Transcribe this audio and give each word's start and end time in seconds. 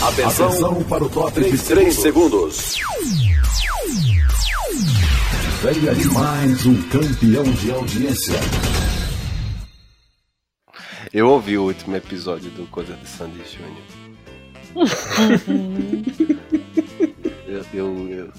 Atenção, 0.00 0.46
Atenção 0.46 0.84
para 0.84 1.02
o 1.02 1.10
top 1.10 1.40
de 1.40 1.58
3 1.58 1.92
segundos. 1.92 2.76
Venha 5.60 5.92
de 5.92 6.08
mais 6.10 6.64
um 6.66 6.80
campeão 6.82 7.42
de 7.42 7.72
audiência. 7.72 8.38
Eu 11.12 11.28
ouvi 11.28 11.58
o 11.58 11.64
último 11.64 11.96
episódio 11.96 12.48
do 12.52 12.64
Coisa 12.68 12.94
de 12.94 13.08
Sandy 13.08 13.42
Júnior. 13.44 13.82
eu, 17.48 17.66
eu, 17.74 18.30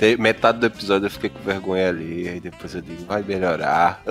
eu, 0.00 0.18
metade 0.18 0.58
do 0.58 0.64
episódio 0.66 1.04
eu 1.04 1.10
fiquei 1.10 1.28
com 1.28 1.40
vergonha 1.40 1.90
ali, 1.90 2.30
aí 2.30 2.40
depois 2.40 2.74
eu 2.74 2.80
digo, 2.80 3.04
vai 3.04 3.22
melhorar. 3.22 4.02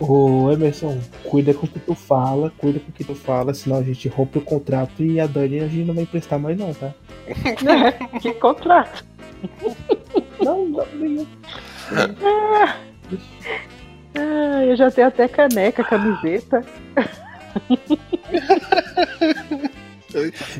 Ô 0.00 0.50
Emerson, 0.52 1.00
cuida 1.24 1.52
com 1.52 1.66
o 1.66 1.68
que 1.68 1.80
tu 1.80 1.94
fala, 1.94 2.52
cuida 2.56 2.78
com 2.78 2.90
o 2.90 2.92
que 2.92 3.02
tu 3.02 3.16
fala, 3.16 3.52
senão 3.52 3.78
a 3.78 3.82
gente 3.82 4.08
rompe 4.08 4.38
o 4.38 4.42
contrato 4.42 5.02
e 5.02 5.18
a 5.18 5.26
Dani 5.26 5.60
a 5.60 5.66
gente 5.66 5.86
não 5.86 5.94
vai 5.94 6.04
emprestar 6.04 6.38
mais 6.38 6.56
não, 6.56 6.72
tá? 6.72 6.94
que 8.20 8.32
contrato? 8.34 9.04
Não, 10.40 10.66
não, 10.66 10.86
nenhum. 10.94 11.26
Ah, 11.92 12.76
ah, 14.14 14.64
eu 14.64 14.76
já 14.76 14.88
tenho 14.88 15.08
até 15.08 15.26
caneca, 15.26 15.82
camiseta. 15.82 16.64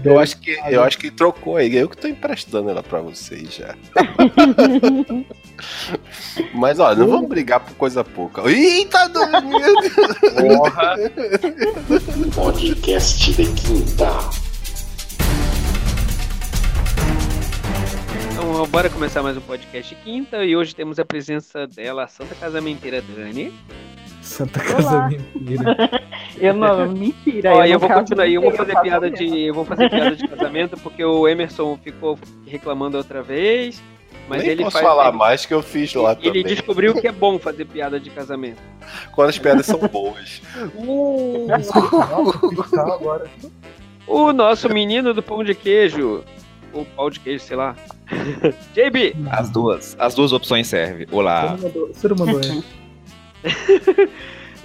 Eu 0.04 0.18
acho 0.18 0.36
que 0.38 0.58
eu 0.70 0.82
acho 0.82 0.98
que 0.98 1.10
trocou 1.10 1.56
aí. 1.56 1.76
Eu 1.76 1.88
que 1.88 1.96
tô 1.96 2.08
emprestando 2.08 2.70
ela 2.70 2.82
pra 2.82 3.00
vocês 3.00 3.54
já. 3.54 3.74
Mas 6.54 6.78
olha, 6.78 6.96
não 6.96 7.08
vamos 7.08 7.28
brigar 7.28 7.60
por 7.60 7.74
coisa 7.74 8.04
pouca. 8.04 8.42
Eita! 8.48 9.08
Porra! 9.08 10.94
Podcast 12.34 13.32
de 13.32 13.52
quinta. 13.52 14.47
Então, 18.40 18.64
bora 18.68 18.88
começar 18.88 19.20
mais 19.20 19.36
um 19.36 19.40
podcast 19.40 19.92
quinta 19.96 20.44
e 20.44 20.54
hoje 20.54 20.72
temos 20.72 21.00
a 21.00 21.04
presença 21.04 21.66
dela, 21.66 22.04
a 22.04 22.06
Santa 22.06 22.36
Casamenteira 22.36 23.02
Dani. 23.02 23.52
Santa 24.22 24.60
Casamenteira. 24.60 25.76
eu 26.38 26.54
não, 26.54 26.88
mentira. 26.88 27.52
Ó, 27.52 27.64
eu, 27.64 27.72
eu 27.72 27.78
vou 27.80 27.90
continuar, 27.90 28.28
eu 28.28 28.40
vou 28.40 28.52
fazer 28.52 28.80
piada 28.80 29.10
de, 29.10 29.40
eu 29.40 29.52
vou 29.52 29.64
fazer 29.64 29.90
piada 29.90 30.14
de 30.14 30.28
casamento 30.28 30.76
porque 30.76 31.04
o 31.04 31.26
Emerson 31.26 31.76
ficou 31.82 32.16
reclamando 32.46 32.96
outra 32.96 33.24
vez. 33.24 33.82
Mas 34.28 34.42
Nem 34.42 34.52
ele 34.52 34.62
posso 34.62 34.74
faz, 34.74 34.86
falar 34.86 35.08
ele, 35.08 35.16
mais 35.16 35.44
que 35.44 35.52
eu 35.52 35.60
fiz 35.60 35.92
lá 35.94 36.12
ele 36.12 36.22
também. 36.22 36.40
Ele 36.40 36.48
descobriu 36.48 36.94
que 36.94 37.08
é 37.08 37.12
bom 37.12 37.40
fazer 37.40 37.64
piada 37.64 37.98
de 37.98 38.08
casamento. 38.08 38.62
Quando 39.16 39.30
as 39.30 39.38
piadas 39.38 39.66
são 39.66 39.80
boas. 39.80 40.40
Uh. 40.78 41.48
O 44.06 44.32
nosso 44.32 44.68
menino 44.68 45.12
do 45.12 45.22
pão 45.22 45.42
de 45.42 45.56
queijo. 45.56 46.24
Ou 46.72 46.84
pau 46.84 47.10
de 47.10 47.20
queijo, 47.20 47.44
sei 47.44 47.56
lá. 47.56 47.74
JB! 48.74 49.14
As 49.30 49.50
duas. 49.50 49.96
As 49.98 50.14
duas 50.14 50.32
opções 50.32 50.66
servem. 50.66 51.06
Olá. 51.10 51.56
Não 51.56 52.16
mandou, 52.16 52.40
é. 52.40 54.08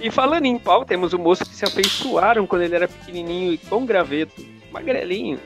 e 0.00 0.10
falando 0.10 0.44
em 0.44 0.58
pau, 0.58 0.84
temos 0.84 1.12
o 1.12 1.18
moço 1.18 1.44
que 1.44 1.54
se 1.54 1.64
afeiçoaram 1.64 2.46
quando 2.46 2.62
ele 2.62 2.74
era 2.74 2.88
pequenininho 2.88 3.52
e 3.52 3.58
com 3.58 3.86
graveto. 3.86 4.44
Magrelinho. 4.72 5.38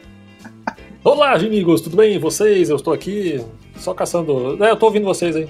Olá, 1.05 1.35
amigos, 1.35 1.81
tudo 1.81 1.97
bem? 1.97 2.15
E 2.15 2.19
vocês? 2.19 2.71
Eu 2.71 2.77
estou 2.77 2.93
aqui 2.93 3.45
só 3.77 3.95
caçando. 3.95 4.63
É, 4.63 4.71
eu 4.71 4.77
tô 4.77 4.87
ouvindo 4.87 5.05
vocês 5.05 5.37
aí. 5.37 5.49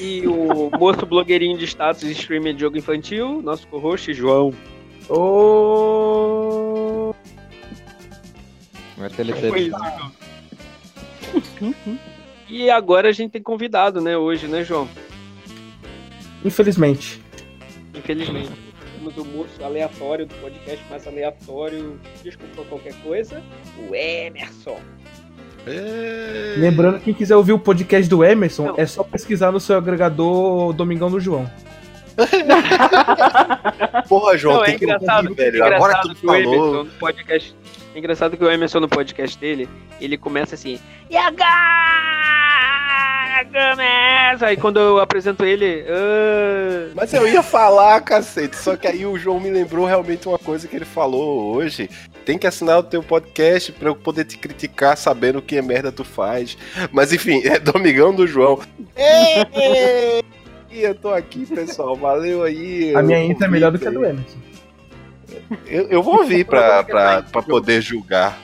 E 0.00 0.26
o 0.26 0.70
moço 0.78 1.06
blogueirinho 1.06 1.58
de 1.58 1.64
status 1.66 2.02
e 2.02 2.12
streamer 2.12 2.54
de 2.54 2.60
jogo 2.60 2.76
infantil, 2.76 3.40
nosso 3.42 3.66
co-host, 3.68 4.12
João. 4.12 4.52
Ô. 5.08 6.59
Não 9.00 9.06
é. 9.06 9.10
E 12.48 12.70
agora 12.70 13.08
a 13.08 13.12
gente 13.12 13.30
tem 13.30 13.42
convidado, 13.42 14.00
né, 14.00 14.16
hoje, 14.16 14.46
né, 14.48 14.64
João? 14.64 14.88
Infelizmente. 16.44 17.22
Infelizmente. 17.94 18.50
Temos 18.98 19.16
o 19.16 19.24
moço 19.24 19.62
aleatório 19.64 20.26
do 20.26 20.34
podcast 20.36 20.84
mais 20.90 21.06
aleatório, 21.06 21.98
desculpa 22.22 22.62
qualquer 22.68 22.94
coisa, 23.02 23.42
o 23.88 23.94
Emerson. 23.94 24.78
É... 25.66 26.54
Lembrando 26.58 26.98
que 26.98 27.04
quem 27.06 27.14
quiser 27.14 27.36
ouvir 27.36 27.52
o 27.52 27.58
podcast 27.58 28.08
do 28.08 28.24
Emerson, 28.24 28.66
Não. 28.66 28.74
é 28.76 28.86
só 28.86 29.02
pesquisar 29.04 29.52
no 29.52 29.60
seu 29.60 29.76
agregador 29.76 30.72
Domingão 30.72 31.10
do 31.10 31.20
João. 31.20 31.48
Porra, 34.08 34.36
João, 34.36 34.56
Não, 34.56 34.62
é 34.64 34.66
tem 34.66 34.78
que 34.78 34.84
engraçado, 34.84 35.28
ouvir, 35.28 35.36
velho. 35.36 35.56
engraçado 35.56 35.74
Agora 35.74 36.00
tu 36.02 36.14
que 36.14 36.26
o 36.26 36.34
Emerson 36.34 36.50
falou. 36.56 36.84
no 36.84 36.90
podcast. 36.92 37.54
É 37.94 37.98
engraçado 37.98 38.36
que 38.36 38.44
o 38.44 38.50
Emerson 38.50 38.80
no 38.80 38.88
podcast 38.88 39.36
dele, 39.38 39.68
ele 40.00 40.16
começa 40.16 40.54
assim. 40.54 40.78
E 41.10 41.16
agora 41.16 41.48
começa! 43.52 44.46
Aí 44.46 44.56
quando 44.56 44.78
eu 44.78 44.98
apresento 45.00 45.44
ele. 45.44 45.84
"Ah", 45.88 46.90
Mas 46.94 47.12
eu 47.12 47.26
ia 47.26 47.42
falar, 47.42 48.00
cacete. 48.02 48.56
Só 48.56 48.76
que 48.76 48.86
aí 48.86 49.04
o 49.04 49.18
João 49.18 49.40
me 49.40 49.50
lembrou 49.50 49.86
realmente 49.86 50.28
uma 50.28 50.38
coisa 50.38 50.68
que 50.68 50.76
ele 50.76 50.84
falou 50.84 51.54
hoje. 51.54 51.90
Tem 52.24 52.38
que 52.38 52.46
assinar 52.46 52.78
o 52.78 52.82
teu 52.82 53.02
podcast 53.02 53.72
pra 53.72 53.88
eu 53.88 53.96
poder 53.96 54.24
te 54.24 54.38
criticar 54.38 54.96
sabendo 54.96 55.42
que 55.42 55.56
é 55.56 55.62
merda 55.62 55.90
tu 55.90 56.04
faz. 56.04 56.56
Mas 56.92 57.12
enfim, 57.12 57.40
é 57.48 57.58
Domingão 57.58 58.14
do 58.14 58.26
João. 58.26 58.60
Ei! 58.96 60.22
Eu 60.70 60.94
tô 60.94 61.08
aqui, 61.12 61.44
pessoal. 61.46 61.96
Valeu 61.96 62.44
aí. 62.44 62.94
A 62.94 63.02
minha 63.02 63.18
o 63.18 63.22
intro 63.22 63.44
é 63.44 63.48
melhor 63.48 63.72
do 63.72 63.78
que 63.78 63.88
a 63.88 63.90
do. 63.90 64.04
Emerson. 64.04 64.38
Eu, 65.66 65.88
eu 65.88 66.02
vou 66.02 66.18
ouvir 66.18 66.44
pra, 66.44 66.82
pra, 66.84 67.22
pra 67.22 67.42
poder 67.42 67.80
julgar. 67.80 68.38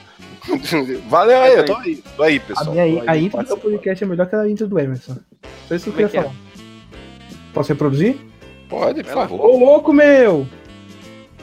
Valeu 1.09 1.41
aí, 1.41 1.53
eu 1.55 1.65
tô 1.65 1.75
aí. 1.75 2.03
Tô 2.15 2.23
aí, 2.23 2.37
A, 2.37 2.39
pessoal. 2.39 2.71
minha, 2.71 2.83
Tô 2.85 2.89
in- 2.89 2.99
aí, 3.01 3.07
a 3.07 3.17
intro 3.17 3.29
do 3.29 3.31
participando. 3.45 3.71
podcast 3.71 4.03
é 4.03 4.07
melhor 4.07 4.27
que 4.27 4.35
a 4.35 4.47
intro 4.49 4.67
do 4.67 4.79
Emerson. 4.79 5.17
Só 5.67 5.75
isso 5.75 5.91
que 5.91 6.01
eu 6.01 6.05
é 6.05 6.09
queria 6.09 6.09
que 6.09 6.17
é? 6.17 6.21
falar. 6.23 6.35
Posso 7.53 7.69
reproduzir? 7.73 8.17
Pode, 8.69 9.03
por 9.03 9.13
favor. 9.13 9.41
Ô 9.45 9.57
louco, 9.57 9.91
meu! 9.93 10.47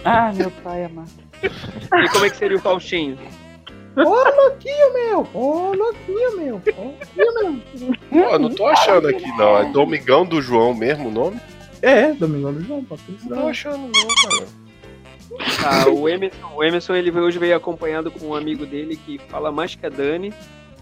Ah, 0.04 0.32
meu 0.34 0.50
pai 0.50 0.84
amado. 0.84 1.10
E 1.42 2.08
como 2.10 2.24
é 2.24 2.30
que 2.30 2.36
seria 2.36 2.56
o 2.56 2.60
Faustinho? 2.60 3.18
Ô 3.96 4.02
louquinho, 4.02 4.92
meu! 4.94 5.28
Ô 5.34 5.72
louquinho, 5.74 6.36
meu! 6.36 6.62
Ô 6.76 6.82
louquinho, 6.82 7.62
meu! 8.10 8.28
Pô, 8.30 8.38
não 8.38 8.50
tô 8.50 8.66
achando 8.66 9.08
aqui, 9.08 9.26
não. 9.36 9.58
É 9.58 9.64
Domingão 9.70 10.24
do 10.24 10.40
João 10.42 10.74
mesmo 10.74 11.08
o 11.08 11.12
nome? 11.12 11.40
É, 11.82 12.12
Domingão 12.12 12.52
do 12.54 12.62
João, 12.62 12.82
pode 12.84 13.02
Não 13.28 13.42
tô 13.42 13.48
achando, 13.48 13.78
não, 13.78 13.90
cara. 14.30 14.46
Ah, 15.64 15.88
o 15.88 16.08
Emerson, 16.08 16.54
o 16.54 16.62
Emerson 16.62 16.94
ele 16.94 17.10
hoje 17.10 17.38
veio 17.38 17.56
acompanhado 17.56 18.10
com 18.10 18.26
um 18.28 18.34
amigo 18.34 18.64
dele 18.66 18.96
que 18.96 19.18
fala 19.28 19.50
mais 19.50 19.74
que 19.74 19.84
a 19.86 19.88
Dani. 19.88 20.32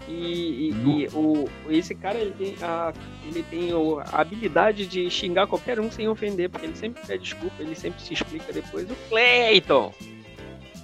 E, 0.05 0.11
e- 0.11 0.75
e 0.85 1.07
o, 1.13 1.47
esse 1.69 1.95
cara 1.95 2.17
ele 2.19 2.31
tem, 2.37 2.55
a, 2.61 2.91
ele 3.25 3.41
tem 3.49 3.73
o- 3.73 3.99
a 3.99 4.19
habilidade 4.19 4.85
de 4.85 5.09
xingar 5.09 5.47
qualquer 5.47 5.79
um 5.79 5.89
sem 5.89 6.09
ofender, 6.09 6.49
porque 6.49 6.65
ele 6.65 6.75
sempre 6.75 7.01
pede 7.07 7.23
desculpa, 7.23 7.55
ele 7.61 7.73
sempre 7.73 8.01
se 8.01 8.13
explica 8.13 8.51
depois. 8.51 8.83
O 8.91 8.95
Cleiton! 9.09 9.93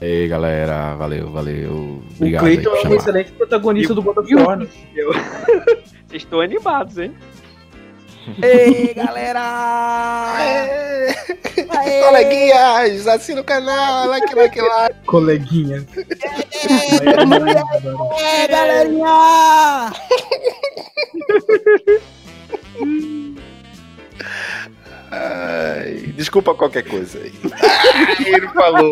Ei, 0.02 0.30
galera. 0.30 0.96
Valeu, 0.96 1.30
valeu. 1.30 1.72
O 1.74 2.04
Obrigado 2.16 2.46
aí 2.46 2.58
Cleiton 2.58 2.76
é 2.78 2.88
um 2.88 2.94
excelente 2.96 3.32
protagonista 3.34 3.92
E 3.92 3.98
o- 3.98 4.02
do 4.02 4.10
o- 4.10 4.46
War. 4.46 4.58
né? 4.58 4.68
Vocês 6.08 6.24
estão 6.24 6.40
animados, 6.40 6.98
hein? 6.98 7.14
Ei, 8.42 8.94
galera! 8.94 10.36
Coleguinhas, 12.06 13.08
assina 13.08 13.42
o 13.42 13.44
canal, 13.44 14.08
like, 14.08 14.36
like, 14.36 14.62
like. 14.62 14.96
Coleguinha. 15.06 15.86
É, 18.20 18.48
galerinha! 18.48 19.92
Ai, 25.12 26.14
desculpa 26.16 26.54
qualquer 26.54 26.84
coisa 26.84 27.20
aí. 27.20 27.34
Ai, 27.62 28.34
ele 28.34 28.48
falou. 28.50 28.92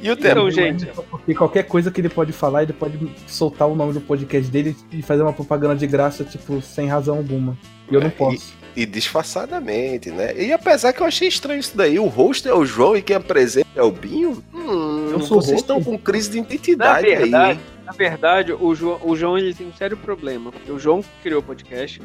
E 0.00 0.10
o 0.10 0.12
Então, 0.12 0.50
gente, 0.50 0.86
Porque 1.10 1.34
qualquer 1.34 1.64
coisa 1.64 1.90
que 1.90 2.00
ele 2.00 2.08
pode 2.08 2.32
falar, 2.32 2.62
ele 2.62 2.72
pode 2.72 2.98
soltar 3.26 3.66
o 3.68 3.74
nome 3.74 3.92
do 3.92 4.00
podcast 4.00 4.50
dele 4.50 4.76
e 4.92 5.02
fazer 5.02 5.22
uma 5.22 5.32
propaganda 5.32 5.74
de 5.76 5.86
graça, 5.86 6.24
tipo, 6.24 6.60
sem 6.62 6.86
razão 6.86 7.16
alguma. 7.16 7.56
E 7.90 7.94
eu 7.94 8.00
não 8.00 8.08
É, 8.08 8.10
posso. 8.10 8.56
E 8.76 8.86
disfarçadamente, 8.86 10.10
né? 10.10 10.34
E 10.40 10.52
apesar 10.52 10.92
que 10.92 11.00
eu 11.00 11.06
achei 11.06 11.26
estranho 11.28 11.58
isso 11.60 11.76
daí, 11.76 11.98
o 11.98 12.06
host 12.06 12.46
é 12.48 12.54
o 12.54 12.64
João 12.64 12.96
e 12.96 13.02
quem 13.02 13.16
apresenta 13.16 13.66
é 13.74 13.82
o 13.82 13.90
Binho? 13.90 14.42
Hum, 14.54 15.10
Eu 15.10 15.20
sou 15.20 15.40
vocês 15.42 15.60
estão 15.60 15.82
com 15.82 15.98
crise 15.98 16.30
de 16.30 16.40
na 16.40 16.44
identidade 16.46 17.06
aí, 17.08 17.16
verdade, 17.16 17.52
hein? 17.52 17.60
na 17.84 17.92
verdade, 17.92 18.52
o 18.52 18.74
João, 18.74 19.00
o 19.02 19.16
João 19.16 19.36
ele 19.38 19.52
tem 19.54 19.66
um 19.66 19.72
sério 19.72 19.96
problema, 19.96 20.52
porque 20.52 20.70
o 20.70 20.78
João 20.78 21.02
criou 21.22 21.40
o 21.40 21.42
podcast, 21.42 22.00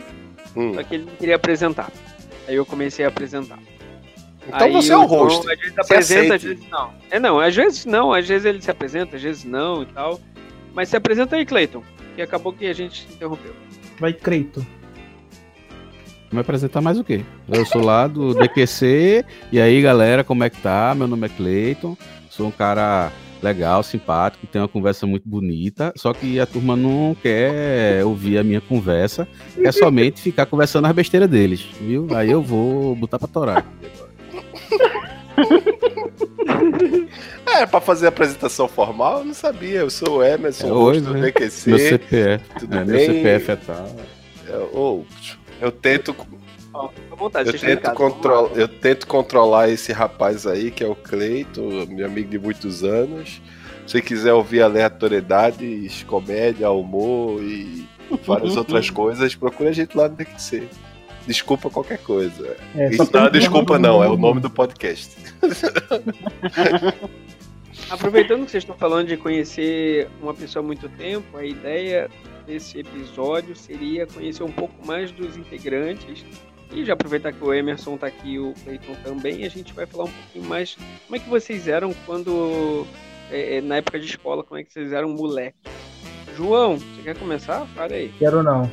Hum. 0.56 0.74
só 0.74 0.84
que 0.84 0.96
ele 0.96 1.06
não 1.06 1.16
queria 1.16 1.36
apresentar. 1.36 1.92
Aí 2.48 2.56
eu 2.56 2.66
comecei 2.66 3.06
a 3.06 3.08
apresentar. 3.08 3.60
Então 4.48 4.68
Aí 4.68 4.72
você 4.74 4.92
é 4.92 4.98
o 4.98 5.06
host. 5.06 5.50
às 5.50 5.58
vezes 5.60 5.74
Você 5.74 5.82
apresenta, 5.82 6.36
às 6.36 6.44
vezes 6.44 6.64
não. 6.70 6.94
É 7.10 7.20
não, 7.20 7.40
às 7.40 7.56
vezes 7.56 7.86
não, 7.86 8.14
às 8.14 8.28
vezes 8.28 8.46
ele 8.46 8.62
se 8.62 8.70
apresenta, 8.70 9.16
às 9.16 9.22
vezes 9.22 9.44
não 9.44 9.84
e 9.84 9.86
tal. 9.86 10.20
Mas 10.74 10.90
se 10.90 10.98
apresenta 10.98 11.36
aí, 11.36 11.46
Cleiton, 11.46 11.84
que 12.16 12.22
acabou 12.22 12.52
que 12.52 12.66
a 12.66 12.74
gente 12.74 13.06
se 13.08 13.14
interrompeu. 13.14 13.54
Vai, 14.00 14.12
Creito. 14.12 14.66
Me 16.32 16.40
apresentar 16.40 16.82
mais 16.82 16.98
o 16.98 17.04
quê? 17.04 17.24
Eu 17.48 17.64
sou 17.64 17.84
lá 17.84 18.08
do 18.08 18.34
DQC, 18.34 19.24
e 19.52 19.62
aí 19.62 19.80
galera, 19.84 20.24
como 20.24 20.44
é 20.44 20.50
que 20.50 20.60
tá? 20.60 20.96
Meu 20.96 21.08
nome 21.08 21.28
é 21.28 21.30
Cleiton, 21.30 21.96
sou 22.28 22.48
um 22.48 22.52
cara 22.52 23.12
legal, 23.40 23.84
simpático, 23.84 24.48
tem 24.48 24.60
uma 24.60 24.68
conversa 24.68 25.06
muito 25.06 25.30
bonita, 25.30 25.94
só 25.96 26.12
que 26.12 26.40
a 26.40 26.46
turma 26.48 26.76
não 26.76 27.16
quer 27.22 28.04
ouvir 28.04 28.40
a 28.40 28.44
minha 28.44 28.62
conversa, 28.62 29.28
quer 29.54 29.72
somente 29.72 30.22
ficar 30.22 30.48
conversando 30.48 30.88
as 30.88 30.94
besteiras 30.96 31.30
deles, 31.30 31.64
viu? 31.80 32.08
Aí 32.16 32.32
eu 32.32 32.42
vou 32.42 32.96
botar 32.96 33.20
pra 33.20 33.28
torar. 33.28 33.66
É, 37.46 37.66
pra 37.66 37.80
fazer 37.82 38.06
a 38.08 38.10
apresentação 38.10 38.68
formal, 38.68 39.20
eu 39.20 39.26
não 39.26 39.34
sabia. 39.34 39.80
Eu 39.80 39.90
sou 39.90 40.18
o 40.18 40.24
Emerson, 40.24 40.68
É 40.68 40.70
é 40.70 40.74
hoje, 40.74 41.02
do 41.02 41.14
né? 41.14 41.22
DQC. 41.22 41.70
Meu 41.70 41.80
CPF, 41.80 42.44
tudo 42.60 42.76
é, 42.76 42.86
meu 42.86 42.96
bem? 42.96 43.06
CPF 43.06 43.52
é 43.52 43.56
tal. 43.56 43.96
Eu, 44.48 44.70
ou, 44.74 45.08
eu 45.62 45.72
tento, 45.72 46.16
à 46.74 47.16
vontade, 47.16 47.50
eu 47.50 47.60
tento, 47.60 47.82
casa, 47.82 47.96
control, 47.96 48.52
eu 48.56 48.68
tento 48.68 49.08
controlar 49.08 49.70
esse 49.70 49.92
rapaz 49.92 50.46
aí, 50.46 50.72
que 50.72 50.84
é 50.84 50.88
o 50.88 50.96
Cleito, 50.96 51.62
meu 51.90 52.06
amigo 52.06 52.30
de 52.30 52.40
muitos 52.40 52.84
anos. 52.84 53.42
Se 53.86 54.02
quiser 54.02 54.34
ouvir 54.34 54.62
aleatoriedades, 54.62 56.04
comédia, 56.04 56.70
humor 56.72 57.42
e 57.42 57.86
várias 58.26 58.56
outras 58.58 58.90
coisas, 58.90 59.36
procura 59.36 59.70
a 59.70 59.74
gente 59.74 59.98
lá 59.98 60.08
no 60.08 60.16
DQC. 60.16 60.70
Desculpa 61.28 61.70
qualquer 61.70 62.00
coisa. 62.00 62.58
É, 62.76 62.90
Isso 62.90 63.10
não, 63.14 63.26
é 63.26 63.30
desculpa 63.30 63.80
não, 63.80 64.04
é 64.04 64.10
o 64.10 64.18
nome 64.18 64.42
do 64.42 64.50
podcast. 64.50 65.16
Aproveitando 67.90 68.46
que 68.46 68.52
vocês 68.52 68.64
estão 68.64 68.76
falando 68.76 69.08
de 69.08 69.18
conhecer 69.18 70.10
uma 70.22 70.34
pessoa 70.34 70.64
há 70.64 70.66
muito 70.66 70.90
tempo, 70.90 71.38
a 71.38 71.46
ideia 71.46 72.10
desse 72.46 72.80
episódio 72.80 73.56
seria 73.56 74.06
conhecer 74.08 74.44
um 74.44 74.52
pouco 74.52 74.74
mais 74.86 75.12
dos 75.12 75.38
integrantes. 75.38 76.26
E 76.72 76.84
já 76.84 76.94
aproveitar 76.94 77.32
que 77.32 77.44
o 77.44 77.54
Emerson 77.54 77.98
tá 77.98 78.08
aqui 78.08 78.34
e 78.34 78.40
o 78.40 78.54
Cleiton 78.64 78.96
também, 79.04 79.46
a 79.46 79.50
gente 79.50 79.72
vai 79.74 79.86
falar 79.86 80.06
um 80.06 80.12
pouquinho 80.12 80.46
mais 80.46 80.76
como 81.06 81.16
é 81.16 81.20
que 81.20 81.30
vocês 81.30 81.68
eram 81.68 81.94
quando. 82.06 82.88
é, 83.32 83.58
é, 83.58 83.62
na 83.62 83.76
época 83.76 84.00
de 84.00 84.08
escola, 84.08 84.44
como 84.44 84.60
é 84.60 84.64
que 84.64 84.74
vocês 84.74 84.92
eram 84.92 85.10
moleque. 85.10 85.58
João, 86.36 86.78
você 86.78 87.04
quer 87.04 87.18
começar? 87.18 87.66
Fala 87.76 87.94
aí. 87.94 88.12
Quero 88.18 88.42
não. 88.42 88.72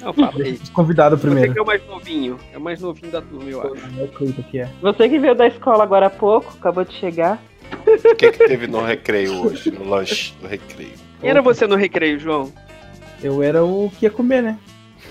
Não, 0.00 0.12
fala 0.12 0.32
aí. 0.36 0.42
Deixa 0.44 0.62
os 0.64 0.70
convidados 0.70 1.20
Você 1.20 1.26
primeiro. 1.26 1.52
que 1.52 1.58
é 1.58 1.62
o 1.62 1.66
mais 1.66 1.86
novinho. 1.86 2.38
É 2.52 2.58
o 2.58 2.60
mais 2.60 2.80
novinho 2.80 3.10
da 3.12 3.20
turma, 3.22 3.50
eu 3.50 3.60
acho. 3.62 4.00
É 4.00 4.02
o 4.04 4.08
Cleiton 4.08 4.42
que 4.42 4.58
é. 4.60 4.68
Você 4.80 5.08
que 5.08 5.18
veio 5.18 5.34
da 5.34 5.46
escola 5.46 5.82
agora 5.82 6.06
há 6.06 6.10
pouco, 6.10 6.52
acabou 6.58 6.84
de 6.84 6.94
chegar. 6.94 7.42
O 7.86 8.14
que, 8.16 8.30
que 8.32 8.46
teve 8.46 8.66
no 8.66 8.82
recreio 8.82 9.32
hoje, 9.46 9.70
no 9.70 9.84
lanche 9.88 10.34
do 10.40 10.46
recreio? 10.46 10.92
Quem 11.20 11.30
era 11.30 11.42
você 11.42 11.66
no 11.66 11.76
recreio, 11.76 12.18
João? 12.18 12.52
Eu 13.22 13.42
era 13.42 13.64
o 13.64 13.90
que 13.98 14.06
ia 14.06 14.10
comer, 14.10 14.42
né? 14.42 14.58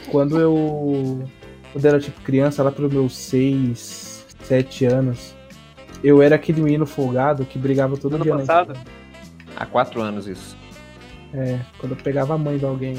Quando 0.10 0.40
eu. 0.40 1.24
Quando 1.74 1.86
eu 1.86 1.90
era 1.92 2.00
tipo 2.00 2.22
criança, 2.22 2.64
lá 2.64 2.72
pelos 2.72 2.92
meus 2.92 3.16
6, 3.16 4.26
7 4.44 4.86
anos, 4.86 5.36
eu 6.04 6.22
era 6.22 6.36
aquele 6.36 6.62
menino 6.62 6.86
folgado 6.86 7.46
que 7.46 7.60
brigava 7.60 7.98
todo 7.98 8.16
Ano 8.16 8.24
dia. 8.24 8.34
na 8.34 8.40
passado? 8.40 8.72
escola. 8.72 8.86
Há 9.58 9.66
quatro 9.66 10.02
anos 10.02 10.28
isso. 10.28 10.56
É, 11.34 11.60
quando 11.78 11.92
eu 11.92 11.98
pegava 11.98 12.34
a 12.36 12.38
mãe 12.38 12.58
de 12.58 12.66
alguém. 12.66 12.96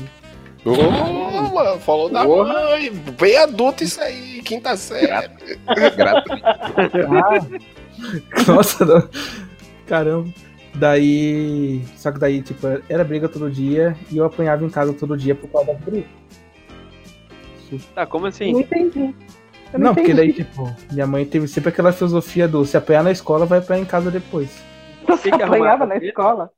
Ô, 0.70 1.54
mano, 1.54 1.80
falou 1.80 2.10
da 2.10 2.24
mãe. 2.26 2.90
Bem 3.18 3.36
adulto 3.38 3.84
isso 3.84 4.00
aí, 4.00 4.42
quinta 4.42 4.76
série. 4.76 5.06
Gratuito. 5.96 6.44
Ah, 6.46 7.38
nossa, 8.46 8.84
não. 8.84 9.08
caramba. 9.86 10.28
Daí. 10.74 11.82
Só 11.96 12.12
que 12.12 12.18
daí, 12.18 12.42
tipo, 12.42 12.66
era 12.88 13.02
briga 13.04 13.28
todo 13.28 13.50
dia 13.50 13.96
e 14.10 14.16
eu 14.18 14.24
apanhava 14.24 14.64
em 14.64 14.70
casa 14.70 14.92
todo 14.92 15.16
dia 15.16 15.34
por 15.34 15.48
causa 15.50 15.72
da 15.72 15.78
briga. 15.78 16.06
Tá, 17.94 18.06
como 18.06 18.22
Não 18.22 18.28
assim? 18.28 18.50
entendi. 18.50 19.14
Eu 19.72 19.78
Não, 19.78 19.94
porque 19.94 20.14
daí, 20.14 20.32
tipo, 20.32 20.74
minha 20.92 21.06
mãe 21.06 21.26
teve 21.26 21.46
sempre 21.48 21.68
aquela 21.70 21.92
filosofia 21.92 22.48
do 22.48 22.64
se 22.64 22.76
apanhar 22.76 23.02
na 23.04 23.10
escola, 23.10 23.44
vai 23.44 23.58
apanhar 23.58 23.80
em 23.82 23.84
casa 23.84 24.10
depois. 24.10 24.48
Você 25.06 25.32
que 25.32 25.42
apanhava 25.42 25.84
arrumava 25.84 25.86
na 25.86 25.94
treta? 25.96 26.06
escola? 26.06 26.50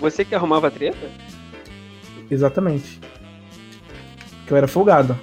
Você 0.00 0.24
que 0.24 0.34
arrumava 0.34 0.70
treta? 0.70 1.10
Exatamente. 2.30 3.00
Que 4.46 4.52
eu 4.52 4.56
era 4.56 4.68
folgado. 4.68 5.18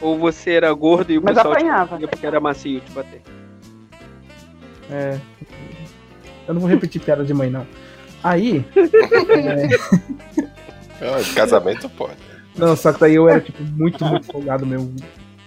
Ou 0.00 0.18
você 0.18 0.52
era 0.52 0.72
gordo 0.72 1.12
e 1.12 1.18
o 1.18 1.22
Mas 1.22 1.34
pessoal 1.34 1.54
te 1.54 1.58
apanhava. 1.60 1.90
batia 1.92 2.08
porque 2.08 2.26
era 2.26 2.40
macio 2.40 2.80
te 2.80 2.92
bater? 2.92 3.22
É. 4.90 5.18
Eu 6.46 6.54
não 6.54 6.60
vou 6.60 6.68
repetir 6.68 7.00
piada 7.00 7.24
de 7.24 7.32
mãe, 7.32 7.48
não. 7.50 7.66
Aí. 8.22 8.64
é, 11.00 11.22
de 11.22 11.32
casamento 11.34 11.88
pode. 11.90 12.16
Não, 12.56 12.76
só 12.76 12.92
que 12.92 13.00
daí 13.00 13.16
eu 13.16 13.28
era, 13.28 13.40
tipo, 13.40 13.60
muito, 13.64 14.04
muito 14.04 14.26
folgado 14.26 14.64
mesmo. 14.64 14.94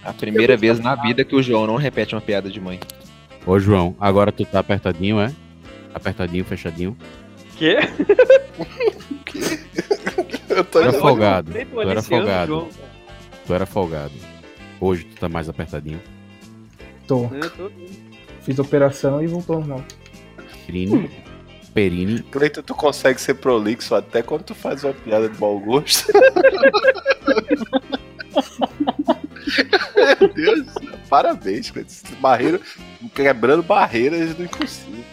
A 0.04 0.12
primeira 0.12 0.58
vez 0.58 0.78
na 0.78 0.94
vida 0.94 1.24
que 1.24 1.34
o 1.34 1.42
João 1.42 1.66
não 1.66 1.76
repete 1.76 2.14
uma 2.14 2.20
piada 2.20 2.50
de 2.50 2.60
mãe. 2.60 2.78
Ô, 3.46 3.58
João, 3.58 3.96
agora 3.98 4.30
tu 4.30 4.44
tá 4.44 4.58
apertadinho, 4.58 5.18
é? 5.18 5.32
Apertadinho, 5.94 6.44
fechadinho. 6.44 6.94
Quê? 7.56 7.78
Eu 10.58 10.64
tô 10.64 10.80
Tu 10.80 10.88
era 10.88 10.92
folgado. 10.92 11.52
Tu 11.52 11.80
era 11.88 12.02
folgado. 12.02 12.46
João, 12.48 12.68
Tu 13.46 13.54
era 13.54 13.64
folgado. 13.66 14.12
Hoje 14.80 15.04
tu 15.04 15.20
tá 15.20 15.28
mais 15.28 15.48
apertadinho. 15.48 16.00
Tô. 17.06 17.28
Tô- 17.56 17.70
Fiz 18.42 18.58
operação 18.58 19.22
e 19.22 19.26
voltou 19.26 19.56
ao 19.56 19.60
normal. 19.60 19.84
Perine. 20.66 21.10
Perine. 21.72 22.22
Cleiton, 22.22 22.62
tu 22.62 22.74
consegue 22.74 23.20
ser 23.20 23.34
prolixo 23.34 23.94
até 23.94 24.20
quando 24.22 24.42
tu 24.42 24.54
faz 24.54 24.82
uma 24.84 24.92
piada 24.94 25.28
de 25.28 25.38
mau 25.40 25.58
gosto. 25.60 26.10
Meu 30.20 30.28
Deus, 30.34 30.64
do 30.64 30.72
céu. 30.72 30.98
parabéns, 31.08 31.70
Cleiton. 31.70 31.92
Barreira, 32.20 32.60
quebrando 33.14 33.62
barreiras 33.62 34.34
do 34.34 34.44
impossível. 34.44 35.04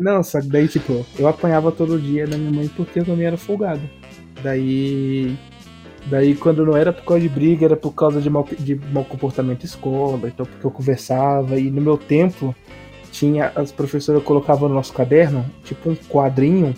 Não, 0.00 0.22
só 0.22 0.40
que 0.40 0.48
daí, 0.48 0.66
tipo, 0.66 1.04
eu 1.18 1.28
apanhava 1.28 1.70
todo 1.70 2.00
dia 2.00 2.26
da 2.26 2.38
minha 2.38 2.50
mãe 2.50 2.68
porque 2.68 3.00
eu 3.00 3.04
também 3.04 3.26
era 3.26 3.36
folgado. 3.36 3.82
Daí. 4.42 5.36
Daí, 6.06 6.34
quando 6.34 6.64
não 6.64 6.74
era 6.74 6.94
por 6.94 7.04
causa 7.04 7.20
de 7.20 7.28
briga, 7.28 7.66
era 7.66 7.76
por 7.76 7.92
causa 7.92 8.22
de 8.22 8.30
mau, 8.30 8.48
de 8.58 8.74
mau 8.74 9.04
comportamento 9.04 9.64
escola, 9.64 10.28
então 10.28 10.46
porque 10.46 10.66
eu 10.66 10.70
conversava. 10.70 11.60
E 11.60 11.70
no 11.70 11.82
meu 11.82 11.98
tempo, 11.98 12.56
tinha 13.12 13.52
as 13.54 13.70
professoras 13.70 14.22
colocavam 14.22 14.70
no 14.70 14.74
nosso 14.74 14.94
caderno, 14.94 15.44
tipo 15.62 15.90
um 15.90 15.94
quadrinho, 15.94 16.74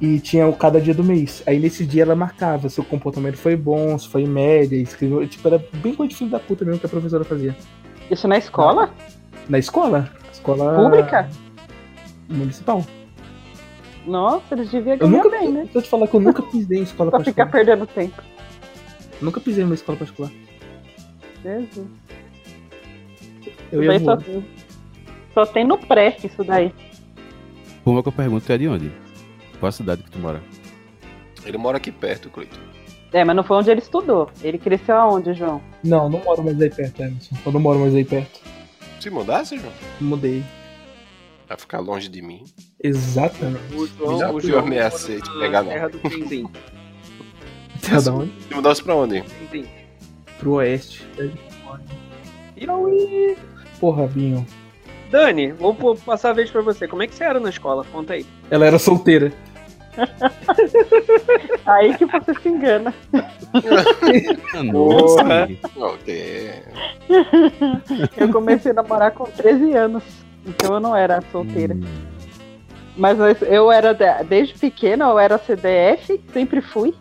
e 0.00 0.18
tinha 0.18 0.48
o 0.48 0.52
cada 0.52 0.80
dia 0.80 0.92
do 0.92 1.04
mês. 1.04 1.44
Aí 1.46 1.60
nesse 1.60 1.86
dia 1.86 2.02
ela 2.02 2.16
marcava 2.16 2.68
se 2.68 2.80
o 2.80 2.84
comportamento 2.84 3.36
foi 3.36 3.54
bom, 3.54 3.96
se 3.96 4.08
foi 4.08 4.26
média, 4.26 4.76
escreveu. 4.76 5.24
Tipo, 5.28 5.46
era 5.46 5.64
bem 5.74 5.94
coisa 5.94 6.10
de 6.10 6.16
filho 6.16 6.30
da 6.30 6.40
puta 6.40 6.64
mesmo 6.64 6.80
que 6.80 6.86
a 6.86 6.88
professora 6.88 7.24
fazia. 7.24 7.54
Isso 8.10 8.26
na 8.26 8.36
escola? 8.36 8.90
Na 9.48 9.60
escola. 9.60 10.10
Escola. 10.32 10.74
Pública? 10.74 11.28
Municipal. 12.28 12.84
Nossa, 14.06 14.54
eles 14.54 14.70
deviam 14.70 14.94
Eu 14.94 15.08
ganhar 15.08 15.24
nunca. 15.24 15.30
bem, 15.38 15.48
né? 15.52 15.68
Se 15.70 15.78
eu 15.78 15.82
te 15.82 15.88
falar 15.88 16.06
que 16.06 16.14
eu 16.14 16.20
nunca 16.20 16.42
pisei 16.42 16.78
em 16.78 16.82
escola 16.82 17.10
Pra 17.10 17.20
ficar 17.24 17.46
particular. 17.46 17.66
perdendo 17.76 17.86
tempo. 17.86 18.22
Nunca 19.20 19.40
pisei 19.40 19.64
numa 19.64 19.74
escola 19.74 19.98
particular. 19.98 20.30
Jesus. 21.42 21.86
Eu 23.72 23.82
ia 23.82 23.98
só, 24.00 24.18
só 25.34 25.46
tem 25.46 25.64
no 25.66 25.76
pré 25.78 26.16
isso 26.22 26.44
daí. 26.44 26.72
Como 27.82 27.98
é 27.98 28.02
que 28.02 28.08
eu 28.08 28.12
pergunto, 28.12 28.46
tu 28.46 28.52
é 28.52 28.58
de 28.58 28.68
onde? 28.68 28.92
Qual 29.58 29.68
a 29.68 29.72
cidade 29.72 30.02
que 30.02 30.10
tu 30.10 30.18
mora? 30.18 30.40
Ele 31.44 31.56
mora 31.58 31.76
aqui 31.76 31.90
perto, 31.90 32.28
Cleiton. 32.30 32.56
É, 33.12 33.24
mas 33.24 33.34
não 33.36 33.42
foi 33.44 33.56
onde 33.56 33.70
ele 33.70 33.80
estudou. 33.80 34.28
Ele 34.42 34.58
cresceu 34.58 34.96
aonde, 34.96 35.32
João? 35.34 35.60
Não, 35.82 36.08
não 36.08 36.18
moro 36.22 36.42
mais 36.44 36.60
aí 36.60 36.68
perto, 36.70 37.02
Emerson. 37.02 37.36
Eu 37.46 37.52
não 37.52 37.60
moro 37.60 37.78
mais 37.78 37.94
aí 37.94 38.04
perto. 38.04 38.40
Se 39.00 39.08
mudasse, 39.10 39.56
João, 39.58 39.72
Mudei. 40.00 40.44
Vai 41.48 41.56
ficar 41.56 41.80
longe 41.80 42.08
de 42.08 42.22
mim. 42.22 42.44
Exatamente. 42.82 43.74
O 43.74 43.86
João, 43.86 44.18
Já 44.18 44.30
o 44.30 44.40
na 44.40 45.40
pegar, 45.40 45.62
não. 45.62 45.70
terra 45.70 45.88
do 45.88 45.98
Quinzinho. 45.98 46.50
Terra 47.80 48.00
da 48.00 48.12
onde? 48.12 48.32
Se 48.48 48.54
mudasse 48.54 48.82
pra 48.82 48.94
onde? 48.96 49.22
Pro 50.38 50.52
oeste. 50.54 51.06
Piauí. 52.54 53.36
Porra, 53.78 54.06
Binho. 54.06 54.46
Dani, 55.10 55.52
vou 55.52 55.94
passar 55.96 56.30
a 56.30 56.32
vez 56.32 56.50
pra 56.50 56.62
você. 56.62 56.88
Como 56.88 57.02
é 57.02 57.06
que 57.06 57.14
você 57.14 57.22
era 57.22 57.38
na 57.38 57.50
escola? 57.50 57.84
Conta 57.92 58.14
aí. 58.14 58.26
Ela 58.50 58.66
era 58.66 58.78
solteira. 58.78 59.32
Aí 61.64 61.96
que 61.96 62.04
você 62.04 62.34
se 62.34 62.48
engana. 62.50 62.94
Nossa. 64.64 65.48
Eu 68.16 68.30
comecei 68.30 68.72
a 68.72 68.74
namorar 68.74 69.12
com 69.12 69.24
13 69.24 69.72
anos. 69.72 70.04
Então 70.46 70.74
eu 70.74 70.80
não 70.80 70.94
era 70.94 71.20
solteira. 71.32 71.74
Hum. 71.74 71.82
Mas 72.96 73.18
eu 73.42 73.70
era, 73.70 73.92
de- 73.92 74.24
desde 74.24 74.54
pequena, 74.54 75.04
eu 75.06 75.18
era 75.18 75.36
CDF, 75.38 76.18
sempre 76.32 76.60
fui. 76.62 76.94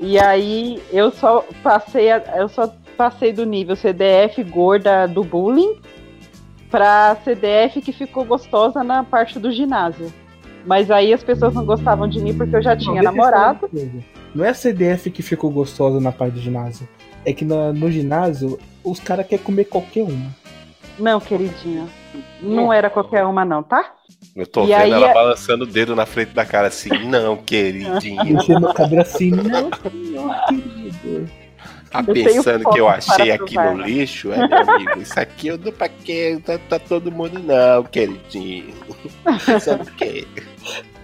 E 0.00 0.18
aí 0.18 0.82
eu 0.92 1.10
só 1.10 1.44
passei, 1.62 2.08
eu 2.36 2.48
só 2.48 2.72
passei 2.96 3.32
do 3.32 3.46
nível 3.46 3.74
CDF 3.74 4.42
gorda 4.44 5.06
do 5.06 5.24
bullying 5.24 5.76
pra 6.70 7.16
CDF 7.24 7.80
que 7.80 7.92
ficou 7.92 8.24
gostosa 8.24 8.84
na 8.84 9.02
parte 9.02 9.38
do 9.38 9.50
ginásio. 9.50 10.12
Mas 10.66 10.90
aí 10.90 11.12
as 11.14 11.22
pessoas 11.24 11.54
não 11.54 11.64
gostavam 11.64 12.06
de 12.06 12.20
mim 12.20 12.34
porque 12.36 12.54
eu 12.56 12.62
já 12.62 12.76
tinha 12.76 12.96
Não, 13.02 13.10
namorado. 13.10 13.70
Não 14.34 14.44
é 14.44 14.50
a 14.50 14.54
CDF 14.54 15.10
que 15.10 15.22
ficou 15.22 15.50
gostosa 15.50 15.98
na 16.00 16.12
parte 16.12 16.34
do 16.34 16.40
ginásio. 16.40 16.86
é 17.24 17.32
que 17.32 17.44
na- 17.44 17.72
no 17.72 17.90
ginásio 17.90 18.58
os 18.84 19.00
caras 19.00 19.26
querem 19.26 19.44
comer 19.44 19.64
qualquer 19.64 20.02
uma. 20.02 20.30
Não, 20.98 21.20
queridinho. 21.20 21.86
Não 22.40 22.72
era 22.72 22.88
qualquer 22.90 23.24
uma, 23.24 23.44
não, 23.44 23.62
tá? 23.62 23.92
Eu 24.34 24.46
tô 24.46 24.64
E 24.64 24.66
vendo 24.68 24.76
aí 24.80 24.92
ela 24.92 25.08
é- 25.10 25.14
balançando 25.14 25.64
o 25.64 25.66
dedo 25.66 25.94
na 25.96 26.06
frente 26.06 26.30
da 26.34 26.44
cara 26.46 26.68
assim, 26.68 26.88
não, 27.08 27.36
queridinho. 27.36 28.24
Mexendo 28.34 28.60
no 28.68 28.74
cabelo 28.74 29.02
assim, 29.02 29.30
não, 29.30 29.70
senhor 29.90 30.44
querido. 30.48 31.30
Tá 31.90 32.04
Eu 32.06 32.12
pensando 32.12 32.68
que 32.70 32.78
eu 32.80 32.86
achei 32.86 33.30
aqui 33.32 33.54
provar. 33.54 33.74
no 33.74 33.82
lixo? 33.82 34.30
É, 34.30 34.46
meu 34.46 34.58
amigo, 34.74 35.00
isso 35.00 35.18
aqui 35.18 35.48
eu 35.48 35.56
dou 35.56 35.72
pra 35.72 35.88
quê? 35.88 36.38
Tá, 36.44 36.58
tá 36.68 36.78
todo 36.78 37.10
mundo 37.10 37.38
não, 37.38 37.82
queridinho. 37.84 38.74
Pensando 39.46 39.84
o 39.84 39.92
quê? 39.92 40.26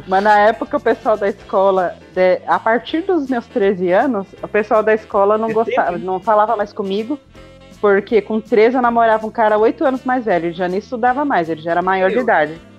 Mas 0.07 0.23
na 0.23 0.39
época 0.41 0.77
o 0.77 0.81
pessoal 0.81 1.17
da 1.17 1.27
escola, 1.27 1.97
de- 2.15 2.43
a 2.47 2.59
partir 2.59 3.01
dos 3.01 3.31
meus 3.31 3.47
13 3.47 3.91
anos, 3.93 4.27
o 4.43 4.47
pessoal 4.49 4.83
da 4.83 4.93
escola 4.93 5.39
não 5.39 5.49
É 5.49 5.55
gostava, 5.55 5.93
tempo, 5.93 6.05
não 6.05 6.21
falava 6.21 6.55
mais 6.55 6.71
comigo, 6.71 7.19
porque 7.85 8.23
com 8.23 8.41
13 8.41 8.77
eu 8.77 8.81
namorava 8.81 9.27
um 9.27 9.31
cara 9.31 9.59
8 9.59 9.85
anos 9.85 10.05
mais 10.05 10.25
velho, 10.25 10.47
ele 10.47 10.55
já 10.55 10.67
nem 10.67 10.79
estudava 10.79 11.23
mais, 11.23 11.51
ele 11.51 11.61
já 11.61 11.73
era 11.73 11.83
maior 11.83 12.11
de 12.11 12.19
idade. 12.19 12.59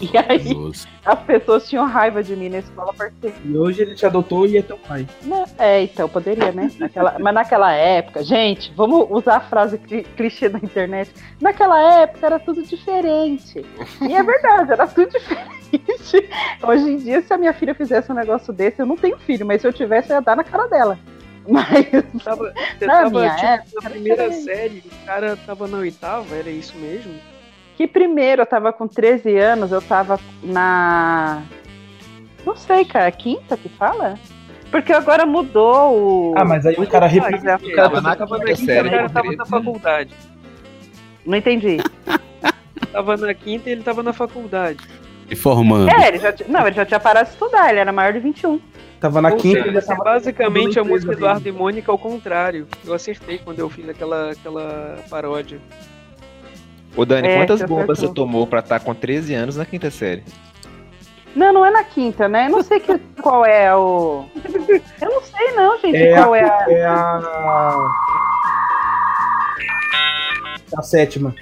E 0.00 0.16
aí 0.16 0.54
Nossa. 0.54 0.86
as 1.04 1.18
pessoas 1.22 1.68
tinham 1.68 1.84
raiva 1.84 2.22
de 2.22 2.36
mim 2.36 2.48
na 2.48 2.58
escola 2.58 2.94
porque. 2.96 3.32
E 3.44 3.56
hoje 3.56 3.82
ele 3.82 3.96
te 3.96 4.06
adotou 4.06 4.46
e 4.46 4.56
é 4.56 4.62
teu 4.62 4.76
pai. 4.78 5.04
Não, 5.24 5.44
é, 5.58 5.82
então, 5.82 6.08
poderia, 6.08 6.52
né? 6.52 6.70
Naquela- 6.78 7.16
mas 7.18 7.34
naquela 7.34 7.72
época, 7.72 8.22
gente, 8.22 8.72
vamos 8.76 9.08
usar 9.10 9.38
a 9.38 9.40
frase 9.40 9.76
cli- 9.76 10.04
clichê 10.16 10.48
da 10.48 10.58
internet. 10.58 11.10
Naquela 11.40 11.80
época 12.02 12.24
era 12.24 12.38
tudo 12.38 12.62
diferente. 12.62 13.66
E 14.08 14.14
é 14.14 14.22
verdade, 14.22 14.70
era 14.70 14.86
tudo 14.86 15.10
diferente. 15.10 16.28
Hoje 16.62 16.90
em 16.92 16.96
dia, 16.98 17.20
se 17.20 17.32
a 17.34 17.36
minha 17.38 17.52
filha 17.52 17.74
fizesse 17.74 18.12
um 18.12 18.14
negócio 18.14 18.52
desse, 18.52 18.80
eu 18.80 18.86
não 18.86 18.96
tenho 18.96 19.18
filho, 19.18 19.44
mas 19.44 19.60
se 19.62 19.66
eu 19.66 19.72
tivesse, 19.72 20.10
eu 20.10 20.16
ia 20.16 20.22
dar 20.22 20.36
na 20.36 20.44
cara 20.44 20.68
dela. 20.68 20.96
Mas. 21.50 21.86
Tava, 22.22 22.52
você 22.78 22.86
Na 22.86 22.92
tava 23.04 23.10
minha 23.10 23.34
tipo, 23.34 23.46
época, 23.46 23.70
na 23.82 23.90
primeira 23.90 24.22
era 24.24 24.32
série, 24.32 24.82
o 24.86 25.06
cara 25.06 25.36
tava 25.46 25.66
na 25.66 25.78
oitava, 25.78 26.36
era 26.36 26.50
isso 26.50 26.76
mesmo? 26.76 27.14
Que 27.76 27.86
primeiro 27.86 28.42
eu 28.42 28.46
tava 28.46 28.72
com 28.72 28.86
13 28.86 29.36
anos, 29.38 29.72
eu 29.72 29.80
tava 29.80 30.20
na. 30.42 31.42
Não 32.44 32.56
sei, 32.56 32.84
cara, 32.84 33.10
quinta 33.10 33.56
que 33.56 33.68
fala? 33.68 34.18
Porque 34.70 34.92
agora 34.92 35.24
mudou 35.24 35.96
o. 36.30 36.34
Ah, 36.36 36.44
mas 36.44 36.66
aí 36.66 36.74
o 36.76 36.86
cara 36.86 37.06
é- 37.06 37.18
O 37.18 37.72
cara 37.74 37.88
Tava 37.88 38.00
na, 38.02 38.16
tava 38.16 38.38
na 38.38 38.44
quinta 38.44 38.56
quinta, 38.58 38.72
série, 38.74 38.88
o 38.88 38.90
cara 38.90 39.08
tava 39.08 39.32
na 39.32 39.44
13. 39.44 39.50
faculdade. 39.50 40.14
Não 41.24 41.38
entendi. 41.38 41.78
Tava 42.92 43.16
na 43.16 43.34
quinta 43.34 43.68
e 43.68 43.72
ele 43.72 43.82
tava 43.82 44.02
na 44.02 44.12
faculdade. 44.12 44.78
E 45.30 45.36
formando. 45.36 45.90
É, 45.90 46.08
ele 46.08 46.18
já 46.18 46.32
tinha, 46.32 46.48
não, 46.48 46.66
ele 46.66 46.76
já 46.76 46.84
tinha 46.86 47.00
parado 47.00 47.26
de 47.26 47.32
estudar, 47.34 47.70
ele 47.70 47.80
era 47.80 47.92
maior 47.92 48.12
de 48.12 48.18
21. 48.20 48.60
Tava 49.00 49.22
na 49.22 49.30
Ou 49.30 49.36
quinta 49.36 49.62
seja, 49.62 49.82
tava 49.82 50.02
basicamente 50.04 50.78
a 50.78 50.84
música 50.84 51.12
dele. 51.12 51.24
Eduardo 51.24 51.48
e 51.48 51.52
Mônica 51.52 51.92
ao 51.92 51.98
contrário. 51.98 52.66
Eu 52.84 52.92
acertei 52.94 53.38
quando 53.38 53.60
eu 53.60 53.70
fiz 53.70 53.88
aquela, 53.88 54.32
aquela 54.32 54.98
paródia. 55.08 55.60
Ô 56.96 57.04
Dani, 57.04 57.28
É, 57.28 57.36
quantas 57.36 57.62
bombas 57.62 57.98
você 57.98 58.12
tomou 58.12 58.46
pra 58.46 58.58
estar 58.58 58.80
com 58.80 58.92
13 58.94 59.34
anos 59.34 59.56
na 59.56 59.64
quinta 59.64 59.88
série? 59.90 60.24
Não, 61.36 61.52
não 61.52 61.64
é 61.64 61.70
na 61.70 61.84
quinta, 61.84 62.26
né? 62.28 62.46
Eu 62.46 62.50
não 62.50 62.62
sei 62.62 62.80
que, 62.80 62.98
qual 63.22 63.44
é 63.46 63.72
o. 63.76 64.24
Eu 65.00 65.08
não 65.10 65.22
sei, 65.22 65.52
não, 65.52 65.78
gente, 65.78 65.96
É 65.96 66.14
qual 66.16 66.32
a, 66.32 66.38
é 66.38 66.42
a. 66.42 66.66
é 66.68 66.84
a. 66.84 67.90
A 70.76 70.82
sétima. 70.82 71.34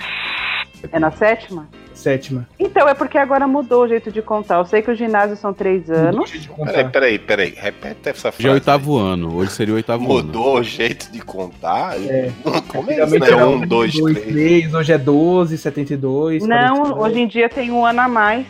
É 0.92 0.98
na 0.98 1.10
sétima? 1.10 1.68
Sétima. 2.06 2.46
Então, 2.56 2.88
é 2.88 2.94
porque 2.94 3.18
agora 3.18 3.48
mudou 3.48 3.82
o 3.82 3.88
jeito 3.88 4.12
de 4.12 4.22
contar. 4.22 4.58
Eu 4.58 4.64
sei 4.64 4.80
que 4.80 4.88
o 4.88 4.94
ginásio 4.94 5.36
são 5.36 5.52
três 5.52 5.90
anos. 5.90 6.30
Peraí, 6.30 6.46
contar. 6.46 6.90
peraí, 6.92 7.18
peraí. 7.18 7.54
Repete 7.56 8.10
essa 8.10 8.30
frase. 8.30 8.44
Já 8.44 8.50
é 8.50 8.52
o 8.52 8.54
oitavo 8.54 8.96
ano. 8.96 9.34
Hoje 9.36 9.50
seria 9.50 9.74
o 9.74 9.76
oitavo 9.76 10.04
ano. 10.04 10.12
Mudou 10.12 10.60
o 10.60 10.62
jeito 10.62 11.10
de 11.10 11.20
contar? 11.20 12.00
É. 12.00 12.30
Como 12.68 12.92
é 12.92 13.02
isso? 13.02 13.18
Né? 13.18 13.26
era 13.26 13.48
Um, 13.48 13.66
dois, 13.66 13.92
três. 13.92 14.24
3, 14.24 14.74
hoje 14.74 14.92
é 14.92 14.98
12, 14.98 15.58
72. 15.58 16.46
Não, 16.46 16.76
49. 16.76 17.00
hoje 17.00 17.20
em 17.20 17.26
dia 17.26 17.48
tem 17.48 17.72
um 17.72 17.84
ano 17.84 18.00
a 18.02 18.08
mais. 18.08 18.46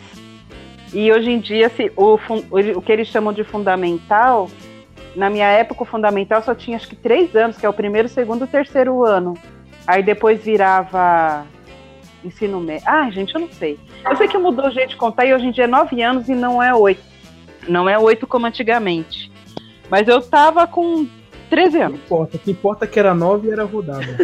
E 0.93 1.11
hoje 1.11 1.31
em 1.31 1.39
dia, 1.39 1.69
se, 1.69 1.91
o, 1.97 2.19
o 2.75 2.81
que 2.83 2.91
eles 2.91 3.07
chamam 3.07 3.33
de 3.33 3.43
fundamental, 3.43 4.51
na 5.15 5.31
minha 5.31 5.47
época, 5.47 5.81
o 5.81 5.85
fundamental 5.85 6.43
só 6.43 6.53
tinha 6.53 6.77
acho 6.77 6.87
que 6.87 6.95
três 6.95 7.35
anos, 7.35 7.57
que 7.57 7.65
é 7.65 7.69
o 7.69 7.73
primeiro, 7.73 8.07
segundo 8.07 8.45
e 8.45 8.47
terceiro 8.47 9.03
ano. 9.03 9.33
Aí 9.87 10.03
depois 10.03 10.43
virava 10.43 11.43
ensino 12.23 12.59
médio. 12.59 12.83
Ah, 12.87 13.09
gente, 13.11 13.33
eu 13.35 13.41
não 13.41 13.51
sei. 13.51 13.79
Eu 14.09 14.15
sei 14.15 14.27
que 14.27 14.37
mudou 14.37 14.67
o 14.67 14.71
jeito 14.71 14.89
de 14.89 14.95
contar 14.95 15.25
e 15.25 15.33
hoje 15.33 15.45
em 15.45 15.51
dia 15.51 15.63
é 15.65 15.67
nove 15.67 16.01
anos 16.01 16.27
e 16.29 16.35
não 16.35 16.61
é 16.61 16.73
oito. 16.73 17.01
Não 17.67 17.87
é 17.89 17.97
oito 17.97 18.25
como 18.27 18.45
antigamente. 18.45 19.31
Mas 19.89 20.07
eu 20.07 20.21
tava 20.21 20.65
com 20.67 21.07
13 21.49 21.77
Não 21.77 21.85
anos. 21.85 21.99
importa. 21.99 22.37
O 22.37 22.39
que 22.39 22.51
importa 22.51 22.85
é 22.85 22.87
que 22.87 22.99
era 22.99 23.13
9 23.13 23.47
e 23.47 23.51
era 23.51 23.63
rodada. 23.63 24.05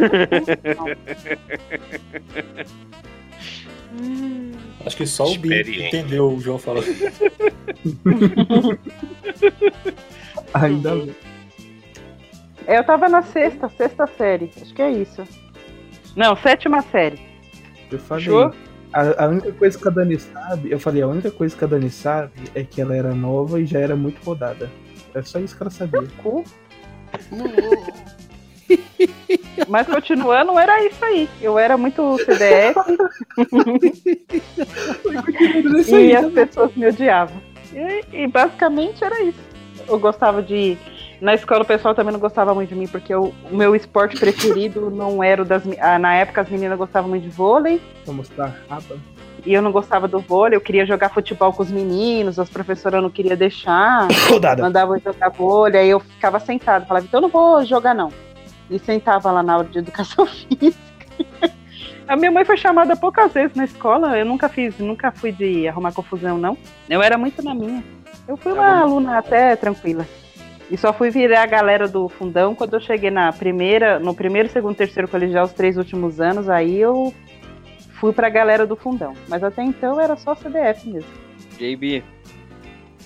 Acho 4.86 4.98
que 4.98 5.06
só 5.08 5.26
o 5.26 5.38
Bi 5.38 5.86
entendeu 5.88 6.32
o 6.34 6.40
João 6.40 6.58
falando. 6.60 6.86
Ainda 10.54 10.96
bem. 10.96 11.16
Eu 12.68 12.84
tava 12.84 13.08
na 13.10 13.22
sexta, 13.22 13.70
sexta 13.70 14.08
série. 14.08 14.50
Acho 14.62 14.74
que 14.74 14.82
é 14.82 14.92
isso. 14.92 15.24
Não, 16.16 16.36
sétima 16.36 16.82
série. 16.82 17.20
Eu 17.94 18.00
falei. 18.00 18.26
Fechou? 18.26 18.54
A, 18.94 19.26
a 19.26 19.28
única 19.28 19.52
coisa 19.54 19.78
que 19.78 19.88
a 19.88 19.92
Dani 19.92 20.20
sabe, 20.20 20.72
eu 20.72 20.80
falei, 20.80 21.02
a 21.02 21.08
única 21.08 21.32
coisa 21.32 21.58
que 21.58 21.64
a 21.64 21.68
Dani 21.68 21.90
sabe 21.90 22.32
é 22.54 22.64
que 22.64 22.80
ela 22.80 22.96
era 22.96 23.16
nova 23.16 23.60
e 23.60 23.66
já 23.66 23.80
era 23.80 23.96
muito 23.96 24.24
rodada. 24.24 24.70
É 25.16 25.22
só 25.24 25.40
isso 25.40 25.58
que 25.58 25.64
ela 25.64 25.72
sabia. 25.72 26.04
Cu. 26.22 26.44
Mas 29.68 29.88
continuando, 29.88 30.58
era 30.58 30.86
isso 30.86 31.04
aí. 31.04 31.30
Eu 31.42 31.58
era 31.58 31.78
muito 31.78 32.18
CDF 32.20 32.80
e 35.90 36.16
as 36.16 36.32
pessoas 36.32 36.76
me 36.76 36.88
odiavam. 36.88 37.42
E, 37.74 38.24
e 38.24 38.28
basicamente 38.28 39.04
era 39.04 39.22
isso. 39.24 39.40
Eu 39.88 40.00
gostava 40.00 40.42
de. 40.42 40.78
Na 41.24 41.34
escola 41.34 41.62
o 41.62 41.66
pessoal 41.66 41.96
também 41.96 42.12
não 42.12 42.20
gostava 42.20 42.54
muito 42.54 42.68
de 42.68 42.76
mim, 42.76 42.86
porque 42.86 43.14
eu- 43.14 43.34
o 43.50 43.56
meu 43.56 43.74
esporte 43.78 44.20
preferido 44.20 44.90
não 44.92 45.24
era 45.24 45.42
o 45.42 45.46
das. 45.46 45.64
ah, 45.80 45.98
na 45.98 46.14
época 46.16 46.42
as 46.42 46.50
meninas 46.50 46.78
gostavam 46.78 47.10
muito 47.10 47.24
de 47.24 47.30
vôlei. 47.30 47.82
Pra 48.04 48.14
mostrar 48.14 48.54
a 48.70 48.74
raba. 48.76 48.98
E 49.46 49.54
eu 49.54 49.62
não 49.62 49.72
gostava 49.72 50.06
do 50.06 50.20
vôlei, 50.20 50.58
eu 50.58 50.62
queria 50.62 50.86
jogar 50.86 51.10
futebol 51.10 51.54
com 51.54 51.64
os 51.64 51.72
meninos, 51.72 52.38
as 52.40 52.50
professoras 52.50 53.02
não 53.02 53.10
queriam 53.10 53.38
deixar. 53.38 54.08
Rodada. 54.30 54.62
mandava 54.64 54.98
eu 54.98 55.00
jogar 55.02 55.30
vôlei, 55.30 55.80
aí 55.82 55.90
eu 55.92 56.02
ficava 56.02 56.42
sentada, 56.42 56.86
falava, 56.86 57.06
então 57.06 57.20
eu 57.20 57.22
não 57.22 57.30
vou 57.30 57.64
jogar 57.64 57.94
não. 57.96 58.12
E 58.70 58.78
sentava 58.78 59.32
lá 59.32 59.42
na 59.42 59.54
aula 59.54 59.66
de 59.66 59.80
educação 59.80 60.26
física. 60.28 60.78
A 62.06 62.18
minha 62.18 62.32
mãe 62.32 62.44
foi 62.44 62.58
chamada 62.58 62.98
poucas 62.98 63.32
vezes 63.32 63.56
na 63.56 63.64
escola, 63.64 64.18
eu 64.20 64.26
nunca 64.26 64.50
fiz, 64.50 64.78
nunca 64.78 65.10
fui 65.10 65.32
de 65.32 65.70
arrumar 65.70 65.94
confusão, 65.94 66.38
não. 66.38 66.58
Eu 66.90 67.02
era 67.02 67.18
muito 67.18 67.42
na 67.42 67.56
minha. 67.56 67.82
Eu 68.28 68.36
fui 68.36 68.52
uma 68.52 68.82
aluna 68.82 69.20
até 69.20 69.56
tranquila. 69.56 70.06
E 70.74 70.78
só 70.78 70.92
fui 70.92 71.12
virar 71.12 71.44
a 71.44 71.46
galera 71.46 71.88
do 71.88 72.10
fundão 72.10 72.56
quando 72.56 72.74
eu 72.74 72.80
cheguei 72.80 73.12
na 73.12 73.32
primeira, 73.32 74.00
no 74.00 74.16
primeiro, 74.16 74.50
segundo, 74.50 74.76
terceiro 74.76 75.08
colegial, 75.08 75.46
os 75.46 75.54
três 75.54 75.78
últimos 75.78 76.20
anos, 76.20 76.50
aí 76.50 76.80
eu 76.80 77.14
fui 78.00 78.12
pra 78.12 78.28
galera 78.28 78.66
do 78.66 78.76
fundão. 78.76 79.14
Mas 79.28 79.44
até 79.44 79.62
então 79.62 80.02
era 80.02 80.16
só 80.16 80.34
CDF 80.34 80.90
mesmo. 80.90 81.10
JB, 81.60 82.04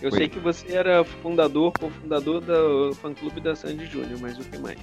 eu 0.01 0.09
Oi. 0.13 0.17
sei 0.17 0.29
que 0.29 0.39
você 0.39 0.77
era 0.77 1.03
fundador, 1.03 1.73
cofundador 1.77 2.39
do 2.39 2.95
fã-clube 3.01 3.41
da 3.41 3.53
Sandy 3.53 3.85
Júnior, 3.85 4.17
mas 4.21 4.37
o 4.39 4.43
que 4.49 4.57
mais? 4.59 4.79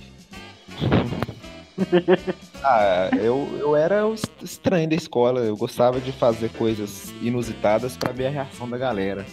Ah, 2.63 3.11
eu, 3.21 3.49
eu 3.59 3.75
era 3.77 4.07
o 4.07 4.15
est- 4.15 4.31
estranho 4.43 4.89
da 4.89 4.95
escola. 4.95 5.41
Eu 5.41 5.57
gostava 5.57 6.01
de 6.01 6.13
fazer 6.13 6.49
coisas 6.51 7.13
inusitadas 7.21 7.97
pra 7.97 8.13
ver 8.13 8.27
a 8.27 8.31
reação 8.31 8.69
da 8.69 8.79
galera. 8.79 9.27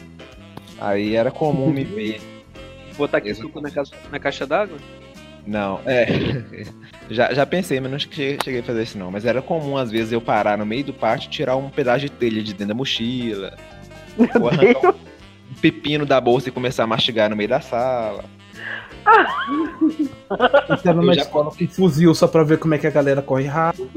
Aí 0.79 1.15
era 1.15 1.29
comum 1.31 1.69
me 1.69 1.83
ver. 1.85 2.19
Botar 3.01 3.17
aqui 3.17 3.33
suco 3.33 3.59
na, 3.61 3.69
ca- 3.71 3.83
na 4.11 4.19
caixa 4.19 4.45
d'água? 4.45 4.77
Não, 5.45 5.79
é. 5.85 6.05
Já, 7.09 7.33
já 7.33 7.45
pensei, 7.45 7.77
mas 7.81 7.91
não 7.91 7.99
cheguei, 7.99 8.37
cheguei 8.41 8.61
a 8.61 8.63
fazer 8.63 8.83
isso 8.83 8.97
não. 8.97 9.11
Mas 9.11 9.25
era 9.25 9.41
comum, 9.41 9.75
às 9.75 9.91
vezes, 9.91 10.13
eu 10.13 10.21
parar 10.21 10.57
no 10.57 10.65
meio 10.65 10.83
do 10.85 10.93
pátio 10.93 11.27
e 11.27 11.29
tirar 11.29 11.57
um 11.57 11.69
pedaço 11.69 11.99
de 12.01 12.09
telha 12.09 12.41
de 12.41 12.53
dentro 12.53 12.67
da 12.69 12.73
mochila. 12.73 13.57
Ou 14.39 14.47
arrancar 14.47 14.91
um 14.91 15.53
pepino 15.59 16.05
da 16.05 16.21
bolsa 16.21 16.47
e 16.47 16.51
começar 16.53 16.83
a 16.83 16.87
mastigar 16.87 17.29
no 17.29 17.35
meio 17.35 17.49
da 17.49 17.59
sala. 17.59 18.23
Na 20.95 21.13
já- 21.13 21.21
escola 21.23 21.51
com 21.51 21.67
fuzil 21.67 22.15
só 22.15 22.27
pra 22.27 22.43
ver 22.43 22.59
como 22.59 22.73
é 22.75 22.77
que 22.77 22.87
a 22.87 22.91
galera 22.91 23.21
corre 23.21 23.45
rápido. 23.45 23.89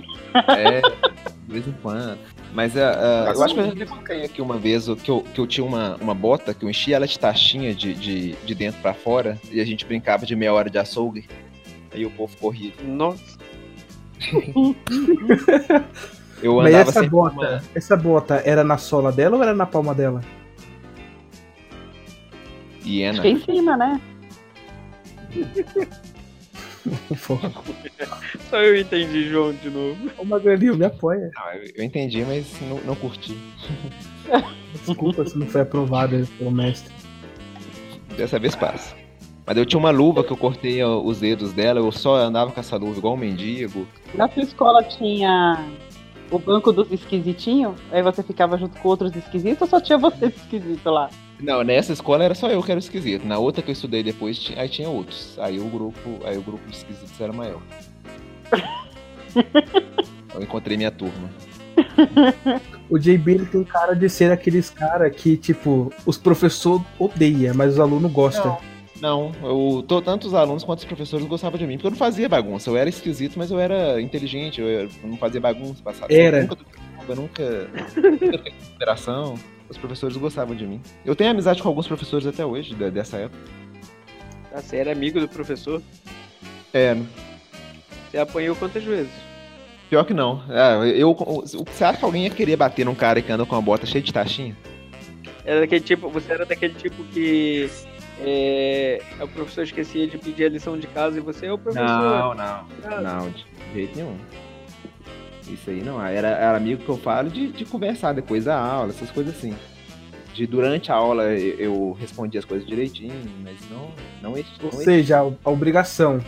É, 0.48 0.80
de 0.80 1.52
vez 1.52 1.68
em 1.68 1.74
quando. 1.82 2.18
Mas 2.54 2.76
ah, 2.76 3.32
eu 3.34 3.42
acho 3.42 3.52
que 3.54 3.60
eu 3.60 3.76
já 3.76 3.86
contei 3.86 4.24
aqui 4.24 4.40
uma 4.40 4.56
vez 4.56 4.88
o 4.88 4.94
que 4.94 5.10
eu, 5.10 5.22
que 5.22 5.40
eu 5.40 5.46
tinha 5.46 5.64
uma, 5.66 5.96
uma 5.96 6.14
bota 6.14 6.54
que 6.54 6.64
eu 6.64 6.70
enchia 6.70 6.94
ela 6.96 7.06
de 7.06 7.18
taxinha 7.18 7.74
de, 7.74 7.92
de, 7.94 8.32
de 8.32 8.54
dentro 8.54 8.80
pra 8.80 8.94
fora 8.94 9.36
e 9.50 9.60
a 9.60 9.64
gente 9.64 9.84
brincava 9.84 10.24
de 10.24 10.36
meia 10.36 10.54
hora 10.54 10.70
de 10.70 10.78
açougue. 10.78 11.26
Aí 11.92 12.06
o 12.06 12.10
povo 12.12 12.36
corria. 12.36 12.72
Nossa, 12.84 13.36
Eu 16.42 16.56
Mas 16.56 16.66
andava 16.74 16.82
essa 16.90 16.92
sempre 16.92 17.08
bota, 17.10 17.34
uma- 17.36 17.62
essa 17.74 17.96
bota 17.96 18.42
era 18.44 18.62
na 18.62 18.78
sola 18.78 19.10
dela 19.10 19.36
ou 19.36 19.42
era 19.42 19.54
na 19.54 19.66
palma 19.66 19.94
dela? 19.94 20.20
hiena. 22.84 23.12
Acho 23.12 23.22
que 23.22 23.28
é 23.28 23.30
em 23.30 23.40
cima, 23.40 23.76
né? 23.76 24.00
Só 28.50 28.56
eu 28.62 28.76
entendi, 28.76 29.28
João, 29.28 29.52
de 29.52 29.70
novo. 29.70 30.10
o 30.18 30.24
Magrelinho 30.24 30.76
me 30.76 30.84
apoia. 30.84 31.30
Não, 31.34 31.52
eu, 31.52 31.70
eu 31.76 31.84
entendi, 31.84 32.24
mas 32.24 32.46
não, 32.62 32.80
não 32.80 32.94
curti. 32.94 33.36
Desculpa 34.84 35.24
se 35.24 35.38
não 35.38 35.46
foi 35.46 35.62
aprovado 35.62 36.26
pelo 36.38 36.50
mestre. 36.50 36.92
Dessa 38.16 38.38
vez 38.38 38.54
passa. 38.54 38.94
Mas 39.46 39.56
eu 39.56 39.66
tinha 39.66 39.78
uma 39.78 39.90
luva 39.90 40.24
que 40.24 40.32
eu 40.32 40.36
cortei 40.36 40.82
os 40.82 41.20
dedos 41.20 41.52
dela, 41.52 41.78
eu 41.78 41.92
só 41.92 42.16
andava 42.16 42.50
com 42.50 42.60
essa 42.60 42.76
luva 42.76 42.98
igual 42.98 43.14
um 43.14 43.18
mendigo. 43.18 43.86
Na 44.14 44.28
sua 44.28 44.42
escola 44.42 44.82
tinha 44.82 45.68
o 46.30 46.38
banco 46.38 46.72
dos 46.72 46.90
esquisitinhos? 46.90 47.74
Aí 47.92 48.02
você 48.02 48.22
ficava 48.22 48.56
junto 48.56 48.78
com 48.80 48.88
outros 48.88 49.14
esquisitos 49.14 49.60
ou 49.62 49.68
só 49.68 49.80
tinha 49.80 49.98
você 49.98 50.26
esquisito 50.26 50.88
lá? 50.90 51.10
Não, 51.40 51.62
nessa 51.62 51.92
escola 51.92 52.24
era 52.24 52.34
só 52.34 52.48
eu 52.50 52.62
que 52.62 52.70
era 52.70 52.78
o 52.78 52.82
esquisito. 52.82 53.26
Na 53.26 53.38
outra 53.38 53.62
que 53.62 53.70
eu 53.70 53.72
estudei 53.72 54.02
depois, 54.02 54.52
aí 54.56 54.68
tinha 54.68 54.88
outros. 54.88 55.36
Aí 55.38 55.58
o 55.58 55.64
grupo, 55.68 56.20
aí 56.24 56.38
o 56.38 56.42
grupo 56.42 56.66
de 56.68 56.76
esquisitos 56.76 57.20
era 57.20 57.32
maior. 57.32 57.60
eu 60.34 60.42
encontrei 60.42 60.76
minha 60.76 60.90
turma. 60.90 61.30
O 62.88 62.98
JB 62.98 63.32
ele 63.32 63.46
tem 63.46 63.64
cara 63.64 63.94
de 63.94 64.08
ser 64.08 64.30
aqueles 64.30 64.70
cara 64.70 65.10
que, 65.10 65.36
tipo, 65.36 65.92
os 66.06 66.16
professores 66.16 66.84
odeiam, 66.98 67.54
mas 67.54 67.74
os 67.74 67.80
alunos 67.80 68.10
gostam. 68.12 68.56
Não, 69.00 69.32
eu, 69.42 69.82
to- 69.86 70.00
tanto 70.00 70.26
os 70.28 70.34
alunos 70.34 70.62
quanto 70.62 70.78
os 70.78 70.84
professores 70.84 71.26
gostavam 71.26 71.58
de 71.58 71.66
mim, 71.66 71.74
porque 71.74 71.88
eu 71.88 71.90
não 71.90 71.98
fazia 71.98 72.28
bagunça. 72.28 72.70
Eu 72.70 72.76
era 72.76 72.88
esquisito, 72.88 73.36
mas 73.36 73.50
eu 73.50 73.58
era 73.58 74.00
inteligente, 74.00 74.60
eu, 74.60 74.88
não 75.02 75.16
fazia 75.16 75.40
bagunça, 75.40 75.82
passava. 75.82 76.12
Era. 76.12 76.38
Eu 76.38 76.46
nunca, 76.46 76.56
eu 77.08 77.16
nunca, 77.16 77.68
nunca 77.96 78.38
fiz 78.38 78.68
operação. 78.76 79.34
Os 79.68 79.78
professores 79.78 80.16
gostavam 80.16 80.54
de 80.54 80.66
mim. 80.66 80.80
Eu 81.04 81.16
tenho 81.16 81.30
amizade 81.30 81.62
com 81.62 81.68
alguns 81.68 81.86
professores 81.86 82.26
até 82.26 82.44
hoje, 82.44 82.74
de- 82.74 82.90
dessa 82.90 83.16
época. 83.16 83.42
Tá, 84.50 84.60
você 84.60 84.76
era 84.76 84.92
amigo 84.92 85.18
do 85.20 85.28
professor? 85.28 85.80
É, 86.72 86.96
Você 88.10 88.18
apanhou 88.18 88.54
quantas 88.56 88.82
vezes? 88.84 89.10
pior 89.90 90.04
que 90.04 90.14
não. 90.14 90.42
Ah, 90.48 90.84
eu, 90.86 91.14
você 91.66 91.84
acha 91.84 91.98
que 91.98 92.04
alguém 92.04 92.24
ia 92.24 92.30
querer 92.30 92.56
bater 92.56 92.84
num 92.84 92.94
cara 92.94 93.22
que 93.22 93.30
anda 93.30 93.46
com 93.46 93.54
uma 93.54 93.62
bota 93.62 93.86
cheia 93.86 94.02
de 94.02 94.12
taxinha? 94.12 94.56
Era 95.44 95.60
daquele 95.60 95.84
tipo, 95.84 96.08
você 96.08 96.32
era 96.32 96.44
daquele 96.44 96.74
tipo 96.74 97.04
que 97.04 97.68
é, 98.20 99.00
o 99.20 99.28
professor 99.28 99.62
esquecia 99.62 100.06
de 100.08 100.18
pedir 100.18 100.46
a 100.46 100.48
lição 100.48 100.76
de 100.78 100.86
casa 100.88 101.18
e 101.18 101.20
você 101.20 101.46
é 101.46 101.52
o 101.52 101.58
professor. 101.58 102.34
não. 102.34 102.66
Casa. 102.82 103.00
Não, 103.02 103.30
de 103.30 103.44
jeito 103.74 103.96
nenhum. 103.96 104.16
Isso 105.48 105.68
aí 105.70 105.82
não. 105.82 106.02
Era, 106.04 106.28
era 106.28 106.56
amigo 106.56 106.82
que 106.84 106.88
eu 106.88 106.96
falo 106.96 107.28
de, 107.30 107.48
de 107.52 107.64
conversar 107.64 108.12
depois 108.12 108.44
da 108.44 108.58
aula, 108.58 108.90
essas 108.90 109.10
coisas 109.10 109.34
assim. 109.36 109.54
De 110.32 110.46
durante 110.46 110.90
a 110.90 110.94
aula 110.96 111.24
eu, 111.32 111.54
eu 111.58 111.92
respondia 112.00 112.40
as 112.40 112.44
coisas 112.44 112.66
direitinho, 112.66 113.14
mas 113.42 113.56
não, 113.70 113.90
não 114.22 114.36
esse. 114.38 114.50
Ou 114.62 114.72
seja, 114.72 115.20
a- 115.20 115.32
a 115.44 115.50
obrigação. 115.50 116.20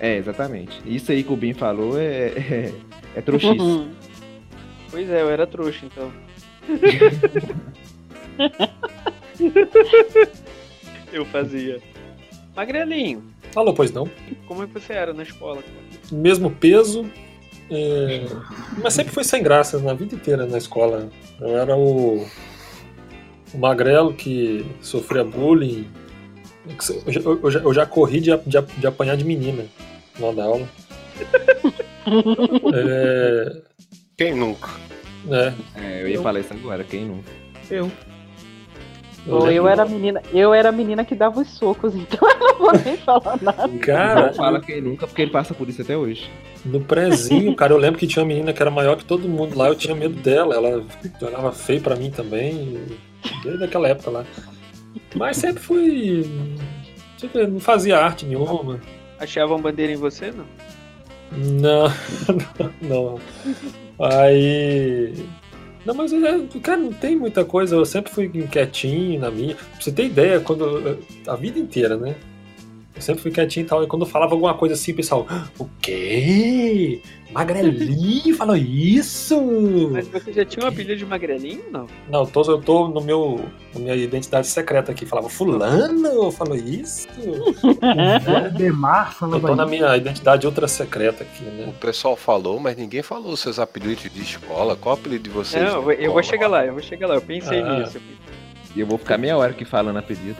É, 0.00 0.16
exatamente. 0.16 0.80
Isso 0.86 1.12
aí 1.12 1.22
que 1.22 1.32
o 1.32 1.36
Bin 1.36 1.52
falou 1.52 1.98
é, 1.98 2.28
é, 2.28 2.72
é 3.16 3.20
trouxice. 3.20 3.56
Pois 4.90 5.10
é, 5.10 5.22
eu 5.22 5.28
era 5.30 5.44
trouxa, 5.44 5.84
então. 5.86 6.12
eu 11.12 11.24
fazia. 11.26 11.80
Magrelinho, 12.54 13.24
Falou, 13.52 13.74
pois 13.74 13.90
não. 13.92 14.08
como 14.46 14.62
é 14.62 14.66
que 14.66 14.72
você 14.74 14.92
era 14.92 15.12
na 15.12 15.22
escola? 15.24 15.62
cara? 15.62 15.74
Mesmo 16.12 16.50
peso. 16.50 17.10
É, 17.70 18.24
Mas 18.82 18.94
sempre 18.94 19.12
foi 19.12 19.24
sem 19.24 19.42
graças 19.42 19.82
na 19.82 19.94
vida 19.94 20.14
inteira 20.14 20.46
na 20.46 20.58
escola. 20.58 21.08
Eu 21.40 21.56
era 21.58 21.76
o, 21.76 22.26
o 23.52 23.58
magrelo 23.58 24.12
que 24.14 24.64
sofria 24.80 25.24
bullying. 25.24 25.86
Eu 27.06 27.12
já, 27.12 27.20
eu 27.20 27.50
já- 27.50 27.60
eu 27.60 27.74
já 27.74 27.86
corri 27.86 28.20
de, 28.20 28.36
de, 28.46 28.60
de 28.78 28.86
apanhar 28.86 29.16
de 29.16 29.24
menina 29.24 29.64
na 30.18 30.44
aula. 30.44 30.68
É, 32.74 33.62
Quem 34.16 34.34
nunca? 34.34 34.68
né, 35.24 35.54
É, 35.74 36.02
eu 36.02 36.08
ia 36.08 36.20
falar 36.20 36.40
isso 36.40 36.52
agora, 36.52 36.84
quem 36.84 37.06
nunca? 37.06 37.30
Eu. 37.70 37.90
Já- 39.26 39.52
eu 39.52 39.66
era 39.66 39.82
a 39.84 39.86
menina, 39.86 40.22
eu 40.32 40.52
era 40.52 40.68
a 40.68 40.72
menina 40.72 41.02
que 41.04 41.14
dava 41.14 41.40
os 41.40 41.48
socos, 41.48 41.94
então 41.94 42.28
eu 42.28 42.33
não 42.58 42.66
vou 42.66 42.72
nem 42.84 42.96
falar 42.96 43.38
nada. 43.42 43.78
Cara, 43.78 44.26
Não 44.26 44.34
fala 44.34 44.60
quem 44.60 44.80
nunca, 44.80 45.06
porque 45.06 45.22
ele 45.22 45.30
passa 45.30 45.54
por 45.54 45.68
isso 45.68 45.82
até 45.82 45.96
hoje. 45.96 46.30
No 46.64 46.80
prezinho, 46.80 47.54
cara, 47.54 47.72
eu 47.72 47.78
lembro 47.78 47.98
que 47.98 48.06
tinha 48.06 48.22
uma 48.22 48.28
menina 48.28 48.52
que 48.52 48.62
era 48.62 48.70
maior 48.70 48.96
que 48.96 49.04
todo 49.04 49.28
mundo 49.28 49.56
lá, 49.56 49.68
eu 49.68 49.74
tinha 49.74 49.94
medo 49.94 50.14
dela, 50.20 50.54
ela 50.54 50.84
olhava 51.20 51.52
feio 51.52 51.80
pra 51.80 51.94
mim 51.96 52.10
também, 52.10 52.80
desde 53.42 53.64
aquela 53.64 53.88
época 53.88 54.10
lá. 54.10 54.24
Mas 55.14 55.36
sempre 55.36 55.62
fui. 55.62 56.24
sempre 57.18 57.46
não 57.46 57.60
fazia 57.60 57.98
arte 57.98 58.24
nenhuma. 58.24 58.80
Achavam 59.18 59.60
bandeira 59.60 59.92
em 59.92 59.96
você, 59.96 60.32
não? 60.32 60.44
Não, 61.32 61.92
não. 62.80 63.20
Aí. 63.98 65.14
Não, 65.84 65.94
mas 65.94 66.12
é, 66.12 66.40
cara, 66.62 66.78
não 66.78 66.92
tem 66.92 67.14
muita 67.16 67.44
coisa. 67.44 67.76
Eu 67.76 67.84
sempre 67.84 68.10
fui 68.10 68.28
quietinho 68.48 69.20
na 69.20 69.30
minha. 69.30 69.54
Pra 69.54 69.80
você 69.80 69.92
ter 69.92 70.06
ideia, 70.06 70.40
quando. 70.40 70.98
A 71.26 71.36
vida 71.36 71.58
inteira, 71.58 71.96
né? 71.96 72.14
Eu 72.96 73.02
sempre 73.02 73.22
fui 73.22 73.30
quietinho 73.32 73.64
e 73.64 73.66
tal. 73.66 73.82
E 73.82 73.86
quando 73.88 74.02
eu 74.02 74.08
falava 74.08 74.34
alguma 74.34 74.54
coisa 74.54 74.74
assim, 74.74 74.92
o 74.92 74.94
pessoal, 74.94 75.26
"Ah, 75.28 75.46
o 75.58 75.66
quê? 75.82 77.00
Magrelinho 77.32 78.36
falou 78.36 78.54
isso? 78.56 79.36
Mas 79.90 80.06
você 80.06 80.32
já 80.32 80.44
tinha 80.44 80.64
um 80.64 80.68
apelido 80.68 80.94
de 80.96 81.04
magrelinho, 81.04 81.64
não? 81.72 81.88
Não, 82.08 82.20
eu 82.20 82.26
tô, 82.28 82.42
eu 82.42 82.60
tô 82.62 82.86
no 82.86 83.00
meu, 83.00 83.44
na 83.74 83.80
minha 83.80 83.96
identidade 83.96 84.46
secreta 84.46 84.92
aqui. 84.92 85.04
Falava, 85.04 85.28
fulano 85.28 86.30
falou 86.30 86.54
isso? 86.54 87.08
Demar 88.56 89.08
Eu 89.08 89.12
falava 89.14 89.48
tô 89.48 89.56
na 89.56 89.66
minha 89.66 89.96
identidade 89.96 90.46
ultra 90.46 90.68
secreta 90.68 91.24
aqui, 91.24 91.42
né? 91.44 91.66
O 91.68 91.72
pessoal 91.72 92.14
falou, 92.16 92.60
mas 92.60 92.76
ninguém 92.76 93.02
falou 93.02 93.32
os 93.32 93.40
seus 93.40 93.58
apelidos 93.58 94.04
de 94.08 94.22
escola. 94.22 94.76
Qual 94.76 94.94
o 94.94 94.98
apelido 94.98 95.24
de 95.24 95.30
vocês? 95.30 95.64
Não, 95.64 95.70
na 95.72 95.76
eu 95.78 95.82
vou- 95.82 95.92
eu 95.92 96.10
vou 96.12 96.20
escola? 96.20 96.22
chegar 96.22 96.46
lá, 96.48 96.64
eu 96.66 96.72
vou 96.72 96.82
chegar 96.82 97.06
lá. 97.08 97.14
Eu 97.16 97.20
pensei 97.22 97.60
Ah. 97.60 97.78
nisso. 97.80 97.98
E 98.76 98.80
eu 98.80 98.86
vou 98.86 98.98
ficar 98.98 99.18
meia 99.18 99.36
hora 99.36 99.50
aqui 99.50 99.64
falando 99.64 99.96
apelido. 99.98 100.36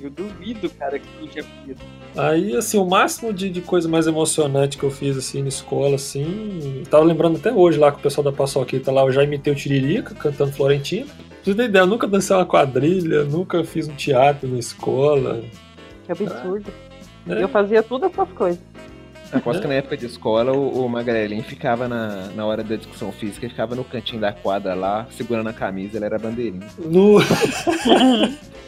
Eu 0.00 0.10
duvido, 0.10 0.70
cara, 0.70 0.98
que 0.98 1.06
não 1.20 1.26
tinha 1.28 1.44
apelido. 1.44 1.80
Aí, 2.16 2.56
assim, 2.56 2.78
o 2.78 2.84
máximo 2.84 3.32
de, 3.32 3.50
de 3.50 3.60
coisa 3.60 3.88
mais 3.88 4.06
emocionante 4.06 4.78
que 4.78 4.84
eu 4.84 4.90
fiz, 4.90 5.16
assim, 5.16 5.42
na 5.42 5.48
escola, 5.48 5.96
assim... 5.96 6.82
Tava 6.90 7.04
lembrando 7.04 7.36
até 7.36 7.52
hoje 7.52 7.78
lá 7.78 7.90
com 7.92 7.98
o 7.98 8.02
pessoal 8.02 8.24
da 8.24 8.32
Paçoquita 8.32 8.90
lá, 8.92 9.02
eu 9.02 9.12
já 9.12 9.22
imitei 9.24 9.52
o 9.52 9.56
Tiririca 9.56 10.14
cantando 10.14 10.52
Florentina. 10.52 11.06
Pra 11.06 11.44
você 11.44 11.54
ter 11.54 11.64
ideia, 11.64 11.82
eu 11.82 11.86
nunca 11.86 12.06
dancei 12.06 12.34
uma 12.36 12.46
quadrilha, 12.46 13.24
nunca 13.24 13.64
fiz 13.64 13.88
um 13.88 13.94
teatro 13.94 14.48
na 14.48 14.58
escola. 14.58 15.42
Que 16.04 16.12
absurdo. 16.12 16.72
né? 17.26 17.42
Eu 17.42 17.48
fazia 17.48 17.82
todas 17.82 18.10
essas 18.12 18.28
coisas. 18.32 18.60
Aposto 19.30 19.60
que 19.60 19.68
na 19.68 19.74
época 19.74 19.94
de 19.96 20.06
escola 20.06 20.52
o, 20.52 20.86
o 20.86 20.88
Magrelinho 20.88 21.42
ficava 21.42 21.86
na, 21.86 22.28
na 22.34 22.46
hora 22.46 22.64
da 22.64 22.76
discussão 22.76 23.12
física, 23.12 23.44
ele 23.44 23.50
ficava 23.50 23.74
no 23.74 23.84
cantinho 23.84 24.20
da 24.20 24.32
quadra 24.32 24.74
lá, 24.74 25.06
segurando 25.10 25.48
a 25.48 25.52
camisa, 25.52 25.98
ele 25.98 26.06
era 26.06 26.18
bandeirinha. 26.18 26.66
No, 26.78 27.18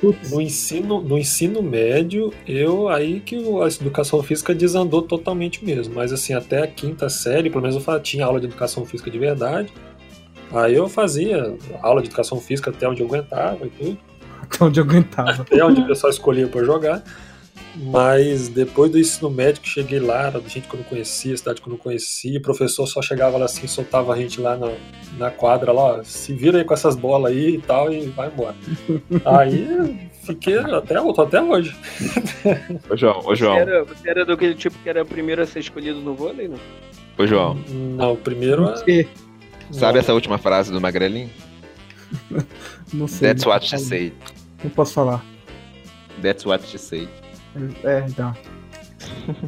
Putz, 0.00 0.30
no, 0.30 0.40
ensino, 0.40 1.00
no 1.00 1.18
ensino 1.18 1.62
médio, 1.62 2.32
eu 2.46 2.88
aí 2.88 3.20
que 3.20 3.36
a 3.36 3.66
educação 3.66 4.22
física 4.22 4.54
desandou 4.54 5.02
totalmente 5.02 5.64
mesmo. 5.64 5.94
Mas 5.94 6.12
assim, 6.12 6.32
até 6.34 6.62
a 6.62 6.66
quinta 6.66 7.08
série, 7.08 7.50
pelo 7.50 7.62
menos 7.62 7.84
eu 7.84 8.00
tinha 8.00 8.24
aula 8.24 8.38
de 8.38 8.46
educação 8.46 8.84
física 8.84 9.10
de 9.10 9.18
verdade. 9.18 9.72
Aí 10.52 10.74
eu 10.74 10.88
fazia 10.88 11.56
aula 11.82 12.00
de 12.00 12.08
educação 12.08 12.40
física 12.40 12.70
até 12.70 12.88
onde 12.88 13.02
eu 13.02 13.06
aguentava 13.06 13.66
e 13.66 13.70
tudo. 13.70 13.98
até 14.40 14.64
onde 14.64 14.80
eu 14.80 14.84
aguentava. 14.84 15.42
até 15.42 15.64
onde 15.64 15.80
o 15.80 15.86
pessoal 15.86 16.10
escolhia 16.10 16.46
pra 16.46 16.62
jogar. 16.64 17.02
Mas 17.80 18.48
depois 18.48 18.90
do 18.90 18.98
ensino 18.98 19.30
médio 19.30 19.62
que 19.62 19.68
cheguei 19.68 20.00
lá, 20.00 20.26
era 20.26 20.40
gente 20.48 20.66
que 20.66 20.74
eu 20.74 20.78
não 20.78 20.84
conhecia, 20.84 21.36
cidade 21.36 21.60
que 21.60 21.68
eu 21.68 21.70
não 21.70 21.78
conhecia, 21.78 22.38
o 22.38 22.42
professor 22.42 22.86
só 22.88 23.00
chegava 23.00 23.38
lá 23.38 23.44
assim, 23.44 23.66
soltava 23.68 24.12
a 24.12 24.16
gente 24.16 24.40
lá 24.40 24.56
na, 24.56 24.72
na 25.16 25.30
quadra, 25.30 25.70
lá, 25.70 25.98
ó, 25.98 26.02
se 26.02 26.32
vira 26.34 26.58
aí 26.58 26.64
com 26.64 26.74
essas 26.74 26.96
bolas 26.96 27.32
aí 27.32 27.54
e 27.54 27.60
tal, 27.60 27.92
e 27.92 28.06
vai 28.08 28.28
embora. 28.28 28.56
aí 29.24 30.08
fiquei 30.24 30.58
até, 30.58 30.94
tô 30.96 31.22
até 31.22 31.40
hoje. 31.40 31.76
Ô 32.90 32.96
João, 32.96 33.18
ô 33.20 33.22
Você 33.22 33.36
João, 33.36 33.56
era, 33.56 33.84
você 33.84 34.10
era 34.10 34.26
daquele 34.26 34.54
tipo 34.54 34.76
que 34.82 34.88
era 34.88 35.02
o 35.02 35.06
primeiro 35.06 35.40
a 35.42 35.46
ser 35.46 35.60
escolhido 35.60 36.00
no 36.00 36.14
vôlei, 36.14 36.48
não? 36.48 36.58
ô 37.16 37.26
João, 37.26 37.54
Não, 37.68 38.16
primeiro 38.16 38.64
é. 38.64 38.70
Não 38.70 38.76
sei. 38.76 39.08
sabe 39.70 39.98
essa 40.00 40.12
última 40.12 40.36
frase 40.38 40.72
do 40.72 40.80
Magrelinho? 40.80 41.30
Não 42.92 43.06
sei. 43.06 43.28
That's 43.28 43.46
what 43.46 43.64
she 43.64 43.78
said. 43.78 44.12
Não 44.64 44.70
posso 44.70 44.94
falar. 44.94 45.24
That's 46.22 46.44
what 46.44 46.66
she 46.66 46.78
said. 46.78 47.08
É, 47.84 48.04
então. 48.08 48.34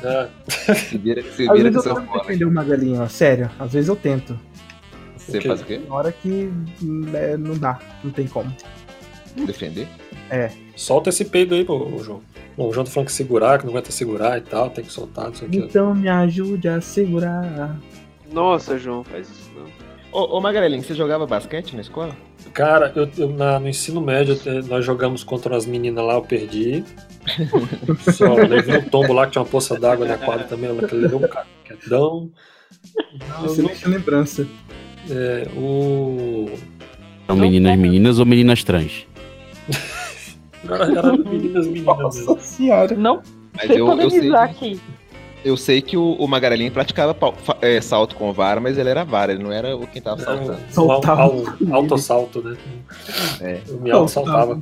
é, 0.02 0.74
Se 0.74 0.98
vira, 0.98 1.22
se 1.22 1.48
Às 1.48 1.56
vira 1.56 1.70
vezes 1.70 1.82
com 1.82 1.88
eu 1.90 1.94
tento 2.06 2.12
defender 2.20 2.44
o 2.44 2.50
Magalinho, 2.50 3.02
ó. 3.02 3.06
Sério. 3.08 3.50
Às 3.58 3.72
vezes 3.72 3.88
eu 3.88 3.96
tento. 3.96 4.38
Você 5.16 5.40
faz 5.40 5.60
o 5.60 5.64
quê? 5.64 5.80
Na 5.86 5.94
hora 5.94 6.12
que 6.12 6.50
né, 6.82 7.36
não 7.36 7.56
dá. 7.56 7.78
Não 8.02 8.10
tem 8.10 8.26
como. 8.26 8.52
Defender? 9.46 9.86
solta 10.76 11.08
esse 11.10 11.24
peido 11.24 11.54
aí, 11.54 11.64
pô, 11.64 11.98
João. 12.02 12.20
Bom, 12.56 12.68
o 12.68 12.72
João 12.72 12.84
tá 12.84 12.90
falando 12.90 13.06
que 13.08 13.12
segurar, 13.12 13.58
que 13.58 13.64
não 13.64 13.72
aguenta 13.72 13.90
segurar 13.92 14.38
e 14.38 14.40
tal, 14.40 14.70
tem 14.70 14.84
que 14.84 14.92
soltar, 14.92 15.26
não 15.26 15.34
sei 15.34 15.48
o 15.48 15.50
que. 15.50 15.56
Então 15.58 15.94
me 15.94 16.08
ajude 16.08 16.68
a 16.68 16.80
segurar. 16.80 17.76
Nossa, 18.32 18.78
João, 18.78 19.02
faz 19.04 19.28
isso 19.28 19.50
não. 19.56 19.66
Ô, 20.12 20.36
ô 20.38 20.40
Magrelinho, 20.40 20.82
você 20.82 20.94
jogava 20.94 21.26
basquete 21.26 21.74
na 21.74 21.82
escola? 21.82 22.16
Cara, 22.52 22.92
eu, 22.96 23.08
eu- 23.16 23.30
na- 23.30 23.60
no 23.60 23.68
ensino 23.68 24.00
médio 24.00 24.38
eh, 24.46 24.60
nós 24.68 24.84
jogamos 24.84 25.22
contra 25.22 25.56
as 25.56 25.66
meninas 25.66 26.04
lá, 26.04 26.14
eu 26.14 26.22
perdi. 26.22 26.84
Só 28.12 28.34
levei 28.34 28.78
um 28.78 28.82
tombo 28.82 29.12
lá 29.12 29.26
que 29.26 29.32
tinha 29.32 29.42
uma 29.42 29.48
poça 29.48 29.78
d'água 29.78 30.06
na 30.06 30.18
quadra 30.18 30.44
também, 30.44 30.70
ela 30.70 30.88
levou 30.92 31.24
um 31.24 31.28
caquetão. 31.28 32.30
Excelente 33.44 33.88
lembrança. 33.88 34.46
É, 35.10 35.48
o. 35.56 36.48
São 37.26 37.36
meninas 37.36 37.78
meninas 37.78 38.18
ou 38.18 38.26
meninas 38.26 38.64
trans? 38.64 39.06
Era, 40.68 41.12
meninas, 41.16 41.66
meninas 41.66 41.66
mesmo. 41.66 41.84
Nossa 41.94 42.40
senhora. 42.40 42.94
Não 42.96 43.22
Mas 43.54 43.70
eu, 43.70 43.88
eu, 43.88 44.10
sei, 44.10 44.34
aqui. 44.34 44.80
Eu 45.44 45.56
sei 45.56 45.80
que 45.82 45.96
o, 45.96 46.12
o 46.14 46.26
Magarelinho 46.28 46.70
praticava 46.72 47.14
pau- 47.14 47.34
é, 47.62 47.80
salto 47.80 48.14
com 48.16 48.32
vara, 48.32 48.60
mas 48.60 48.76
ele 48.78 48.88
era 48.90 49.04
vara, 49.04 49.32
ele 49.32 49.42
não 49.42 49.52
era 49.52 49.76
o 49.76 49.86
quem 49.86 50.00
tava 50.02 50.20
saltando. 50.22 50.52
um, 50.52 50.72
Soltava. 50.72 51.28
um 51.60 51.74
autossalto, 51.74 52.42
né? 52.42 52.56
É. 53.40 53.60
Eu 53.68 53.80
me 53.80 53.90
auto-saltava. 53.90 54.58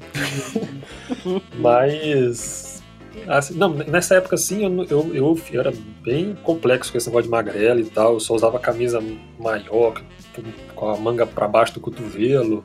Mas. 1.58 2.82
assim, 3.26 3.54
não, 3.54 3.70
nessa 3.74 4.16
época 4.16 4.34
assim, 4.36 4.64
eu, 4.64 4.84
eu, 4.84 5.14
eu, 5.14 5.40
eu 5.52 5.60
era 5.60 5.72
bem 6.02 6.36
complexo 6.42 6.92
com 6.92 6.98
esse 6.98 7.08
negócio 7.08 7.24
de 7.24 7.30
magrela 7.30 7.80
e 7.80 7.84
tal. 7.84 8.14
Eu 8.14 8.20
só 8.20 8.34
usava 8.34 8.58
camisa 8.58 9.02
maior, 9.38 10.00
com- 10.74 10.88
a 10.90 10.96
manga 10.96 11.26
pra 11.26 11.48
baixo 11.48 11.74
do 11.74 11.80
cotovelo. 11.80 12.64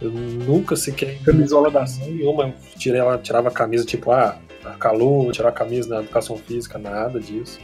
Eu 0.00 0.10
nunca 0.10 0.76
sequer. 0.76 1.18
Camisola 1.22 1.70
da 1.70 1.84
nenhuma, 2.00 2.44
eu 2.44 2.54
tirei, 2.78 3.00
ela 3.00 3.18
tirava 3.18 3.48
a 3.48 3.52
camisa, 3.52 3.84
tipo, 3.84 4.10
ah, 4.10 4.36
calor, 4.78 5.32
tirar 5.32 5.48
a 5.48 5.52
camisa 5.52 5.94
na 5.94 6.00
educação 6.02 6.36
física, 6.36 6.78
nada 6.78 7.18
disso. 7.20 7.58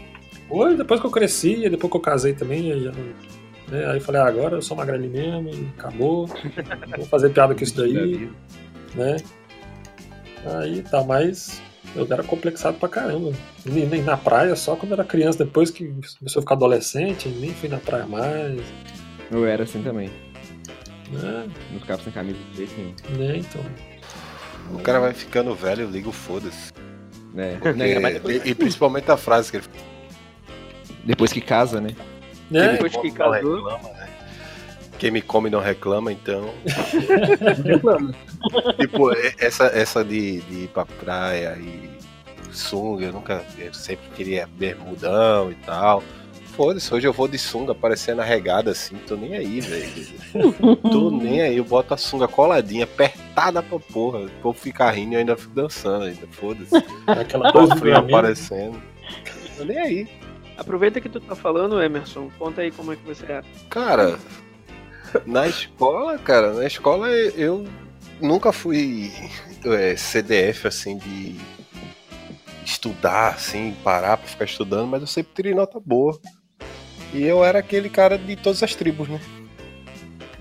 Hoje, 0.48 0.76
depois 0.76 1.00
que 1.00 1.06
eu 1.06 1.10
cresci, 1.10 1.68
depois 1.68 1.90
que 1.90 1.96
eu 1.96 2.00
casei 2.00 2.32
também, 2.32 2.72
aí, 2.72 2.84
já 2.84 2.92
né, 3.68 3.84
aí 3.86 3.96
eu 3.96 4.00
falei, 4.00 4.20
ah, 4.20 4.26
agora 4.26 4.56
eu 4.56 4.62
sou 4.62 4.76
magrelinho 4.76 5.12
mesmo, 5.42 5.50
e 5.50 5.68
acabou. 5.76 6.26
Vou 6.96 7.06
fazer 7.06 7.30
piada 7.30 7.54
com 7.54 7.62
isso 7.64 7.76
daí, 7.80 8.30
né? 8.94 9.16
Aí 10.44 10.82
tá, 10.82 11.02
mas 11.02 11.60
eu 11.96 12.06
era 12.08 12.22
complexado 12.22 12.78
pra 12.78 12.88
caramba. 12.88 13.32
Nem, 13.64 13.86
nem 13.86 14.02
na 14.02 14.16
praia, 14.16 14.54
só 14.54 14.76
quando 14.76 14.92
era 14.92 15.04
criança, 15.04 15.44
depois 15.44 15.70
que 15.70 15.92
começou 16.18 16.40
a 16.40 16.42
ficar 16.42 16.54
adolescente, 16.54 17.28
nem 17.28 17.52
fui 17.52 17.68
na 17.68 17.78
praia 17.78 18.06
mais. 18.06 18.60
Eu 19.30 19.44
era 19.44 19.64
assim 19.64 19.82
também. 19.82 20.08
Né? 21.10 21.48
Não 21.72 21.80
ficava 21.80 22.02
sem 22.02 22.12
camisa 22.12 22.38
de 22.52 22.56
jeito 22.56 22.74
nenhum. 22.78 23.18
né? 23.18 23.36
Então. 23.38 23.62
O 24.72 24.82
cara 24.82 25.00
vai 25.00 25.12
ficando 25.12 25.54
velho, 25.54 25.88
liga 25.88 26.08
o 26.08 26.12
foda-se. 26.12 26.72
Né? 27.36 27.58
Porque- 27.60 28.00
depois, 28.00 28.44
e, 28.46 28.48
e 28.48 28.54
principalmente 28.54 29.10
a 29.10 29.16
frase 29.18 29.50
que 29.50 29.58
ele 29.58 29.66
depois 31.04 31.32
que 31.32 31.40
casa, 31.40 31.80
né? 31.80 31.90
Né? 32.50 32.72
Depois 32.72 32.96
que 32.96 33.10
casou. 33.12 33.32
reclama, 33.32 33.88
né? 33.90 34.08
Quem 34.98 35.10
me 35.10 35.20
come 35.20 35.50
não 35.50 35.60
reclama, 35.60 36.10
então. 36.10 36.50
Reclama. 37.62 38.14
tipo, 38.80 39.12
e- 39.12 39.34
essa, 39.38 39.66
essa 39.66 40.02
de, 40.02 40.40
de 40.40 40.54
ir 40.64 40.68
pra 40.68 40.86
praia 40.86 41.56
e 41.60 41.90
sunga, 42.50 43.04
eu 43.04 43.12
nunca. 43.12 43.44
Eu 43.58 43.74
sempre 43.74 44.08
queria 44.16 44.48
bermudão 44.56 45.52
e 45.52 45.54
tal. 45.56 46.02
Foda-se, 46.56 46.92
hoje 46.94 47.06
eu 47.06 47.12
vou 47.12 47.28
de 47.28 47.36
sunga 47.36 47.74
parecendo 47.74 48.22
arregada 48.22 48.70
assim, 48.70 48.96
tô 49.06 49.14
nem 49.14 49.34
aí, 49.36 49.60
velho. 49.60 50.76
tô 50.90 51.10
nem 51.10 51.42
aí, 51.42 51.58
eu 51.58 51.64
boto 51.64 51.92
a 51.92 51.98
sunga 51.98 52.26
coladinha, 52.26 52.84
apertada 52.84 53.62
pra 53.62 53.78
porra. 53.78 54.20
O 54.20 54.30
povo 54.40 54.58
fica 54.58 54.90
rindo 54.90 55.12
e 55.12 55.14
eu 55.16 55.18
ainda 55.18 55.36
fico 55.36 55.54
dançando 55.54 56.06
ainda, 56.06 56.26
foda-se. 56.28 56.74
Aquela 57.06 57.52
Tô 57.52 57.58
coisa 57.58 57.76
frio 57.76 57.96
aparecendo. 57.98 58.82
Tô 59.58 59.64
nem 59.64 59.78
aí. 59.78 60.08
Aproveita 60.56 60.98
que 60.98 61.10
tu 61.10 61.20
tá 61.20 61.34
falando, 61.34 61.82
Emerson. 61.82 62.30
Conta 62.38 62.62
aí 62.62 62.70
como 62.70 62.90
é 62.90 62.96
que 62.96 63.04
você 63.04 63.30
é. 63.30 63.42
Cara, 63.68 64.18
na 65.26 65.46
escola, 65.46 66.16
cara, 66.16 66.54
na 66.54 66.66
escola 66.66 67.10
eu 67.10 67.66
nunca 68.18 68.50
fui 68.50 69.12
é, 69.62 69.94
CDF 69.94 70.68
assim 70.68 70.96
de 70.96 71.36
estudar, 72.64 73.34
assim, 73.34 73.76
parar 73.84 74.16
pra 74.16 74.26
ficar 74.26 74.46
estudando, 74.46 74.88
mas 74.88 75.02
eu 75.02 75.06
sempre 75.06 75.34
tirei 75.34 75.54
nota 75.54 75.78
boa. 75.78 76.18
E 77.12 77.22
eu 77.22 77.44
era 77.44 77.58
aquele 77.60 77.88
cara 77.88 78.18
de 78.18 78.36
todas 78.36 78.62
as 78.62 78.74
tribos, 78.74 79.08
né? 79.08 79.20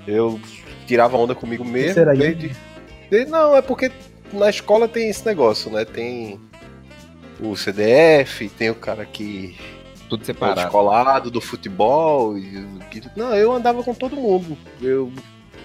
Eu 0.08 0.40
tirava 0.86 1.18
onda 1.18 1.34
comigo 1.34 1.64
mesmo. 1.66 1.94
Será 1.94 2.14
desde- 2.14 2.56
desde- 3.10 3.32
Não, 3.32 3.56
é 3.56 3.62
porque 3.62 3.92
na 4.34 4.50
escola 4.50 4.88
tem 4.88 5.10
esse 5.10 5.26
negócio, 5.26 5.72
né? 5.72 5.86
Tem 5.86 6.40
o 7.40 7.56
CDF, 7.56 8.50
tem 8.50 8.70
o 8.70 8.76
cara 8.76 9.06
que 9.06 9.56
Tudo 10.10 10.22
o 10.22 10.26
separado. 10.26 10.62
descolado 10.62 11.32
do 11.32 11.42
futebol. 11.42 12.38
E, 12.38 12.64
não, 13.16 13.34
eu 13.36 13.52
andava 13.52 13.84
com 13.84 13.94
todo 13.94 14.16
mundo. 14.16 14.58
Eu, 14.82 15.12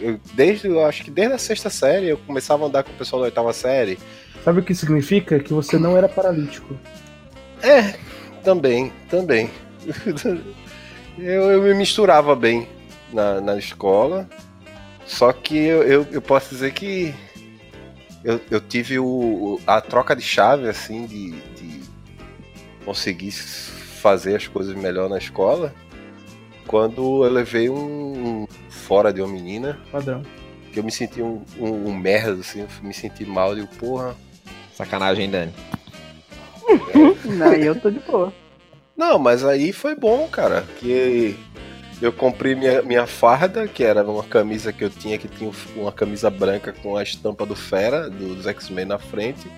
eu 0.01 0.19
desde, 0.35 0.69
eu 0.69 0.85
acho 0.87 1.05
que 1.05 1.11
desde 1.11 1.35
a 1.35 1.39
sexta 1.39 1.69
série 1.71 2.09
eu 2.09 2.19
começava 2.19 2.65
a 2.65 2.69
andar 2.69 2.83
com 2.83 2.91
o 2.91 2.95
pessoal 2.97 3.21
da 3.21 3.27
oitava 3.27 3.53
série. 3.53 3.99
Sabe 4.45 4.61
o 4.61 4.63
que 4.63 4.75
significa? 4.75 5.39
Que 5.39 5.53
você 5.53 5.79
não 5.79 5.97
era 5.97 6.09
paralítico. 6.09 6.75
É, 7.63 7.95
também, 8.43 8.91
também. 9.11 9.51
eu, 11.19 11.51
eu 11.51 11.63
me 11.63 11.75
misturava 11.75 12.35
bem 12.35 12.69
na, 13.13 13.41
na 13.41 13.57
escola. 13.57 14.29
Só 15.07 15.33
que 15.33 15.57
eu, 15.57 15.83
eu, 15.83 16.07
eu 16.13 16.23
posso 16.23 16.51
dizer 16.51 16.73
que 16.73 17.15
eu, 18.23 18.41
eu 18.51 18.61
tive 18.61 18.99
o, 18.99 19.61
a 19.67 19.81
troca 19.81 20.15
de 20.15 20.23
chave, 20.23 20.69
assim, 20.69 21.07
de, 21.07 21.31
de 21.33 21.81
conseguir 22.85 23.33
fazer 23.33 24.37
as 24.37 24.47
coisas 24.47 24.75
melhor 24.75 25.09
na 25.09 25.19
escola. 25.19 25.75
Quando 26.67 27.25
eu 27.25 27.31
levei 27.31 27.69
um, 27.69 27.75
um 28.43 28.47
fora 28.69 29.13
de 29.13 29.21
uma 29.21 29.33
menina, 29.33 29.79
Padrão. 29.91 30.23
que 30.73 30.79
eu 30.79 30.85
me 30.85 30.93
senti 30.93 31.21
um, 31.21 31.43
um, 31.59 31.89
um 31.89 31.97
merda, 31.97 32.41
assim, 32.41 32.61
eu 32.61 32.69
me 32.83 32.95
senti 32.95 33.25
mal, 33.25 33.51
eu 33.51 33.57
digo, 33.57 33.69
porra, 33.77 34.15
Sacanagem, 34.75 35.31
Dani. 35.31 35.53
Não, 37.25 37.53
eu 37.53 37.79
tô 37.79 37.91
de 37.91 37.99
boa. 38.01 38.33
Não, 39.01 39.19
mas 39.19 39.43
aí 39.43 39.73
foi 39.73 39.95
bom, 39.95 40.29
cara. 40.29 40.63
Que 40.79 41.35
eu 42.03 42.13
comprei 42.13 42.55
minha, 42.55 42.83
minha 42.83 43.07
farda, 43.07 43.67
que 43.67 43.83
era 43.83 44.05
uma 44.05 44.23
camisa 44.23 44.75
que 44.75 44.85
eu 44.85 44.91
tinha, 44.91 45.17
que 45.17 45.27
tinha 45.27 45.51
uma 45.75 45.91
camisa 45.91 46.29
branca 46.29 46.75
com 46.83 46.99
a 46.99 47.03
estampa 47.03 47.47
do 47.47 47.57
Fera, 47.57 48.11
do- 48.11 48.35
dos 48.35 48.47
X-Men 48.47 48.85
na 48.85 48.99
frente, 48.99 49.51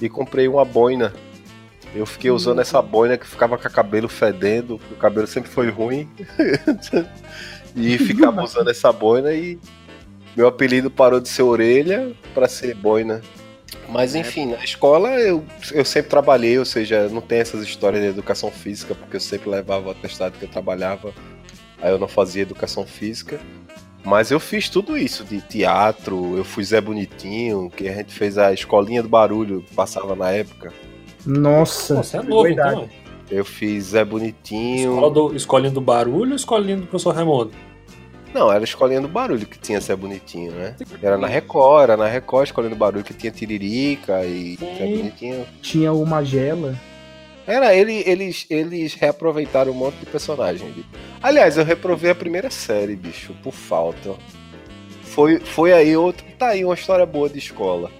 e 0.00 0.08
comprei 0.08 0.46
uma 0.46 0.64
boina. 0.64 1.12
Eu 1.96 2.06
fiquei 2.06 2.30
usando 2.30 2.60
essa 2.60 2.80
boina 2.80 3.18
que 3.18 3.26
ficava 3.26 3.58
com 3.58 3.66
o 3.66 3.70
cabelo 3.72 4.08
fedendo, 4.08 4.78
porque 4.78 4.94
o 4.94 4.98
cabelo 4.98 5.26
sempre 5.26 5.50
foi 5.50 5.68
ruim. 5.68 6.08
e 7.74 7.98
ficava 7.98 8.40
usando 8.44 8.70
essa 8.70 8.92
boina 8.92 9.32
e 9.32 9.58
meu 10.36 10.46
apelido 10.46 10.92
parou 10.92 11.18
de 11.18 11.28
ser 11.28 11.42
orelha 11.42 12.12
para 12.32 12.46
ser 12.46 12.72
boina. 12.76 13.20
Mas 13.88 14.14
enfim, 14.14 14.46
na 14.46 14.64
escola 14.64 15.10
eu, 15.20 15.44
eu 15.72 15.84
sempre 15.84 16.10
trabalhei, 16.10 16.58
ou 16.58 16.64
seja, 16.64 17.08
não 17.08 17.20
tem 17.20 17.38
essas 17.38 17.62
histórias 17.62 18.02
de 18.02 18.08
educação 18.08 18.50
física, 18.50 18.94
porque 18.94 19.16
eu 19.16 19.20
sempre 19.20 19.48
levava 19.48 19.88
o 19.88 19.90
atestado 19.90 20.38
que 20.38 20.44
eu 20.44 20.48
trabalhava, 20.48 21.12
aí 21.80 21.90
eu 21.90 21.98
não 21.98 22.08
fazia 22.08 22.42
educação 22.42 22.86
física. 22.86 23.40
Mas 24.04 24.30
eu 24.30 24.38
fiz 24.38 24.68
tudo 24.68 24.96
isso, 24.96 25.24
de 25.24 25.40
teatro, 25.40 26.36
eu 26.36 26.44
fui 26.44 26.62
Zé 26.62 26.80
Bonitinho, 26.80 27.68
que 27.68 27.88
a 27.88 27.92
gente 27.92 28.14
fez 28.14 28.38
a 28.38 28.52
escolinha 28.52 29.02
do 29.02 29.08
barulho, 29.08 29.62
que 29.62 29.74
passava 29.74 30.14
na 30.14 30.30
época. 30.30 30.72
Nossa. 31.26 31.96
Pô, 31.96 32.02
Você 32.04 32.16
é 32.16 32.22
novo, 32.22 32.48
então. 32.48 32.88
Eu 33.28 33.44
fiz 33.44 33.86
Zé 33.86 34.04
Bonitinho. 34.04 34.92
Escola 34.92 35.10
do, 35.10 35.34
escolinha 35.34 35.72
do 35.72 35.80
barulho 35.80 36.30
ou 36.30 36.36
escolinha 36.36 36.76
do 36.76 36.86
professor 36.86 37.16
Raimundo? 37.16 37.50
Não, 38.36 38.52
era 38.52 38.60
a 38.60 38.64
escolinha 38.64 39.00
do 39.00 39.08
barulho 39.08 39.46
que 39.46 39.58
tinha 39.58 39.80
Zé 39.80 39.96
Bonitinho, 39.96 40.52
né? 40.52 40.76
Era 41.02 41.16
na 41.16 41.26
Record, 41.26 41.84
era 41.84 41.96
na 41.96 42.06
Record, 42.06 42.42
a 42.42 42.44
escolinha 42.44 42.74
do 42.74 42.78
barulho 42.78 43.02
que 43.02 43.14
tinha 43.14 43.32
Tiririca 43.32 44.26
e 44.26 44.56
Zé 44.56 44.96
Bonitinho. 44.98 45.46
Tinha 45.62 45.90
o 45.90 46.04
Magela. 46.04 46.78
Era, 47.46 47.74
ele, 47.74 48.02
eles, 48.04 48.44
eles 48.50 48.92
reaproveitaram 48.92 49.72
um 49.72 49.74
monte 49.74 49.94
de 49.96 50.04
personagem 50.04 50.68
ali. 50.68 50.84
Aliás, 51.22 51.56
eu 51.56 51.64
reprovei 51.64 52.10
a 52.10 52.14
primeira 52.14 52.50
série, 52.50 52.94
bicho, 52.94 53.34
por 53.42 53.54
falta. 53.54 54.14
Foi, 55.02 55.40
foi 55.40 55.72
aí 55.72 55.96
outro. 55.96 56.26
Tá 56.38 56.48
aí 56.48 56.62
uma 56.62 56.74
história 56.74 57.06
boa 57.06 57.30
de 57.30 57.38
escola. 57.38 57.90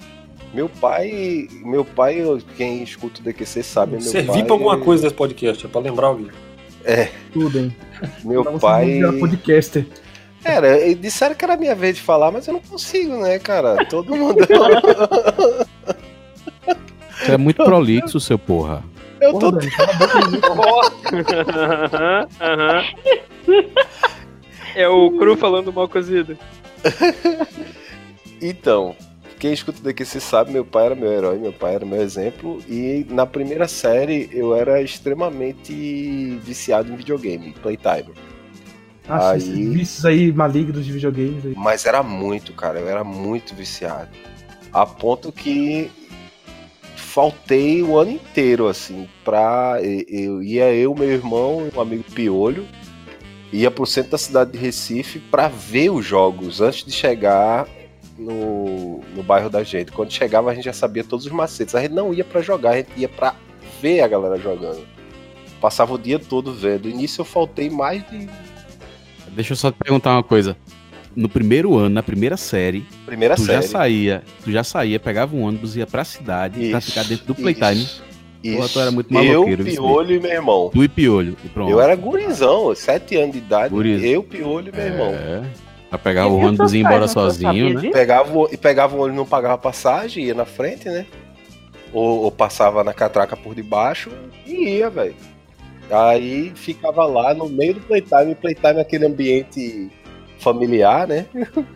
Meu 0.53 0.69
pai. 0.69 1.49
Meu 1.65 1.83
pai, 1.83 2.23
quem 2.59 2.83
escuta 2.83 3.23
o 3.23 3.25
DQC 3.25 3.63
sabe, 3.63 3.93
meu 3.93 4.03
Servi 4.03 4.29
pai. 4.29 4.45
pra 4.45 4.53
alguma 4.53 4.79
coisa 4.79 5.05
nesse 5.05 5.15
podcast, 5.17 5.65
é 5.65 5.69
pra 5.69 5.81
lembrar 5.81 6.09
alguém. 6.09 6.29
Tudo, 7.33 7.59
hein? 7.59 7.75
Meu 8.23 8.45
pai. 8.59 9.01
podcaster. 9.19 9.87
Era, 10.47 10.87
e 10.87 10.95
disseram 10.95 11.35
que 11.35 11.45
era 11.45 11.57
minha 11.57 11.75
vez 11.75 11.97
de 11.97 12.03
falar, 12.03 12.31
mas 12.31 12.47
eu 12.47 12.55
não 12.55 12.61
consigo, 12.61 13.17
né, 13.19 13.39
cara? 13.39 13.85
Todo 13.87 14.15
mundo. 14.17 14.47
Você 17.19 17.33
é 17.33 17.37
muito 17.37 17.65
prolixo, 17.65 18.21
seu 18.21 18.39
porra. 18.39 18.85
eu 19.21 19.33
Porra, 19.33 19.41
tô 19.41 19.51
Dani, 19.53 19.71
cala 19.71 19.93
a 19.93 19.97
boca 19.97 20.19
aí. 20.19 20.41
Aham, 21.91 22.29
aham. 22.41 22.85
É 24.75 24.89
o 24.89 25.11
cru 25.19 25.37
falando 25.37 25.73
mal 25.73 25.89
cozido. 25.89 26.37
Então, 28.41 28.95
quem 29.39 29.55
escuta 29.55 29.81
daqui 29.83 30.05
se 30.05 30.21
sabe, 30.21 30.53
meu 30.53 30.63
pai 30.63 30.85
era 30.87 30.95
meu 30.95 31.11
herói, 31.11 31.39
meu 31.39 31.55
pai 31.55 31.75
era 31.77 31.87
meu 31.87 32.03
exemplo. 32.03 32.63
E 32.69 33.07
na 33.09 33.25
primeira 33.25 33.67
série 33.67 34.29
eu 34.31 34.55
era 34.55 34.83
extremamente 34.83 36.39
viciado 36.43 36.93
em 36.93 36.97
videogame, 36.97 37.55
playtime. 37.63 38.13
Nossa, 39.09 39.33
Aí- 39.33 39.39
esses 39.39 39.55
vícios 39.73 40.05
aí 40.05 40.33
malignos 40.33 40.85
de 40.85 40.93
videogames 40.93 41.45
aí. 41.47 41.55
Mas 41.57 41.87
era 41.87 42.03
muito, 42.03 42.53
cara, 42.53 42.79
eu 42.81 42.89
era 42.89 43.05
muito 43.05 43.55
viciado. 43.55 44.09
A 44.73 44.85
ponto 44.85 45.31
que 45.33 45.91
faltei 46.97 47.83
o 47.83 47.97
ano 47.99 48.11
inteiro, 48.11 48.69
assim, 48.69 49.09
pra. 49.25 49.79
Eu 49.83 50.43
ia 50.43 50.73
eu, 50.75 50.95
meu 50.95 51.09
irmão, 51.11 51.71
um 51.75 51.81
amigo 51.81 52.05
Piolho, 52.13 52.67
ia 53.53 53.71
pro 53.71 53.87
centro 53.87 54.11
da 54.11 54.19
cidade 54.19 54.53
de 54.53 54.59
Recife 54.59 55.19
pra 55.19 55.49
ver 55.49 55.91
os 55.91 56.05
jogos 56.05 56.61
antes 56.61 56.85
de 56.85 56.93
chegar 56.93 57.67
no, 58.19 59.01
no 59.15 59.23
bairro 59.23 59.49
da 59.49 59.63
gente. 59.63 59.93
Quando 59.93 60.11
chegava, 60.13 60.51
a 60.51 60.55
gente 60.55 60.65
já 60.65 60.73
sabia 60.73 61.05
todos 61.05 61.27
os 61.27 61.33
macetes. 61.33 61.75
A 61.75 61.81
gente 61.81 61.95
não 61.95 62.13
ia 62.13 62.25
pra 62.25 62.43
jogar, 62.43 62.71
a 62.73 62.77
gente 62.77 62.91
ia 62.97 63.09
pra 63.09 63.35
ver 63.81 64.01
a 64.01 64.09
galera 64.09 64.37
jogando. 64.39 64.87
Passava 65.61 65.95
o 65.95 65.99
dia 65.99 66.19
todo 66.19 66.53
vendo. 66.53 66.85
No 66.85 66.91
início 66.91 67.21
eu 67.23 67.25
faltei 67.25 67.71
mais 67.71 68.03
de. 68.11 68.29
Deixa 69.37 69.53
eu 69.53 69.57
só 69.57 69.71
te 69.71 69.77
perguntar 69.79 70.13
uma 70.15 70.23
coisa. 70.23 70.57
No 71.15 71.29
primeiro 71.29 71.77
ano, 71.77 71.91
na 71.91 72.03
primeira 72.03 72.37
série, 72.37 72.85
Primeira 73.07 73.37
tu 73.37 73.43
série. 73.43 73.63
já 73.63 73.69
saía, 73.69 74.23
tu 74.45 74.51
já 74.53 74.65
saía, 74.65 74.99
pegava 75.01 75.35
um 75.37 75.43
ônibus, 75.43 75.77
ia 75.77 75.87
pra 75.87 76.05
cidade 76.05 76.69
pra 76.71 76.79
Isso, 76.79 76.89
ficar 76.91 77.05
dentro 77.05 77.27
do 77.27 77.35
playtime. 77.35 77.83
Isso. 77.83 78.03
Porra, 78.57 78.69
tu 78.69 78.81
era 78.81 78.91
muito 78.91 79.15
eu, 79.15 79.25
maloqueiro, 79.35 79.65
viu, 79.65 79.75
Piolho 79.83 80.15
e 80.17 80.21
meu 80.21 80.31
irmão. 80.31 80.71
Tu 80.73 80.85
e 80.85 80.89
piolho. 80.89 81.37
E 81.45 81.49
pronto. 81.49 81.71
Eu 81.71 81.81
era 81.81 81.95
gurizão, 81.97 82.75
sete 82.75 83.17
anos 83.17 83.33
de 83.33 83.39
idade. 83.39 83.71
Gurizão. 83.75 84.07
Eu, 84.09 84.23
Piolho 84.23 84.73
e 84.73 84.77
meu 84.77 84.87
irmão. 84.87 85.07
É. 85.15 85.43
Pra 85.89 85.99
pegar 85.99 86.27
o 86.29 86.39
E 86.41 86.45
ônibus 86.45 86.73
e 86.73 86.79
ir 86.79 86.81
embora 86.81 87.09
sozinho, 87.09 87.81
né? 87.81 87.91
Pegava, 87.91 88.37
o- 88.37 88.49
e 88.53 88.57
pegava 88.57 88.95
o 88.95 89.01
ônibus, 89.01 89.17
não 89.17 89.27
pagava 89.27 89.57
passagem, 89.57 90.25
ia 90.27 90.35
na 90.35 90.45
frente, 90.45 90.85
né? 90.89 91.07
Ou, 91.93 92.25
ou 92.25 92.31
passava 92.31 92.85
na 92.85 92.93
catraca 92.93 93.37
por 93.37 93.55
debaixo 93.55 94.11
e 94.47 94.69
ia, 94.77 94.91
velho. 94.91 95.15
Aí 95.91 96.53
ficava 96.55 97.05
lá 97.07 97.33
no 97.35 97.49
meio 97.49 97.75
do 97.75 97.81
playtime, 97.81 98.35
playtime 98.35 98.79
é 98.79 98.81
aquele 98.81 99.07
ambiente 99.07 99.91
familiar, 100.39 101.07
né? 101.07 101.27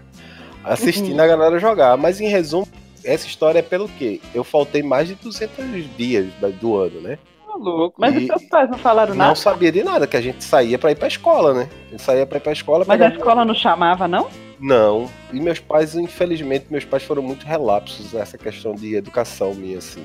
Assistindo 0.64 1.18
a 1.20 1.26
galera 1.26 1.58
jogar. 1.58 1.96
Mas 1.96 2.20
em 2.20 2.28
resumo, 2.28 2.66
essa 3.04 3.26
história 3.26 3.60
é 3.60 3.62
pelo 3.62 3.88
quê? 3.88 4.20
Eu 4.34 4.44
faltei 4.44 4.82
mais 4.82 5.08
de 5.08 5.14
200 5.14 5.96
dias 5.96 6.26
do 6.60 6.76
ano, 6.76 7.00
né? 7.00 7.18
Tá 7.46 7.54
louco. 7.56 8.00
Mas 8.00 8.14
E- 8.14 8.18
os 8.18 8.26
seus 8.26 8.44
pais 8.44 8.70
não 8.70 8.78
falaram 8.78 9.10
Não 9.14 9.18
nada? 9.26 9.34
sabia 9.36 9.72
de 9.72 9.82
nada, 9.82 10.06
que 10.06 10.16
a 10.16 10.20
gente 10.20 10.44
saía 10.44 10.78
pra 10.78 10.90
ir 10.92 10.96
pra 10.96 11.08
escola, 11.08 11.54
né? 11.54 11.68
A 11.88 11.90
gente 11.92 12.02
saía 12.02 12.26
pra 12.26 12.36
ir 12.38 12.40
pra 12.40 12.52
escola. 12.52 12.84
Mas 12.86 13.00
a 13.00 13.08
escola 13.08 13.44
não 13.44 13.54
chamava, 13.54 14.06
não? 14.06 14.28
Não. 14.60 15.08
E 15.32 15.40
meus 15.40 15.58
pais, 15.58 15.94
infelizmente, 15.96 16.66
meus 16.68 16.84
pais 16.84 17.02
foram 17.02 17.22
muito 17.22 17.46
relapsos 17.46 18.12
nessa 18.12 18.36
questão 18.36 18.74
de 18.74 18.94
educação 18.94 19.54
minha, 19.54 19.78
assim. 19.78 20.04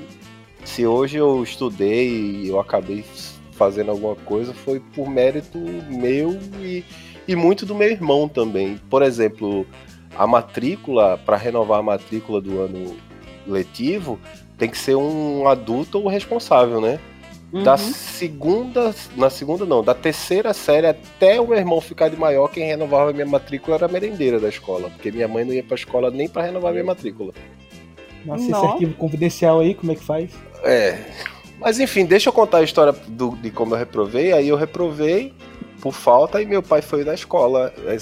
Se 0.64 0.86
hoje 0.86 1.18
eu 1.18 1.42
estudei 1.42 2.08
e 2.08 2.48
eu 2.48 2.58
acabei 2.58 3.04
fazendo 3.56 3.90
alguma 3.90 4.14
coisa, 4.14 4.52
foi 4.54 4.80
por 4.94 5.08
mérito 5.08 5.58
meu 5.88 6.38
e, 6.60 6.84
e 7.26 7.34
muito 7.34 7.64
do 7.66 7.74
meu 7.74 7.88
irmão 7.88 8.28
também. 8.28 8.78
Por 8.90 9.02
exemplo, 9.02 9.66
a 10.16 10.26
matrícula, 10.26 11.18
para 11.24 11.36
renovar 11.36 11.80
a 11.80 11.82
matrícula 11.82 12.40
do 12.40 12.60
ano 12.60 12.96
letivo, 13.46 14.18
tem 14.58 14.68
que 14.68 14.78
ser 14.78 14.94
um 14.96 15.46
adulto 15.48 15.98
ou 15.98 16.08
responsável, 16.08 16.80
né? 16.80 16.98
Da 17.62 17.72
Uhum. 17.72 17.78
segunda, 17.78 18.94
na 19.16 19.30
segunda 19.30 19.64
não, 19.64 19.82
da 19.82 19.94
terceira 19.94 20.52
série 20.52 20.88
até 20.88 21.40
o 21.40 21.46
meu 21.46 21.56
irmão 21.56 21.80
ficar 21.80 22.08
de 22.08 22.16
maior, 22.16 22.48
quem 22.48 22.66
renovava 22.66 23.10
a 23.10 23.12
minha 23.12 23.24
matrícula 23.24 23.76
era 23.76 23.86
a 23.86 23.88
merendeira 23.88 24.40
da 24.40 24.48
escola, 24.48 24.90
porque 24.90 25.12
minha 25.12 25.28
mãe 25.28 25.44
não 25.44 25.52
ia 25.54 25.62
pra 25.62 25.76
escola 25.76 26.10
nem 26.10 26.28
pra 26.28 26.42
renovar 26.42 26.70
a 26.70 26.72
minha 26.72 26.84
matrícula. 26.84 27.32
Nossa, 28.24 28.42
esse 28.42 28.50
Nossa. 28.50 28.66
arquivo 28.66 28.94
confidencial 28.94 29.60
aí, 29.60 29.74
como 29.74 29.92
é 29.92 29.94
que 29.94 30.02
faz? 30.04 30.32
É. 30.64 30.98
Mas 31.58 31.80
enfim, 31.80 32.04
deixa 32.04 32.28
eu 32.28 32.32
contar 32.32 32.58
a 32.58 32.62
história 32.62 32.92
do- 33.08 33.36
de 33.36 33.50
como 33.50 33.74
eu 33.74 33.78
reprovei. 33.78 34.32
Aí 34.32 34.48
eu 34.48 34.56
reprovei 34.56 35.32
por 35.80 35.92
falta 35.92 36.40
e 36.40 36.46
meu 36.46 36.62
pai 36.62 36.82
foi 36.82 37.04
na 37.04 37.14
escola, 37.14 37.72
é, 37.86 37.96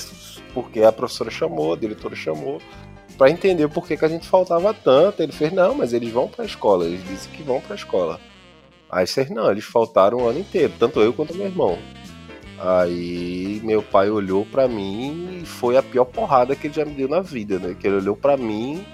porque 0.52 0.82
a 0.82 0.92
professora 0.92 1.30
chamou, 1.30 1.72
a 1.72 1.76
diretora 1.76 2.14
chamou, 2.16 2.60
pra 3.16 3.30
entender 3.30 3.68
por 3.68 3.86
que, 3.86 3.96
que 3.96 4.04
a 4.04 4.08
gente 4.08 4.26
faltava 4.28 4.72
tanto. 4.74 5.22
Ele 5.22 5.32
fez, 5.32 5.52
não, 5.52 5.74
mas 5.74 5.92
eles 5.92 6.10
vão 6.10 6.28
pra 6.28 6.44
escola, 6.44 6.84
eles 6.84 7.02
dizem 7.04 7.30
que 7.32 7.42
vão 7.42 7.60
pra 7.60 7.76
escola. 7.76 8.20
Aí 8.90 9.06
vocês, 9.06 9.30
não, 9.30 9.50
eles 9.50 9.64
faltaram 9.64 10.18
o 10.18 10.28
ano 10.28 10.38
inteiro, 10.40 10.72
tanto 10.78 11.00
eu 11.00 11.12
quanto 11.12 11.34
meu 11.34 11.46
irmão. 11.46 11.78
Aí 12.58 13.60
meu 13.64 13.82
pai 13.82 14.08
olhou 14.10 14.46
pra 14.46 14.68
mim 14.68 15.40
e 15.42 15.46
foi 15.46 15.76
a 15.76 15.82
pior 15.82 16.04
porrada 16.04 16.54
que 16.54 16.68
ele 16.68 16.74
já 16.74 16.84
me 16.84 16.92
deu 16.92 17.08
na 17.08 17.20
vida, 17.20 17.58
né? 17.58 17.76
Que 17.78 17.86
ele 17.88 17.96
olhou 17.96 18.16
pra 18.16 18.36
mim 18.36 18.84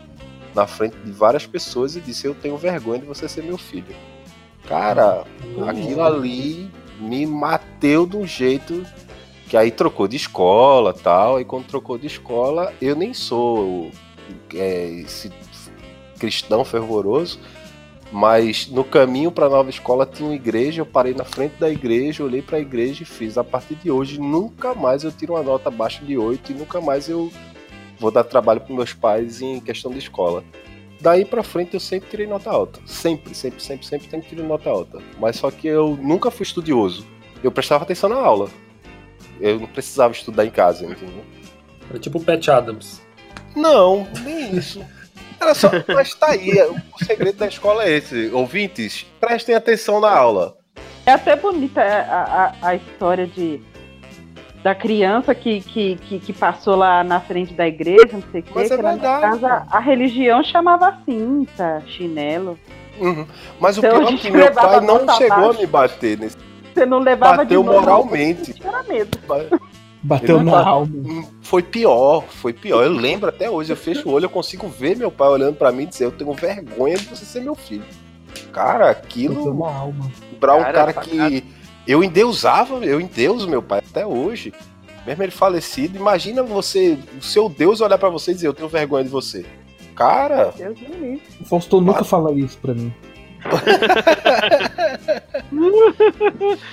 na 0.54 0.66
frente 0.66 0.96
de 1.04 1.12
várias 1.12 1.46
pessoas 1.46 1.94
e 1.96 2.00
disse: 2.00 2.26
Eu 2.26 2.34
tenho 2.34 2.56
vergonha 2.56 3.00
de 3.00 3.06
você 3.06 3.28
ser 3.28 3.42
meu 3.44 3.58
filho. 3.58 3.94
Cara, 4.70 5.24
aquilo 5.68 6.00
ali 6.00 6.70
me 7.00 7.26
mateu 7.26 8.06
de 8.06 8.16
um 8.16 8.24
jeito 8.24 8.87
que 9.48 9.56
aí 9.56 9.72
trocou 9.72 10.06
de 10.06 10.14
escola 10.14 10.94
tal. 10.94 11.40
E 11.40 11.44
quando 11.44 11.66
trocou 11.66 11.98
de 11.98 12.06
escola, 12.06 12.72
eu 12.80 12.94
nem 12.94 13.12
sou 13.12 13.90
é, 14.54 14.85
esse 15.00 15.33
cristão 16.20 16.64
fervoroso. 16.64 17.40
Mas 18.12 18.68
no 18.68 18.85
caminho 18.85 19.33
para 19.33 19.46
a 19.46 19.50
nova 19.50 19.70
escola 19.70 20.06
tinha 20.06 20.28
uma 20.28 20.37
igreja, 20.37 20.83
eu 20.83 20.87
parei 20.87 21.14
na 21.14 21.24
frente 21.24 21.56
da 21.59 21.68
igreja, 21.68 22.22
olhei 22.22 22.40
para 22.40 22.59
a 22.59 22.61
igreja 22.61 23.02
e 23.02 23.06
fiz. 23.06 23.37
A 23.37 23.42
partir 23.42 23.74
de 23.74 23.90
hoje, 23.90 24.20
nunca 24.20 24.72
mais 24.72 25.02
eu 25.02 25.11
tiro 25.11 25.35
uma 25.35 25.42
nota 25.42 25.68
abaixo 25.68 26.04
de 26.04 26.16
8 26.16 26.52
e 26.52 26.54
nunca 26.54 26.80
mais 26.80 27.09
eu 27.09 27.28
vou 27.98 28.12
dar 28.12 28.22
trabalho 28.22 28.61
para 28.61 28.72
meus 28.72 28.92
pais 28.92 29.42
em 29.42 29.59
questão 29.59 29.90
de 29.90 29.98
escola. 29.98 30.44
Daí 31.00 31.24
pra 31.24 31.42
frente 31.42 31.74
eu 31.74 31.80
sempre 31.80 32.10
tirei 32.10 32.26
nota 32.26 32.50
alta. 32.50 32.80
Sempre, 32.84 33.34
sempre, 33.34 33.62
sempre, 33.62 33.86
sempre 33.86 34.10
sempre 34.10 34.28
tirei 34.28 34.44
nota 34.44 34.68
alta. 34.68 34.98
Mas 35.18 35.36
só 35.36 35.50
que 35.50 35.66
eu 35.66 35.98
nunca 36.00 36.30
fui 36.30 36.44
estudioso. 36.44 37.06
Eu 37.42 37.50
prestava 37.50 37.84
atenção 37.84 38.10
na 38.10 38.16
aula. 38.16 38.50
Eu 39.40 39.58
não 39.58 39.66
precisava 39.66 40.12
estudar 40.12 40.44
em 40.44 40.50
casa, 40.50 40.84
entendeu? 40.84 41.24
Era 41.88 41.98
tipo 41.98 42.18
o 42.18 42.24
Pat 42.24 42.46
Adams. 42.48 43.00
Não, 43.56 44.06
nem 44.22 44.56
isso. 44.56 44.84
Era 45.40 45.54
só, 45.54 45.70
mas 45.88 46.14
tá 46.14 46.32
aí, 46.32 46.52
o 46.62 47.04
segredo 47.04 47.38
da 47.38 47.46
escola 47.46 47.84
é 47.84 47.92
esse. 47.92 48.30
Ouvintes, 48.30 49.06
prestem 49.18 49.54
atenção 49.54 49.98
na 49.98 50.10
aula. 50.10 50.54
É 51.06 51.12
até 51.12 51.34
bonita 51.34 51.80
a, 51.80 52.44
a, 52.44 52.68
a 52.68 52.74
história 52.74 53.26
de 53.26 53.62
da 54.62 54.74
criança 54.74 55.34
que, 55.34 55.60
que, 55.60 55.96
que, 55.96 56.18
que 56.18 56.32
passou 56.32 56.76
lá 56.76 57.02
na 57.02 57.20
frente 57.20 57.54
da 57.54 57.66
igreja, 57.66 58.10
não 58.12 58.22
sei 58.30 58.40
o 58.40 58.44
quê. 58.44 58.52
Mas 58.54 58.70
é 58.70 58.76
que 58.76 58.82
na 58.82 58.96
casa 58.98 59.66
a 59.70 59.78
religião 59.78 60.42
chamava 60.42 60.98
cinta, 61.04 61.82
chinelo. 61.86 62.58
Uhum. 62.98 63.26
Mas 63.58 63.78
o 63.78 63.80
Então, 63.80 63.90
a 63.90 63.98
pior 64.06 64.12
é 64.12 64.16
que 64.18 64.30
meu 64.30 64.52
pai 64.52 64.80
não 64.80 65.08
chegou 65.16 65.50
a 65.50 65.54
me 65.54 65.66
bater 65.66 66.18
nesse. 66.18 66.36
Você 66.74 66.84
não 66.86 66.98
levava 66.98 67.38
Bateu 67.38 67.62
de 67.62 67.66
novo, 67.66 67.80
moralmente. 67.80 68.52
Tinha 68.54 68.82
medo. 68.82 69.18
Bateu 70.02 70.42
no 70.42 70.54
alma. 70.54 70.86
Hum, 70.94 71.24
Foi 71.42 71.62
pior, 71.62 72.24
foi 72.28 72.52
pior. 72.52 72.84
Eu 72.84 72.92
lembro 72.92 73.28
até 73.28 73.50
hoje, 73.50 73.72
eu 73.72 73.76
fecho 73.76 74.08
o 74.08 74.12
olho, 74.12 74.26
eu 74.26 74.30
consigo 74.30 74.68
ver 74.68 74.96
meu 74.96 75.10
pai 75.10 75.28
olhando 75.28 75.56
pra 75.56 75.72
mim 75.72 75.82
e 75.82 75.86
dizer, 75.86 76.04
eu 76.04 76.12
tenho 76.12 76.32
vergonha 76.32 76.96
de 76.96 77.04
você 77.04 77.24
ser 77.24 77.40
meu 77.42 77.54
filho. 77.54 77.84
Cara, 78.52 78.86
Bateu 78.86 79.02
aquilo 79.02 79.54
na 79.58 79.66
alma. 79.74 80.10
pra 80.38 80.54
um 80.54 80.60
Cara, 80.62 80.72
cara 80.72 80.92
que 80.94 81.44
eu 81.86 82.04
endeusava, 82.04 82.84
eu 82.84 83.00
endeuso 83.00 83.48
meu 83.48 83.62
pai 83.62 83.78
até 83.78 84.06
hoje. 84.06 84.52
Mesmo 85.06 85.22
ele 85.22 85.32
falecido, 85.32 85.96
imagina 85.96 86.42
você, 86.42 86.98
o 87.18 87.22
seu 87.22 87.48
Deus 87.48 87.80
olhar 87.80 87.96
pra 87.98 88.10
você 88.10 88.32
e 88.32 88.34
dizer, 88.34 88.48
eu 88.48 88.54
tenho 88.54 88.68
vergonha 88.68 89.04
de 89.04 89.10
você. 89.10 89.46
Cara, 89.96 90.52
Deus 90.56 90.78
me. 90.80 91.22
O 91.40 91.44
Faustão 91.44 91.80
nunca 91.80 92.04
fala 92.04 92.32
isso 92.32 92.58
pra 92.58 92.74
mim. 92.74 92.92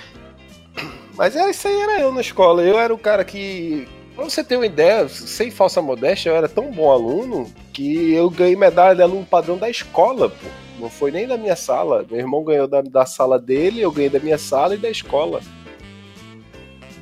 Mas 1.18 1.36
era 1.36 1.50
isso 1.50 1.68
aí, 1.68 1.82
era 1.82 2.00
eu 2.00 2.12
na 2.12 2.22
escola. 2.22 2.62
Eu 2.62 2.80
era 2.80 2.94
o 2.94 2.98
cara 2.98 3.26
que. 3.26 3.88
Pra 4.16 4.24
você 4.24 4.44
ter 4.44 4.56
uma 4.56 4.66
ideia, 4.66 5.08
sem 5.10 5.52
falsa 5.52 5.82
modéstia, 5.82 6.30
eu 6.30 6.36
era 6.36 6.48
tão 6.48 6.72
bom 6.72 6.92
aluno 6.92 7.52
que 7.74 8.14
eu 8.14 8.30
ganhei 8.30 8.56
medalha 8.56 8.96
de 8.96 9.02
aluno 9.02 9.26
padrão 9.26 9.58
da 9.58 9.70
escola, 9.70 10.30
pô. 10.30 10.48
Não 10.80 10.90
foi 10.90 11.12
nem 11.12 11.28
da 11.28 11.38
minha 11.38 11.56
sala. 11.56 12.06
Meu 12.10 12.20
irmão 12.20 12.44
ganhou 12.44 12.68
da, 12.68 12.82
da 12.82 13.06
sala 13.06 13.40
dele, 13.40 13.82
eu 13.82 13.92
ganhei 13.92 14.10
da 14.10 14.20
minha 14.20 14.38
sala 14.38 14.76
e 14.76 14.78
da 14.78 14.90
escola. 14.90 15.42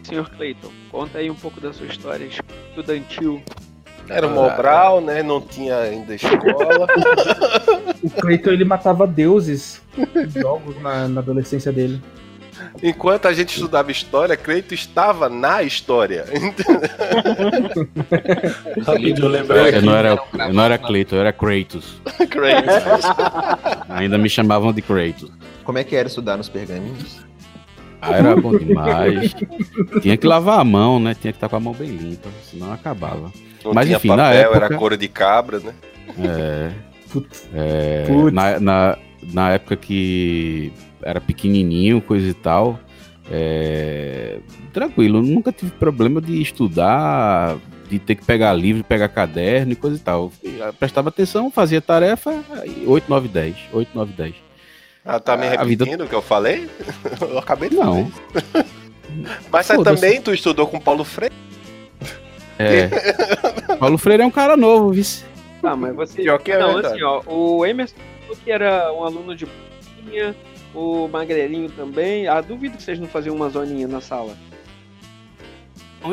Senhor 0.04 0.30
Clayton, 0.30 0.72
conta 0.92 1.18
aí 1.18 1.30
um 1.30 1.36
pouco 1.36 1.60
da 1.60 1.74
sua 1.74 1.88
história 1.88 2.26
estudantil. 2.26 3.42
Era 4.08 4.28
o 4.28 4.30
Mobral, 4.30 5.02
né? 5.02 5.24
Não 5.24 5.42
tinha 5.42 5.78
ainda 5.78 6.16
escola. 6.16 6.88
O 8.04 8.10
Cleiton 8.22 8.52
ele 8.52 8.64
matava 8.64 9.08
deuses 9.08 9.82
em 9.98 10.30
jogos 10.40 10.80
na, 10.80 11.08
na 11.08 11.22
adolescência 11.22 11.72
dele. 11.72 12.00
Enquanto 12.84 13.28
a 13.28 13.34
gente 13.34 13.50
estudava 13.56 13.90
história, 13.92 14.36
Cleito 14.38 14.74
estava 14.74 15.28
na 15.30 15.64
história. 15.64 16.26
Rapidinho, 18.86 19.26
eu 19.26 19.30
lembrei 19.30 19.62
Eu 19.62 19.66
aqui. 19.78 19.86
não 19.86 19.96
era, 19.96 20.10
eu 20.10 20.54
não 20.54 20.64
era 20.64 20.78
Cleiton, 20.78 21.16
eu 21.16 21.22
era 21.22 21.34
Kratos. 21.34 22.02
Cleito. 22.30 22.70
Ainda 23.90 24.18
me 24.18 24.30
chamavam 24.30 24.74
de 24.74 24.82
Kratos. 24.82 25.32
Como 25.64 25.78
é 25.78 25.84
que 25.84 25.96
era 25.96 26.08
estudar 26.08 26.38
nos 26.38 26.50
pergaminhos? 26.50 27.24
Ah, 28.02 28.18
era 28.18 28.36
bom 28.36 28.56
demais. 28.58 29.34
Tinha 30.02 30.18
que 30.18 30.28
lavar 30.28 30.60
a 30.60 30.64
mão, 30.64 31.00
né? 31.00 31.16
Tinha 31.20 31.34
que 31.34 31.38
estar 31.38 31.50
com 31.50 31.56
a 31.56 31.60
mão 31.60 31.74
bem 31.74 31.90
limpa, 31.90 32.30
senão 32.44 32.72
acabava. 32.72 33.32
Não 33.64 33.74
Mas, 33.74 33.86
tinha 33.86 33.98
enfim, 33.98 34.10
na 34.10 34.18
papel, 34.18 34.40
era 34.54 34.66
época- 34.66 34.78
couro 34.78 34.98
de 34.98 35.08
cabra, 35.08 35.60
né? 35.60 35.74
É, 36.24 36.70
Putz. 37.12 37.50
é, 37.54 38.04
Putz. 38.06 38.32
na, 38.34 38.60
na, 38.60 38.98
na 39.34 39.52
época 39.54 39.76
que 39.76 40.72
era 41.06 41.22
pequenininho, 41.22 42.02
coisa 42.02 42.28
e 42.28 42.34
tal, 42.34 42.80
é, 43.32 44.40
tranquilo, 44.74 45.22
nunca 45.22 45.52
tive 45.52 45.72
problema 45.72 46.20
de 46.20 46.42
estudar, 46.42 47.58
de 47.90 48.00
ter 48.00 48.16
que 48.16 48.26
pegar 48.26 48.52
livro, 48.54 48.84
pegar 48.84 49.08
caderno 49.08 49.72
e 49.72 49.76
coisa 49.76 49.98
e 49.98 50.00
tal. 50.00 50.32
Eu 50.44 50.74
prestava 50.74 51.10
atenção, 51.10 51.52
fazia 51.52 51.80
tarefa, 51.80 52.44
aí 52.52 52.84
8, 52.88 53.08
9, 53.08 53.28
10, 53.28 53.56
8, 53.72 53.90
9, 53.94 54.14
10. 54.14 54.36
Ah, 55.06 55.20
tá 55.20 55.38
me 55.38 55.48
vida- 55.66 55.86
repetindo 55.86 56.06
o 56.06 56.10
que 56.10 56.16
eu 56.16 56.22
falei? 56.22 56.68
Eu 57.22 57.38
acabei 57.38 57.70
de 57.70 57.76
Não. 57.76 58.08
falar. 58.08 58.66
Mas 59.52 59.68
você 59.68 59.84
também, 59.84 60.20
tu 60.20 60.34
estudou 60.34 60.66
com 60.66 60.80
Paulo 60.80 61.04
Freire? 61.06 61.34
É. 62.58 62.90
Paulo 63.78 63.98
Freire 64.00 64.24
é 64.24 64.26
um 64.26 64.32
cara 64.32 64.58
novo, 64.58 64.92
vice. 64.92 65.24
Tá, 65.62 65.76
mas 65.76 65.96
você. 65.96 66.22
Pior 66.22 66.38
que 66.40 66.52
é 66.52 66.60
não, 66.60 66.74
verdade. 66.74 66.96
assim, 66.96 67.04
ó, 67.04 67.22
o 67.28 67.66
Emerson 67.66 67.96
falou 68.22 68.38
que 68.44 68.52
era 68.52 68.92
um 68.94 69.04
aluno 69.04 69.36
de 69.36 69.46
bolinha, 69.46 70.36
o 70.76 71.08
Magrelinho 71.08 71.70
também. 71.70 72.28
Ah, 72.28 72.42
duvido 72.42 72.78
que 72.78 72.84
vocês 72.84 73.00
não 73.00 73.08
faziam 73.08 73.36
uma 73.36 73.50
zoninha 73.50 73.88
na 73.88 74.02
sala. 74.02 74.36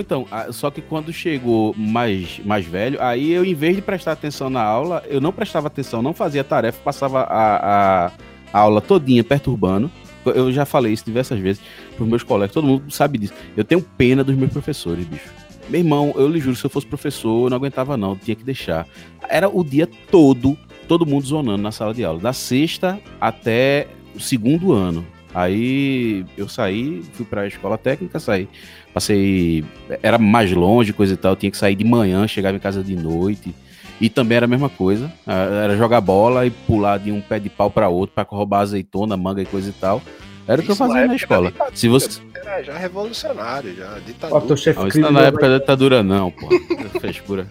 Então, 0.01 0.27
ah, 0.31 0.51
só 0.51 0.71
que 0.71 0.81
quando 0.81 1.13
chegou 1.13 1.75
mais, 1.77 2.41
mais 2.45 2.65
velho, 2.65 3.03
aí 3.03 3.31
eu, 3.31 3.45
em 3.45 3.55
vez 3.55 3.77
de 3.77 3.83
prestar 3.83 4.13
atenção 4.13 4.49
na 4.49 4.63
aula, 4.63 5.05
eu 5.07 5.21
não 5.21 5.33
prestava 5.33 5.67
atenção, 5.67 6.01
não 6.01 6.15
fazia 6.15 6.43
tarefa, 6.43 6.81
passava 6.83 7.23
a, 7.23 8.07
a, 8.07 8.13
a 8.53 8.59
aula 8.59 8.81
todinha 8.81 9.23
perturbando. 9.23 9.91
Eu 10.25 10.53
já 10.53 10.65
falei 10.65 10.93
isso 10.93 11.05
diversas 11.05 11.39
vezes 11.41 11.61
pros 11.97 12.09
meus 12.09 12.23
colegas, 12.23 12.55
todo 12.55 12.67
mundo 12.67 12.91
sabe 12.91 13.19
disso. 13.19 13.35
Eu 13.57 13.65
tenho 13.65 13.83
pena 13.83 14.23
dos 14.25 14.37
meus 14.37 14.53
professores, 14.53 15.05
bicho. 15.05 15.29
Meu 15.69 15.81
irmão, 15.81 16.13
eu 16.17 16.29
lhe 16.29 16.41
juro, 16.41 16.57
se 16.57 16.65
eu 16.65 16.71
fosse 16.71 16.87
professor, 16.87 17.47
eu 17.47 17.51
não 17.51 17.57
aguentava 17.57 17.97
não, 17.97 18.17
tinha 18.17 18.35
que 18.35 18.45
deixar. 18.45 18.87
Era 19.29 19.49
o 19.49 19.63
dia 19.63 19.89
todo, 20.11 20.57
todo 20.89 21.05
mundo 21.05 21.27
zonando 21.27 21.63
na 21.63 21.73
sala 21.73 21.93
de 21.93 22.05
aula, 22.05 22.21
da 22.21 22.33
sexta 22.33 23.01
até 23.21 23.89
o 24.15 24.21
segundo 24.21 24.73
ano. 24.73 25.05
Aí 25.35 26.25
eu 26.37 26.49
saí, 26.49 27.03
fui 27.15 27.25
pra 27.25 27.47
escola 27.47 27.79
técnica, 27.79 28.21
saí. 28.21 28.49
Passei. 28.93 29.65
Era 30.03 30.19
mais 30.19 30.53
longe, 30.53 30.93
coisa 30.93 31.15
e 31.15 31.17
tal. 31.17 31.35
Tinha 31.35 31.51
que 31.51 31.57
sair 31.57 31.75
de 31.75 31.85
manhã, 31.85 32.27
chegava 32.27 32.57
em 32.57 32.61
casa 32.61 32.83
de 32.83 32.95
noite. 32.95 33.55
E 34.01 34.09
também 34.09 34.37
era 34.37 34.47
a 34.47 34.49
mesma 34.49 34.69
coisa. 34.69 35.11
Era 35.27 35.77
jogar 35.77 36.01
bola 36.01 36.45
e 36.45 36.51
pular 36.51 36.99
de 36.99 37.11
um 37.11 37.21
pé 37.21 37.39
de 37.39 37.49
pau 37.49 37.71
pra 37.71 37.89
outro 37.89 38.15
pra 38.15 38.27
roubar 38.29 38.61
azeitona, 38.61 39.17
manga 39.17 39.41
e 39.41 39.47
coisa 39.47 39.71
e 39.71 39.73
tal. 39.73 40.03
Era 40.47 40.61
o 40.61 40.65
que 40.65 40.71
eu 40.71 40.77
fazia 40.77 41.07
na 41.07 41.15
escola. 41.15 41.51
ditadura. 41.51 41.77
Se 41.77 41.89
você. 41.89 42.21
Era 42.35 42.63
já 42.63 42.77
revolucionário, 42.77 43.75
já 43.75 43.99
ditadura. 44.05 44.57
chefe 44.57 44.79
Não, 44.79 44.89
isso 44.89 45.01
não 45.01 45.09
é 45.09 45.13
na 45.13 45.21
época 45.23 45.49
da 45.49 45.59
ditadura, 45.59 46.03
não, 46.03 46.31
pô. 46.31 46.49
Frescura. 47.01 47.47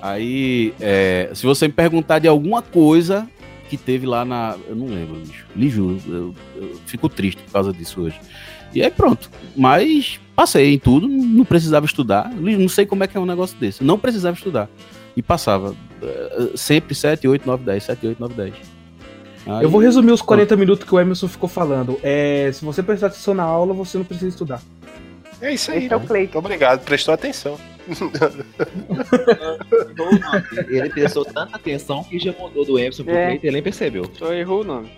Aí, 0.00 0.72
é, 0.80 1.30
se 1.34 1.44
você 1.44 1.66
me 1.66 1.74
perguntar 1.74 2.20
de 2.20 2.28
alguma 2.28 2.62
coisa 2.62 3.28
que 3.68 3.76
teve 3.76 4.06
lá 4.06 4.24
na. 4.24 4.56
Eu 4.68 4.74
não 4.76 4.86
lembro, 4.86 5.16
bicho. 5.16 5.46
Lhe 5.54 5.68
juro. 5.68 5.98
Eu, 6.06 6.34
eu 6.56 6.76
fico 6.86 7.08
triste 7.08 7.42
por 7.42 7.52
causa 7.52 7.72
disso 7.72 8.00
hoje. 8.02 8.18
E 8.74 8.82
aí 8.82 8.90
pronto. 8.90 9.30
Mas 9.56 10.18
passei 10.34 10.74
em 10.74 10.78
tudo, 10.78 11.08
não 11.08 11.44
precisava 11.44 11.86
estudar. 11.86 12.30
Não 12.32 12.68
sei 12.68 12.84
como 12.86 13.04
é 13.04 13.06
que 13.06 13.16
é 13.16 13.20
um 13.20 13.26
negócio 13.26 13.56
desse. 13.58 13.82
Não 13.84 13.98
precisava 13.98 14.36
estudar. 14.36 14.68
E 15.16 15.22
passava. 15.22 15.74
eh, 16.02 16.50
Sempre 16.54 16.94
7, 16.94 17.26
8, 17.26 17.46
9, 17.46 17.64
10, 17.64 17.82
7, 17.84 18.06
8, 18.06 18.20
9, 18.20 18.34
10. 18.34 18.54
Aí- 19.46 19.64
Eu 19.64 19.70
vou 19.70 19.80
resumir 19.80 20.12
os 20.12 20.20
40 20.20 20.56
minutos 20.56 20.86
que 20.86 20.94
o 20.94 20.98
Emerson 21.00 21.28
ficou 21.28 21.48
falando. 21.48 21.98
É, 22.02 22.50
se 22.52 22.64
você 22.64 22.82
prestar 22.82 23.06
atenção 23.06 23.32
na 23.32 23.44
aula, 23.44 23.72
você 23.72 23.96
não 23.96 24.04
precisa 24.04 24.28
estudar. 24.28 24.60
É 25.40 25.52
isso 25.52 25.70
aí. 25.70 25.84
Esse 25.84 25.92
é 25.92 25.96
o 25.96 26.00
Cleiton. 26.00 26.34
Muito 26.40 26.46
obrigado, 26.46 26.84
prestou 26.84 27.12
atenção. 27.14 27.58
Ele 30.68 30.90
prestou 30.90 31.24
tanta 31.24 31.56
atenção 31.56 32.02
que 32.04 32.18
já 32.18 32.32
mudou 32.38 32.64
do 32.64 32.78
Emerson 32.78 33.04
pro 33.04 33.12
É. 33.14 33.34
E 33.34 33.38
ele 33.42 33.52
nem 33.52 33.62
percebeu. 33.62 34.10
Só 34.18 34.32
errou 34.32 34.62
o 34.62 34.64
nome. 34.64 34.88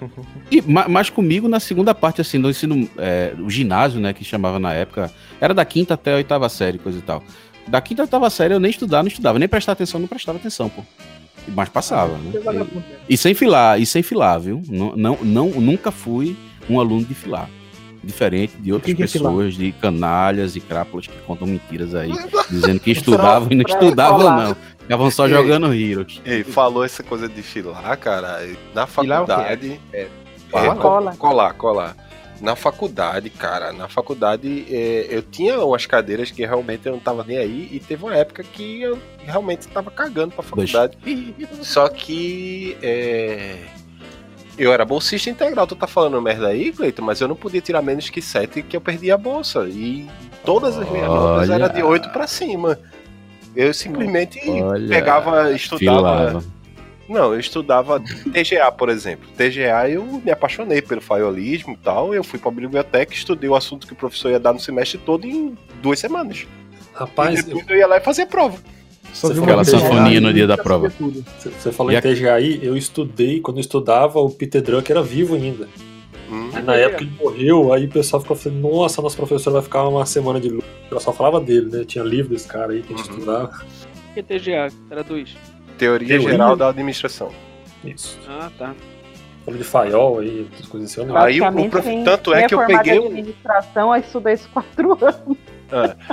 E, 0.50 0.62
ma- 0.62 0.86
mas 0.88 1.10
comigo 1.10 1.48
na 1.48 1.58
segunda 1.58 1.92
parte, 1.92 2.20
assim, 2.20 2.40
do 2.40 2.48
ensino, 2.48 2.88
é, 2.96 3.34
o 3.38 3.50
ginásio, 3.50 4.00
né, 4.00 4.12
que 4.12 4.22
chamava 4.24 4.58
na 4.60 4.72
época, 4.72 5.10
era 5.40 5.52
da 5.52 5.64
quinta 5.64 5.94
até 5.94 6.12
a 6.12 6.16
oitava 6.16 6.48
série, 6.48 6.78
coisa 6.78 6.98
e 7.00 7.02
tal. 7.02 7.20
Da 7.66 7.80
quinta 7.80 8.02
à 8.02 8.04
oitava 8.04 8.30
série 8.30 8.54
eu 8.54 8.60
nem 8.60 8.70
estudava, 8.70 9.02
não 9.02 9.08
estudava, 9.08 9.38
nem 9.40 9.48
prestar 9.48 9.72
atenção, 9.72 9.98
não 10.00 10.06
prestava 10.06 10.38
atenção, 10.38 10.68
pô. 10.68 10.82
Mas 11.48 11.68
passava, 11.68 12.16
né? 12.16 12.30
É 12.34 12.38
vagabundo, 12.38 12.76
né? 12.76 12.96
E 13.08 13.16
sem 13.16 13.34
filar, 13.34 13.80
e 13.80 13.84
sem 13.84 14.02
filar, 14.04 14.38
viu? 14.40 14.62
Não, 14.68 14.94
não, 14.94 15.18
não, 15.20 15.48
nunca 15.60 15.90
fui 15.90 16.36
um 16.70 16.78
aluno 16.78 17.04
de 17.04 17.14
filar. 17.14 17.50
Diferente 18.02 18.56
de 18.58 18.72
outras 18.72 18.86
que 18.86 18.96
que 18.96 19.02
é 19.02 19.06
pessoas, 19.06 19.54
de 19.54 19.72
canalhas 19.72 20.54
e 20.56 20.60
crápulas 20.60 21.06
que 21.06 21.18
contam 21.26 21.46
mentiras 21.46 21.94
aí, 21.94 22.12
dizendo 22.48 22.80
que 22.80 22.92
estudavam 22.92 23.48
e 23.50 23.54
não 23.54 23.64
estudavam, 23.66 24.36
não. 24.36 24.56
Ficavam 24.78 25.10
só 25.10 25.28
jogando 25.28 25.74
Heroes. 25.74 26.20
Ei, 26.24 26.42
falou 26.42 26.84
essa 26.84 27.02
coisa 27.02 27.28
de 27.28 27.42
filar, 27.42 27.96
cara. 27.98 28.48
Na 28.74 28.86
Filar 28.86 29.22
o 29.22 29.26
quê? 29.26 29.32
faculdade. 29.32 29.80
É, 29.92 30.08
É, 30.52 30.74
Cola. 30.76 31.14
Colar, 31.16 31.52
colar. 31.54 31.96
Na 32.40 32.54
faculdade, 32.54 33.28
cara, 33.30 33.72
na 33.72 33.88
faculdade 33.88 34.64
é, 34.70 35.08
eu 35.10 35.22
tinha 35.22 35.58
umas 35.60 35.86
cadeiras 35.86 36.30
que 36.30 36.46
realmente 36.46 36.86
eu 36.86 36.92
não 36.92 37.00
tava 37.00 37.24
nem 37.24 37.36
aí 37.36 37.68
e 37.72 37.80
teve 37.80 38.04
uma 38.04 38.14
época 38.14 38.44
que 38.44 38.80
eu 38.80 38.96
realmente 39.18 39.66
tava 39.66 39.90
cagando 39.90 40.32
pra 40.34 40.42
faculdade. 40.44 40.96
Só 41.62 41.88
que 41.88 42.76
é, 42.80 43.56
eu 44.58 44.72
era 44.72 44.84
bolsista 44.84 45.30
integral. 45.30 45.66
Tu 45.66 45.76
tá 45.76 45.86
falando 45.86 46.20
merda 46.20 46.48
aí, 46.48 46.72
Cleiton, 46.72 47.02
mas 47.02 47.20
eu 47.20 47.28
não 47.28 47.36
podia 47.36 47.60
tirar 47.60 47.80
menos 47.80 48.10
que 48.10 48.20
7 48.20 48.62
que 48.62 48.76
eu 48.76 48.80
perdi 48.80 49.10
a 49.10 49.16
bolsa. 49.16 49.66
E 49.68 50.08
todas 50.44 50.76
as 50.76 50.88
minhas 50.90 51.06
notas 51.06 51.48
eram 51.48 51.68
de 51.68 51.82
8 51.82 52.10
pra 52.10 52.26
cima. 52.26 52.78
Eu 53.54 53.72
simplesmente 53.72 54.38
Olha, 54.48 54.88
pegava, 54.88 55.52
estudava. 55.52 56.40
Filava. 56.40 56.44
Não, 57.08 57.32
eu 57.32 57.40
estudava 57.40 57.98
TGA, 58.00 58.70
por 58.70 58.90
exemplo. 58.90 59.26
TGA 59.30 59.88
eu 59.88 60.04
me 60.04 60.30
apaixonei 60.30 60.82
pelo 60.82 61.00
faiolismo 61.00 61.72
e 61.72 61.76
tal. 61.78 62.14
Eu 62.14 62.22
fui 62.22 62.38
pra 62.38 62.50
biblioteca, 62.50 63.14
estudei 63.14 63.48
o 63.48 63.54
assunto 63.54 63.86
que 63.86 63.94
o 63.94 63.96
professor 63.96 64.30
ia 64.30 64.38
dar 64.38 64.52
no 64.52 64.60
semestre 64.60 64.98
todo 64.98 65.26
em 65.26 65.56
duas 65.80 65.98
semanas. 65.98 66.46
Rapaz, 66.92 67.40
e 67.40 67.42
depois 67.44 67.64
eu 67.68 67.76
ia 67.76 67.86
lá 67.86 67.96
e 67.96 68.00
fazia 68.00 68.26
prova. 68.26 68.58
Só 69.12 69.28
Você 69.28 69.40
aquela 69.40 69.64
sanfonia 69.64 70.20
no 70.20 70.32
dia 70.32 70.46
da 70.46 70.56
prova. 70.56 70.88
você 70.90 71.50
você 71.50 71.72
falou 71.72 71.90
E 71.92 71.94
em 71.94 71.98
a- 71.98 72.02
TGI, 72.02 72.60
eu 72.62 72.76
estudei, 72.76 73.40
quando 73.40 73.56
eu 73.56 73.60
estudava, 73.62 74.20
o 74.20 74.30
Peter 74.30 74.62
Drucker 74.62 74.96
era 74.96 75.02
vivo 75.04 75.34
ainda. 75.34 75.68
Hum. 76.30 76.50
E 76.56 76.60
na 76.60 76.76
época 76.76 77.02
ele 77.02 77.12
morreu, 77.18 77.72
aí 77.72 77.86
o 77.86 77.88
pessoal 77.88 78.20
ficou 78.20 78.36
falando, 78.36 78.60
nossa, 78.60 79.00
nosso 79.00 79.16
professor 79.16 79.50
vai 79.52 79.62
ficar 79.62 79.88
uma 79.88 80.04
semana 80.06 80.38
de 80.38 80.50
luto. 80.50 80.66
Eu 80.90 81.00
só 81.00 81.12
falava 81.12 81.40
dele, 81.40 81.70
né? 81.74 81.84
Tinha 81.84 82.04
livro 82.04 82.30
desse 82.34 82.46
cara 82.46 82.72
aí 82.72 82.82
que 82.82 82.92
a 82.92 82.96
gente 82.96 83.08
Uhum. 83.10 83.18
estudava. 83.18 83.46
O 84.10 84.14
que 84.14 84.20
é 84.20 84.22
TGA? 84.22 84.68
Traduz. 84.88 85.36
Teoria 85.78 86.08
Teoria? 86.08 86.30
geral 86.30 86.54
da 86.56 86.68
administração. 86.68 87.30
Isso. 87.84 88.18
Ah, 88.28 88.50
tá. 88.58 88.74
Falou 89.44 89.58
de 89.58 89.64
faiol 89.64 90.18
aí, 90.18 90.46
essas 90.52 90.66
coisas 90.66 90.90
assim. 90.90 91.00
eu 91.00 91.06
não- 91.06 91.16
Aí 91.16 91.40
o 91.40 91.70
prof- 91.70 92.04
tanto 92.04 92.34
é 92.34 92.46
que 92.46 92.54
eu 92.54 92.66
peguei 92.66 92.98
um- 93.00 93.06
administração, 93.06 93.90
aí 93.92 94.02
estuda 94.02 94.32
isso 94.32 94.48
quatro 94.52 94.92
anos. 95.02 95.38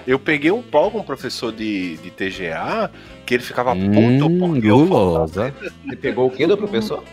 Eu 0.05 0.19
peguei 0.19 0.51
um 0.51 0.61
pau 0.61 0.91
com 0.91 0.99
um 0.99 1.03
professor 1.03 1.51
de, 1.51 1.97
de 1.97 2.11
TGA 2.11 2.91
que 3.25 3.33
ele 3.33 3.43
ficava 3.43 3.73
Hum, 3.73 3.91
puto 4.19 4.29
porque 4.37 4.67
eu 4.67 4.77
gulosa. 4.79 5.53
Você 5.85 5.95
pegou 5.95 6.27
o 6.27 6.31
quê 6.31 6.45
do 6.45 6.57
professor? 6.57 7.03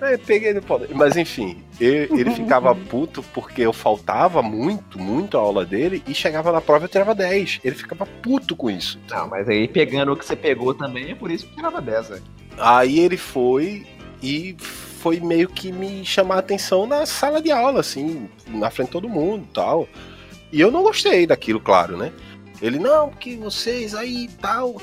É, 0.00 0.16
peguei 0.16 0.52
no 0.52 0.62
pau. 0.62 0.80
Mas 0.94 1.16
enfim, 1.16 1.56
eu- 1.80 2.16
ele 2.16 2.30
ficava 2.30 2.74
puto 2.74 3.22
porque 3.34 3.62
eu 3.62 3.72
faltava 3.72 4.42
muito, 4.42 4.98
muito 4.98 5.36
a 5.38 5.40
aula 5.40 5.64
dele 5.64 6.02
e 6.06 6.14
chegava 6.14 6.52
na 6.52 6.60
prova 6.60 6.84
e 6.84 6.86
eu 6.86 6.88
tirava 6.88 7.14
10. 7.14 7.60
Ele 7.64 7.74
ficava 7.74 8.04
puto 8.06 8.54
com 8.54 8.70
isso. 8.70 8.98
Não, 9.10 9.28
mas 9.28 9.48
aí 9.48 9.66
pegando 9.66 10.12
o 10.12 10.16
que 10.16 10.24
você 10.24 10.36
pegou 10.36 10.74
também, 10.74 11.10
é 11.12 11.14
por 11.14 11.30
isso 11.30 11.46
que 11.46 11.56
tirava 11.56 11.80
10, 11.80 12.08
velho. 12.08 12.22
Aí 12.58 12.98
ele 12.98 13.16
foi 13.16 13.86
e 14.22 14.54
foi 14.60 15.18
meio 15.18 15.48
que 15.48 15.72
me 15.72 16.04
chamar 16.04 16.36
a 16.36 16.40
atenção 16.40 16.86
na 16.86 17.06
sala 17.06 17.40
de 17.40 17.50
aula, 17.50 17.80
assim, 17.80 18.28
na 18.48 18.70
frente 18.70 18.88
de 18.88 18.92
todo 18.92 19.08
mundo 19.08 19.46
e 19.48 19.54
tal. 19.54 19.88
E 20.52 20.60
eu 20.60 20.70
não 20.70 20.82
gostei 20.82 21.26
daquilo, 21.26 21.60
claro, 21.60 21.96
né? 21.96 22.12
Ele, 22.60 22.78
não, 22.78 23.08
porque 23.08 23.36
vocês 23.36 23.94
aí 23.94 24.28
tal, 24.40 24.74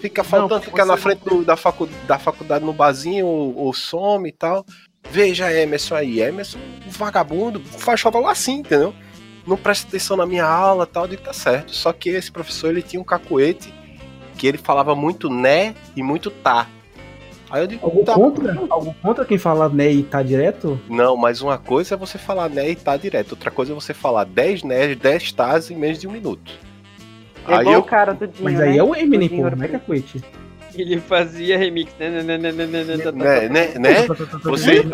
fica 0.00 0.22
faltando, 0.22 0.60
porque 0.60 0.70
fica 0.70 0.84
na 0.84 0.96
frente 0.96 1.24
do- 1.24 1.44
da, 1.44 1.56
facu, 1.56 1.86
da 2.06 2.18
faculdade 2.18 2.64
no 2.64 2.72
barzinho 2.72 3.26
ou, 3.26 3.56
ou 3.56 3.72
some 3.74 4.28
e 4.28 4.32
tal. 4.32 4.64
Veja 5.10 5.52
Emerson 5.52 5.94
aí, 5.96 6.20
Emerson, 6.20 6.58
um 6.86 6.90
vagabundo, 6.90 7.60
faz 7.64 8.00
favor 8.00 8.26
assim, 8.28 8.58
entendeu? 8.58 8.94
Não 9.46 9.56
presta 9.56 9.88
atenção 9.88 10.16
na 10.16 10.26
minha 10.26 10.44
aula 10.44 10.84
e 10.84 10.86
tal, 10.92 11.08
digo, 11.08 11.22
tá 11.22 11.32
certo. 11.32 11.72
Só 11.74 11.92
que 11.92 12.10
esse 12.10 12.30
professor, 12.30 12.70
ele 12.70 12.82
tinha 12.82 13.00
um 13.00 13.04
cacuete 13.04 13.72
que 14.36 14.46
ele 14.46 14.58
falava 14.58 14.94
muito 14.94 15.30
né 15.30 15.74
e 15.96 16.02
muito 16.02 16.30
tá. 16.30 16.68
Aí 17.50 17.62
eu 17.62 17.66
digo, 17.66 17.86
Algo 17.86 18.04
tá, 18.04 18.14
contra? 18.14 18.66
Algo 18.68 18.94
contra 19.00 19.24
quem 19.24 19.38
fala 19.38 19.68
né 19.68 19.90
e 19.90 20.02
tá 20.02 20.22
direto? 20.22 20.80
não, 20.88 21.16
mas 21.16 21.40
uma 21.40 21.56
coisa 21.58 21.94
é 21.94 21.98
você 21.98 22.18
falar 22.18 22.48
né 22.48 22.70
e 22.70 22.76
tá 22.76 22.96
direto. 22.96 23.32
Outra 23.32 23.50
coisa 23.50 23.72
é 23.72 23.74
você 23.74 23.94
falar 23.94 24.24
10 24.24 24.64
né, 24.64 24.94
10 24.94 25.32
tás 25.32 25.70
em 25.70 25.76
menos 25.76 25.98
de 25.98 26.08
um 26.08 26.12
minuto. 26.12 26.52
É 27.46 27.54
Aí 27.54 27.60
igual 27.60 27.74
eu. 27.74 27.80
o 27.80 27.84
cara 27.84 28.12
do 28.12 28.26
Dinho, 28.26 28.44
Mas 28.44 28.58
né? 28.58 28.68
aí 28.68 28.78
é 28.78 28.82
o 28.82 28.94
Eminem, 28.94 29.28
pô, 29.28 29.48
não 29.48 29.64
é 29.64 29.68
cacuete. 29.68 30.20
Ele 30.74 31.00
fazia 31.00 31.56
remix. 31.56 31.92
Né, 31.98 32.10
né, 32.10 32.22
né, 32.22 32.38
né, 32.38 32.52
né, 32.52 32.66
né, 32.66 32.84
né, 32.84 33.12
Né, 33.12 33.48
né, 33.48 33.74
né? 33.78 34.06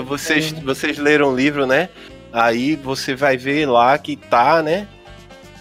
Vocês, 0.04 0.52
vocês, 0.52 0.98
leram 0.98 1.32
o 1.32 1.36
livro, 1.36 1.66
né? 1.66 1.88
Aí 2.32 2.76
você 2.76 3.14
vai 3.14 3.36
ver 3.36 3.66
lá 3.66 3.96
que 3.98 4.16
tá, 4.16 4.62
né? 4.62 4.86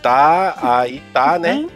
Tá, 0.01 0.57
aí 0.61 1.01
tá, 1.13 1.39
né? 1.39 1.67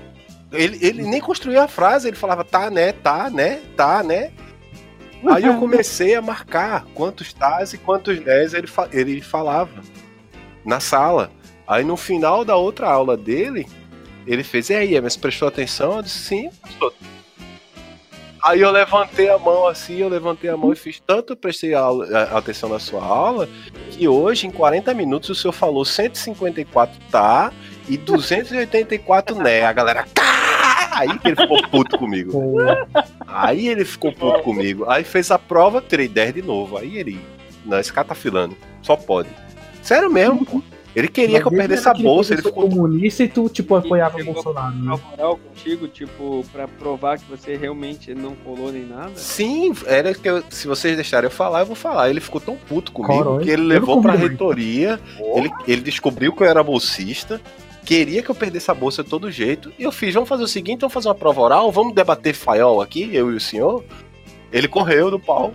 Ele, 0.52 0.78
ele 0.82 1.04
nem 1.04 1.20
construiu 1.20 1.62
a 1.62 1.68
frase, 1.68 2.08
ele 2.08 2.16
falava 2.16 2.44
tá, 2.44 2.70
né, 2.70 2.92
tá, 2.92 3.30
né, 3.30 3.60
tá, 3.76 4.04
né? 4.04 4.32
Aí 5.30 5.44
eu 5.46 5.56
comecei 5.60 6.16
a 6.16 6.22
marcar 6.22 6.86
quantos 6.94 7.32
tás 7.34 7.74
e 7.74 7.78
quantos 7.78 8.20
nés 8.24 8.54
ele, 8.54 8.68
fa- 8.68 8.90
ele 8.92 9.22
falava 9.22 9.82
na 10.66 10.80
sala. 10.80 11.32
Aí 11.68 11.84
no 11.84 11.98
final 11.98 12.44
da 12.46 12.56
outra 12.56 12.90
aula 12.90 13.16
dele, 13.18 13.68
ele 14.28 14.44
fez, 14.44 14.70
e 14.70 14.76
aí, 14.76 15.00
mas 15.02 15.16
prestou 15.18 15.48
atenção? 15.48 15.98
Eu 15.98 16.02
disse, 16.04 16.20
sim, 16.20 16.50
professor. 16.78 16.94
Aí 18.44 18.62
eu 18.62 18.70
levantei 18.70 19.28
a 19.28 19.40
mão 19.40 19.66
assim, 19.68 19.98
eu 19.98 20.08
levantei 20.08 20.48
a 20.52 20.56
mão 20.56 20.72
e 20.72 20.76
fiz 20.76 21.00
tanto 21.00 21.36
prestei 21.36 21.74
aula- 21.74 22.06
a- 22.16 22.38
atenção 22.38 22.70
na 22.70 22.78
sua 22.78 23.04
aula, 23.04 23.50
que 23.90 24.08
hoje, 24.08 24.46
em 24.46 24.52
40 24.52 24.94
minutos, 24.94 25.32
o 25.32 25.36
senhor 25.36 25.52
falou 25.52 25.84
154 25.84 26.96
tá 27.10 27.52
e 27.90 27.98
284 27.98 29.36
né. 29.38 29.64
A 29.64 29.74
galera. 29.74 30.06
"Tá!" 30.14 30.35
Aí 30.96 31.20
que 31.20 31.28
ele 31.30 31.36
ficou 31.36 31.62
puto 31.70 31.98
comigo. 31.98 32.32
Aí 33.28 33.68
ele 33.68 33.86
ficou 33.86 34.12
puto 34.14 34.42
comigo. 34.44 34.86
Aí 34.90 35.04
fez 35.04 35.30
a 35.32 35.38
prova, 35.40 35.82
tirei 35.82 36.08
10 36.08 36.34
de 36.36 36.42
novo. 36.42 36.78
Aí 36.78 36.98
ele. 36.98 37.20
Não, 37.66 37.80
esse 37.80 37.92
cara 37.92 38.08
tá 38.08 38.16
filando. 38.16 38.56
Só 38.82 38.96
pode. 38.96 39.30
Sério 39.82 40.10
mesmo, 40.12 40.46
pô. 40.46 40.62
Ele 40.96 41.10
queria 41.10 41.42
que 41.42 41.46
eu 41.48 41.52
Mas 41.52 41.60
perdesse 41.60 41.90
a 41.90 41.94
bolsa. 41.94 42.34
Ele 42.34 42.42
ficou. 42.42 42.70
comunista 42.70 43.22
e 43.22 43.28
tu, 43.28 43.50
tipo, 43.50 43.76
apoiava 43.76 44.18
o 44.18 44.24
Bolsonaro. 44.24 44.74
Na 44.78 44.96
Né? 44.96 45.02
moral 45.12 45.38
contigo, 45.38 45.90
tipo, 45.90 46.46
pra 46.54 46.70
provar 46.70 47.18
que 47.20 47.26
você 47.30 47.58
realmente 47.58 48.16
não 48.16 48.34
colou 48.34 48.72
nem 48.72 48.86
nada. 48.86 49.12
Sim, 49.16 49.74
era 49.88 50.14
que 50.14 50.30
eu- 50.30 50.42
se 50.50 50.66
vocês 50.70 50.96
deixarem 50.96 51.28
eu 51.28 51.32
falar, 51.32 51.60
eu 51.60 51.66
vou 51.66 51.76
falar. 51.76 52.10
Ele 52.10 52.22
ficou 52.22 52.40
tão 52.40 52.56
puto 52.56 52.94
comigo 52.94 53.40
que 53.40 53.50
ele 53.50 53.64
eu 53.64 53.68
levou 53.68 54.02
pra 54.02 54.14
reitoria. 54.14 54.98
Ele, 55.36 55.52
ele 55.68 55.82
descobriu 55.82 56.32
que 56.32 56.42
eu 56.44 56.48
era 56.48 56.64
bolsista. 56.64 57.42
Queria 57.86 58.24
que 58.24 58.32
eu 58.32 58.36
perdesse 58.36 58.72
a 58.72 58.74
bolsa 58.74 59.04
de 59.04 59.10
todo 59.10 59.32
jeito. 59.32 59.72
E 59.78 59.84
eu 59.84 59.92
fiz: 59.92 60.14
vamos 60.14 60.28
fazer 60.28 60.44
o 60.44 60.48
seguinte, 60.48 60.82
vamos 60.82 60.94
fazer 60.94 61.08
uma 61.08 61.16
prova 61.16 61.42
oral, 61.42 61.72
vamos 61.72 61.94
debater 61.94 62.34
faiol 62.34 62.82
aqui, 62.82 63.10
eu 63.14 63.32
e 63.32 63.36
o 63.36 63.40
senhor. 63.40 63.84
Ele 64.52 64.68
correu 64.68 65.12
do 65.12 65.20
pau. 65.20 65.54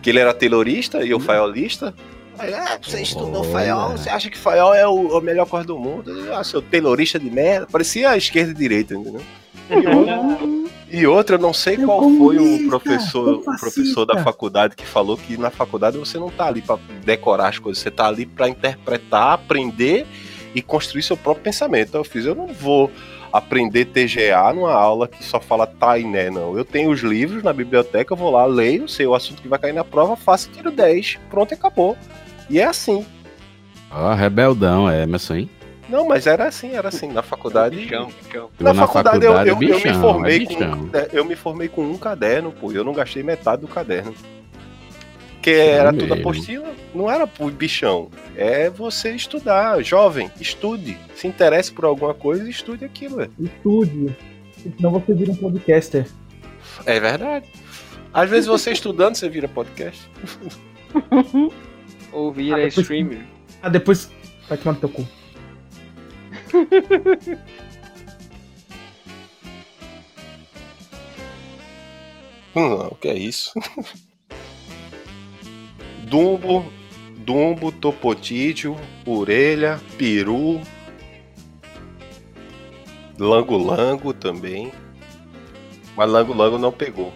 Que 0.00 0.10
ele 0.10 0.20
era 0.20 0.32
taylorista 0.32 1.04
e 1.04 1.10
eu 1.10 1.18
faiolista. 1.18 1.92
Aí, 2.38 2.52
ah, 2.54 2.78
você 2.80 3.02
estudou 3.02 3.40
Olha. 3.40 3.50
faiol, 3.50 3.90
você 3.92 4.10
acha 4.10 4.30
que 4.30 4.38
faiol 4.38 4.74
é 4.74 4.86
o, 4.86 5.16
a 5.16 5.20
melhor 5.20 5.46
coisa 5.46 5.66
do 5.66 5.78
mundo? 5.78 6.10
Eu, 6.10 6.36
Ah, 6.36 6.44
seu 6.44 6.62
taylorista 6.62 7.18
de 7.18 7.30
merda. 7.30 7.66
Parecia 7.66 8.10
a 8.10 8.16
esquerda 8.16 8.52
e 8.52 8.54
direita, 8.54 8.94
entendeu? 8.94 9.22
E 9.68 9.86
outra, 9.86 10.22
e 10.88 11.06
outra, 11.06 11.36
eu 11.36 11.40
não 11.40 11.52
sei 11.52 11.76
Seu 11.76 11.86
qual 11.86 12.08
foi 12.10 12.38
o 12.38 12.68
professor, 12.68 13.36
o 13.38 13.58
professor 13.58 14.04
da 14.04 14.22
faculdade 14.22 14.76
que 14.76 14.86
falou 14.86 15.16
que 15.16 15.36
na 15.36 15.50
faculdade 15.50 15.98
você 15.98 16.18
não 16.18 16.30
tá 16.30 16.46
ali 16.46 16.62
pra 16.62 16.78
decorar 17.04 17.48
as 17.48 17.58
coisas, 17.58 17.82
você 17.82 17.90
tá 17.90 18.06
ali 18.06 18.26
pra 18.26 18.48
interpretar, 18.48 19.32
aprender 19.32 20.06
e 20.56 20.62
construir 20.62 21.02
seu 21.02 21.18
próprio 21.18 21.44
pensamento. 21.44 21.88
Então 21.90 22.00
eu 22.00 22.04
fiz, 22.04 22.24
eu 22.24 22.34
não 22.34 22.46
vou 22.46 22.90
aprender 23.30 23.84
TGA 23.84 24.54
numa 24.54 24.72
aula 24.72 25.06
que 25.06 25.22
só 25.22 25.38
fala 25.38 25.66
tá 25.66 25.98
e 25.98 26.04
né, 26.04 26.30
não. 26.30 26.56
Eu 26.56 26.64
tenho 26.64 26.90
os 26.90 27.00
livros 27.00 27.42
na 27.42 27.52
biblioteca, 27.52 28.14
eu 28.14 28.16
vou 28.16 28.30
lá, 28.30 28.46
leio, 28.46 28.88
sei 28.88 29.06
o 29.06 29.14
assunto 29.14 29.42
que 29.42 29.48
vai 29.48 29.58
cair 29.58 29.74
na 29.74 29.84
prova, 29.84 30.16
faço, 30.16 30.48
tiro 30.50 30.70
10, 30.70 31.18
pronto 31.28 31.52
e 31.52 31.54
acabou. 31.54 31.94
E 32.48 32.58
é 32.58 32.64
assim. 32.64 33.04
Ó, 33.90 34.14
rebeldão, 34.14 34.88
é, 34.88 35.02
Emerson, 35.02 35.34
hein? 35.34 35.50
Não, 35.90 36.08
mas 36.08 36.26
era 36.26 36.48
assim, 36.48 36.72
era 36.72 36.88
assim, 36.88 37.12
na 37.12 37.22
faculdade. 37.22 37.76
Bichão, 37.76 38.10
bichão. 38.22 38.48
Na, 38.58 38.72
Na 38.72 38.86
faculdade, 38.86 39.24
eu- 39.26 39.32
faculdade, 39.34 39.48
eu, 39.50 39.54
eu 39.54 39.58
me 39.60 39.66
bichão, 39.82 40.00
formei 40.00 40.42
é 40.42 40.46
com 40.46 40.64
um, 40.64 40.90
eu 41.12 41.24
me 41.24 41.36
formei 41.36 41.68
com 41.68 41.82
um 41.82 41.98
caderno, 41.98 42.50
pô. 42.50 42.72
Eu 42.72 42.82
não 42.82 42.94
gastei 42.94 43.22
metade 43.22 43.60
do 43.60 43.68
caderno. 43.68 44.14
Que 45.46 45.52
era 45.54 45.92
tudo 45.92 46.08
mesmo. 46.08 46.14
apostila, 46.28 46.74
não 46.92 47.08
era 47.08 47.24
pro 47.24 47.48
bichão. 47.52 48.10
É 48.34 48.68
você 48.68 49.14
estudar, 49.14 49.80
jovem, 49.80 50.28
estude. 50.40 50.98
Se 51.14 51.28
interesse 51.28 51.70
por 51.72 51.84
alguma 51.84 52.12
coisa, 52.12 52.50
estude 52.50 52.84
aquilo. 52.84 53.30
Estude. 53.38 54.16
Senão 54.76 54.90
você 54.90 55.14
vira 55.14 55.30
um 55.30 55.36
podcaster. 55.36 56.04
é 56.84 56.98
verdade. 56.98 57.46
Às 58.12 58.28
vezes 58.28 58.46
você 58.46 58.72
estudando, 58.72 59.14
você 59.14 59.28
vira 59.28 59.46
podcast. 59.46 60.10
Ou 62.12 62.30
Ah, 62.30 62.32
vira 62.32 62.56
depois- 62.56 62.78
streamer. 62.78 63.20
Ah, 63.62 63.68
depois 63.68 64.10
vai 64.48 64.58
tomar 64.58 64.72
no 64.72 64.80
teu 64.80 64.88
cu. 64.88 65.06
Não, 72.54 72.88
o 72.88 72.94
que 72.94 73.08
é 73.08 73.14
isso? 73.14 73.52
Dumbo, 76.06 76.64
Dumbo, 77.18 77.70
Topotídio, 77.72 78.76
Orelha, 79.06 79.80
Peru, 79.98 80.60
Lango 83.18 83.56
Lango 83.56 84.12
também. 84.12 84.72
Mas 85.96 86.10
Lango 86.10 86.34
Lango 86.34 86.58
não 86.58 86.70
pegou. 86.72 87.12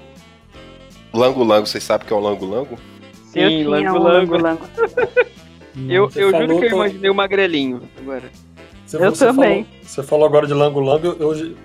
Lango 1.13 1.43
Lango, 1.45 1.67
vocês 1.67 1.85
sabem 1.85 2.05
o 2.05 2.09
que 2.09 2.13
é 2.13 2.17
um 2.17 2.21
Lango 2.21 2.47
Lango? 2.47 2.79
Sim, 3.27 3.41
eu 3.41 3.49
tinha 3.51 3.69
lango, 3.69 3.99
um 3.99 4.03
lango. 4.03 4.37
lango. 4.39 4.67
Eu, 5.89 6.11
Você 6.11 6.23
eu 6.25 6.31
juro 6.33 6.59
que 6.59 6.67
eu 6.67 6.71
imaginei 6.75 7.09
o 7.11 7.15
magrelinho 7.15 7.81
agora. 7.97 8.25
Você, 8.85 8.97
Eu 8.97 9.11
você 9.15 9.25
também. 9.27 9.63
Falou, 9.65 9.79
você 9.85 10.03
falou 10.03 10.27
agora 10.27 10.47
de 10.47 10.53
Lango 10.53 10.81
Lango, 10.81 11.07
eu, 11.07 11.33
eu- 11.33 11.57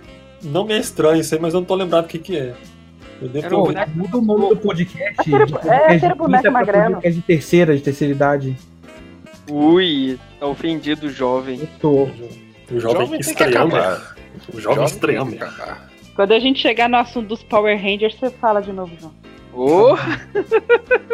não 0.43 0.63
me 0.63 0.73
é 0.73 0.77
estranho 0.77 1.19
isso 1.19 1.33
aí, 1.33 1.41
mas 1.41 1.55
eu 1.55 1.59
não 1.61 1.65
tô 1.65 1.73
lembrado 1.73 2.05
o 2.05 2.07
que 2.07 2.19
que 2.19 2.37
é. 2.37 2.55
Eu 3.21 3.29
devo 3.29 3.37
Era 3.39 3.49
ter 3.49 3.55
um 3.55 3.57
Pô, 3.57 3.61
ouvido. 3.63 3.75
boneco. 3.75 3.97
muda 3.97 4.17
o 4.17 4.21
nome 4.21 4.49
do 4.55 4.57
podcast. 4.61 5.13
Aquele- 5.19 5.45
de 5.45 5.53
é, 5.53 5.57
podcast 5.57 5.93
aquele 5.95 6.13
boneco 6.15 6.51
magrelo. 6.51 6.93
podcast 6.95 7.19
de 7.19 7.25
terceira, 7.25 7.75
de 7.75 7.81
terceira 7.81 8.13
idade. 8.13 8.55
Ui, 9.49 10.19
tá 10.39 10.47
ofendido 10.47 11.09
jovem. 11.09 11.59
Eu 11.61 11.67
tô. 11.79 12.03
O 12.73 12.79
jovem, 12.79 13.07
que 13.19 13.21
estranhando. 13.21 13.75
acabar. 13.75 14.15
O 14.53 14.59
jovem 14.59 14.87
que 15.37 15.43
acabar. 15.43 15.89
Quando 16.15 16.31
a 16.33 16.39
gente 16.39 16.59
chegar 16.59 16.89
no 16.89 16.97
assunto 16.97 17.27
dos 17.27 17.43
Power 17.43 17.77
Rangers, 17.81 18.15
você 18.15 18.29
fala 18.31 18.61
de 18.61 18.71
novo, 18.71 18.91
João. 18.99 19.13
Ô, 19.53 19.95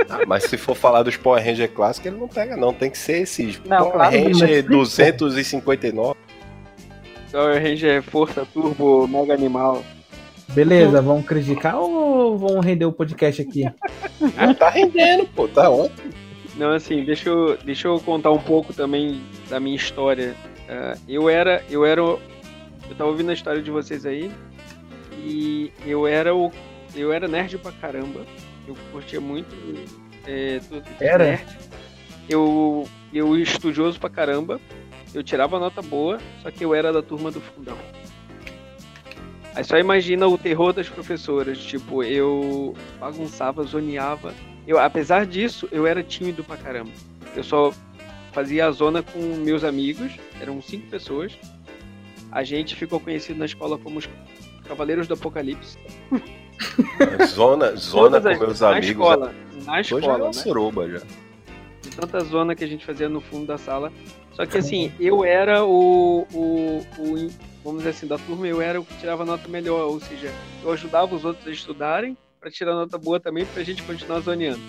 Ah, 0.09 0.21
mas 0.27 0.43
se 0.45 0.57
for 0.57 0.75
falar 0.75 1.03
dos 1.03 1.15
Power 1.17 1.43
Ranger 1.43 1.69
clássicos, 1.69 2.07
ele 2.11 2.19
não 2.19 2.27
pega, 2.27 2.55
não. 2.57 2.73
Tem 2.73 2.89
que 2.89 2.97
ser 2.97 3.21
esses 3.21 3.59
Não, 3.65 3.77
Power 3.77 3.91
claro 3.93 4.15
Ranger 4.15 4.63
mas- 4.63 4.65
259. 4.65 6.15
Power 7.31 7.61
Ranger 7.61 7.97
é 7.97 8.01
Força 8.01 8.45
Turbo 8.51 9.07
Mega 9.07 9.33
Animal. 9.33 9.83
Beleza, 10.53 11.01
vão 11.01 11.21
criticar 11.21 11.77
ou 11.77 12.37
vão 12.37 12.59
render 12.59 12.85
o 12.85 12.91
podcast 12.91 13.41
aqui? 13.41 13.65
Ah, 14.37 14.53
tá 14.53 14.69
rendendo, 14.69 15.25
pô, 15.27 15.47
tá 15.47 15.69
ótimo. 15.69 16.11
Não, 16.55 16.71
assim, 16.71 17.03
deixa 17.03 17.29
eu, 17.29 17.57
deixa 17.57 17.87
eu 17.87 17.99
contar 17.99 18.31
um 18.31 18.37
pouco 18.37 18.73
também 18.73 19.21
da 19.49 19.59
minha 19.59 19.75
história. 19.75 20.35
Ah, 20.69 20.97
eu 21.07 21.29
era, 21.29 21.63
eu 21.69 21.85
era, 21.85 22.01
eu 22.01 22.19
tava 22.97 23.09
ouvindo 23.09 23.29
a 23.29 23.33
história 23.33 23.61
de 23.61 23.71
vocês 23.71 24.05
aí 24.05 24.31
e 25.17 25.71
eu 25.85 26.05
era 26.05 26.35
o, 26.35 26.51
eu 26.95 27.11
era 27.11 27.27
nerd 27.27 27.57
pra 27.57 27.71
caramba. 27.71 28.21
Eu 28.67 28.75
curtia 28.91 29.19
muito 29.19 29.55
é, 30.27 30.59
tudo 30.59 30.83
Era? 30.99 31.23
nerd. 31.25 31.57
Eu, 32.29 32.87
eu 33.13 33.37
estudioso 33.37 33.99
pra 33.99 34.09
caramba. 34.09 34.59
Eu 35.13 35.23
tirava 35.23 35.59
nota 35.59 35.81
boa, 35.81 36.19
só 36.41 36.49
que 36.49 36.63
eu 36.63 36.73
era 36.73 36.93
da 36.93 37.01
turma 37.01 37.31
do 37.31 37.41
fundão. 37.41 37.77
Aí 39.55 39.63
só 39.63 39.77
imagina 39.77 40.27
o 40.27 40.37
terror 40.37 40.71
das 40.73 40.87
professoras. 40.87 41.57
Tipo, 41.59 42.03
eu 42.03 42.73
bagunçava, 42.99 43.63
zoneava. 43.63 44.33
Eu, 44.67 44.79
apesar 44.79 45.25
disso, 45.25 45.67
eu 45.71 45.85
era 45.85 46.01
tímido 46.03 46.43
pra 46.43 46.55
caramba. 46.57 46.91
Eu 47.35 47.43
só 47.43 47.73
fazia 48.31 48.67
a 48.67 48.71
zona 48.71 49.03
com 49.03 49.19
meus 49.19 49.63
amigos, 49.63 50.11
eram 50.39 50.61
cinco 50.61 50.87
pessoas. 50.87 51.33
A 52.31 52.43
gente 52.43 52.75
ficou 52.75 52.99
conhecido 52.99 53.39
na 53.39 53.45
escola 53.45 53.77
como 53.77 53.99
os 53.99 54.07
Cavaleiros 54.65 55.07
do 55.07 55.15
Apocalipse. 55.15 55.77
Zona, 57.27 57.75
zona 57.75 58.21
com 58.21 58.29
meus 58.45 58.59
na 58.61 58.69
amigos. 58.69 58.89
escola. 58.89 59.33
Na 59.65 59.79
Hoje 59.79 59.93
é 59.93 59.97
escola, 59.97 60.17
uma 60.17 60.25
né? 60.27 60.33
suruba 60.33 60.89
já. 60.89 60.99
de 61.81 61.89
tanta 61.89 62.19
zona 62.21 62.55
que 62.55 62.63
a 62.63 62.67
gente 62.67 62.85
fazia 62.85 63.09
no 63.09 63.19
fundo 63.19 63.47
da 63.47 63.57
sala. 63.57 63.91
Só 64.33 64.45
que 64.45 64.57
assim, 64.57 64.91
eu 64.99 65.25
era 65.25 65.65
o, 65.65 66.25
o, 66.33 66.85
o- 66.99 67.29
vamos 67.63 67.79
dizer 67.79 67.89
assim, 67.91 68.07
da 68.07 68.17
turma, 68.17 68.47
eu 68.47 68.61
era 68.61 68.79
o 68.79 68.85
que 68.85 68.97
tirava 68.97 69.25
nota 69.25 69.47
melhor, 69.47 69.87
ou 69.87 69.99
seja, 69.99 70.31
eu 70.63 70.71
ajudava 70.71 71.13
os 71.15 71.23
outros 71.25 71.47
a 71.47 71.51
estudarem 71.51 72.17
para 72.39 72.49
tirar 72.49 72.73
nota 72.73 72.97
boa 72.97 73.19
também 73.19 73.45
pra 73.45 73.63
gente 73.63 73.83
continuar 73.83 74.19
zoneando. 74.21 74.61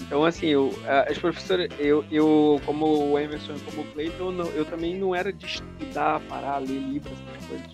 Então 0.00 0.24
assim, 0.24 0.46
eu, 0.46 0.72
a- 0.86 1.10
as 1.10 1.18
professoras, 1.18 1.68
eu, 1.78 2.04
eu 2.10 2.60
como 2.66 3.12
o 3.12 3.18
Emerson, 3.18 3.54
como 3.64 3.82
o 3.82 3.92
Cleiton, 3.92 4.32
eu, 4.32 4.46
eu 4.56 4.64
também 4.64 4.94
não 4.94 5.14
era 5.14 5.32
de 5.32 5.46
estudar, 5.46 6.20
parar, 6.28 6.58
ler 6.58 6.68
livros, 6.78 7.12
essas 7.34 7.46
coisas. 7.46 7.66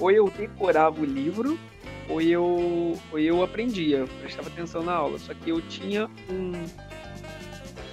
Ou 0.00 0.10
eu 0.10 0.28
decorava 0.36 1.00
o 1.00 1.04
livro, 1.04 1.58
ou 2.08 2.20
eu, 2.20 2.96
ou 3.12 3.18
eu 3.18 3.42
aprendia, 3.42 3.98
eu 3.98 4.08
prestava 4.20 4.48
atenção 4.48 4.82
na 4.82 4.92
aula. 4.92 5.18
Só 5.18 5.32
que 5.34 5.50
eu 5.50 5.60
tinha 5.62 6.08
um, 6.30 6.52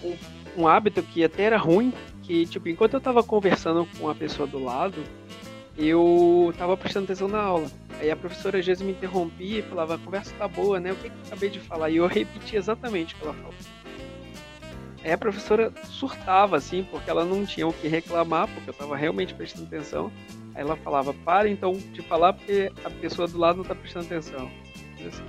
um, 0.04 0.16
um 0.58 0.68
hábito 0.68 1.02
que 1.04 1.24
até 1.24 1.44
era 1.44 1.58
ruim, 1.58 1.94
que 2.24 2.46
tipo, 2.46 2.68
enquanto 2.70 2.94
eu 2.96 3.02
tava 3.02 3.24
conversando 3.24 3.88
com 4.00 4.10
a 4.10 4.16
pessoa 4.16 4.48
do 4.48 4.64
lado, 4.64 5.04
eu 5.78 6.54
tava 6.58 6.76
prestando 6.76 7.06
atenção 7.06 7.28
na 7.28 7.42
aula. 7.42 7.70
Aí 8.00 8.10
a 8.10 8.16
professora 8.16 8.60
às 8.60 8.66
vezes 8.66 8.84
me 8.84 8.92
interrompia 8.92 9.60
e 9.60 9.62
falava, 9.62 9.96
a 9.96 9.98
conversa 9.98 10.34
tá 10.38 10.48
boa, 10.48 10.80
né? 10.80 10.92
O 10.92 10.96
que, 10.96 11.10
que 11.10 11.16
eu 11.16 11.28
acabei 11.28 11.50
de 11.50 11.60
falar? 11.60 11.90
E 11.90 11.98
eu 11.98 12.08
repetia 12.08 12.60
exatamente 12.60 13.14
o 13.14 13.18
que 13.18 13.24
ela 13.24 13.34
falou. 13.34 13.54
Aí 15.04 15.12
a 15.12 15.18
professora 15.18 15.74
surtava, 15.86 16.58
assim, 16.58 16.84
porque 16.84 17.10
ela 17.10 17.26
não 17.26 17.46
tinha 17.46 17.68
o 17.68 17.74
que 17.74 17.88
reclamar, 17.88 18.48
porque 18.48 18.70
eu 18.70 18.74
tava 18.74 18.96
realmente 18.96 19.34
prestando 19.34 19.66
atenção. 19.66 20.12
Aí 20.54 20.62
ela 20.62 20.76
falava, 20.76 21.14
para 21.14 21.50
então 21.50 21.74
de 21.74 22.02
falar 22.02 22.34
porque 22.34 22.72
a 22.84 22.90
pessoa 22.90 23.28
do 23.28 23.38
lado 23.38 23.58
não 23.58 23.64
tá 23.64 23.74
prestando 23.74 24.06
atenção. 24.06 24.52
Assim, 25.08 25.24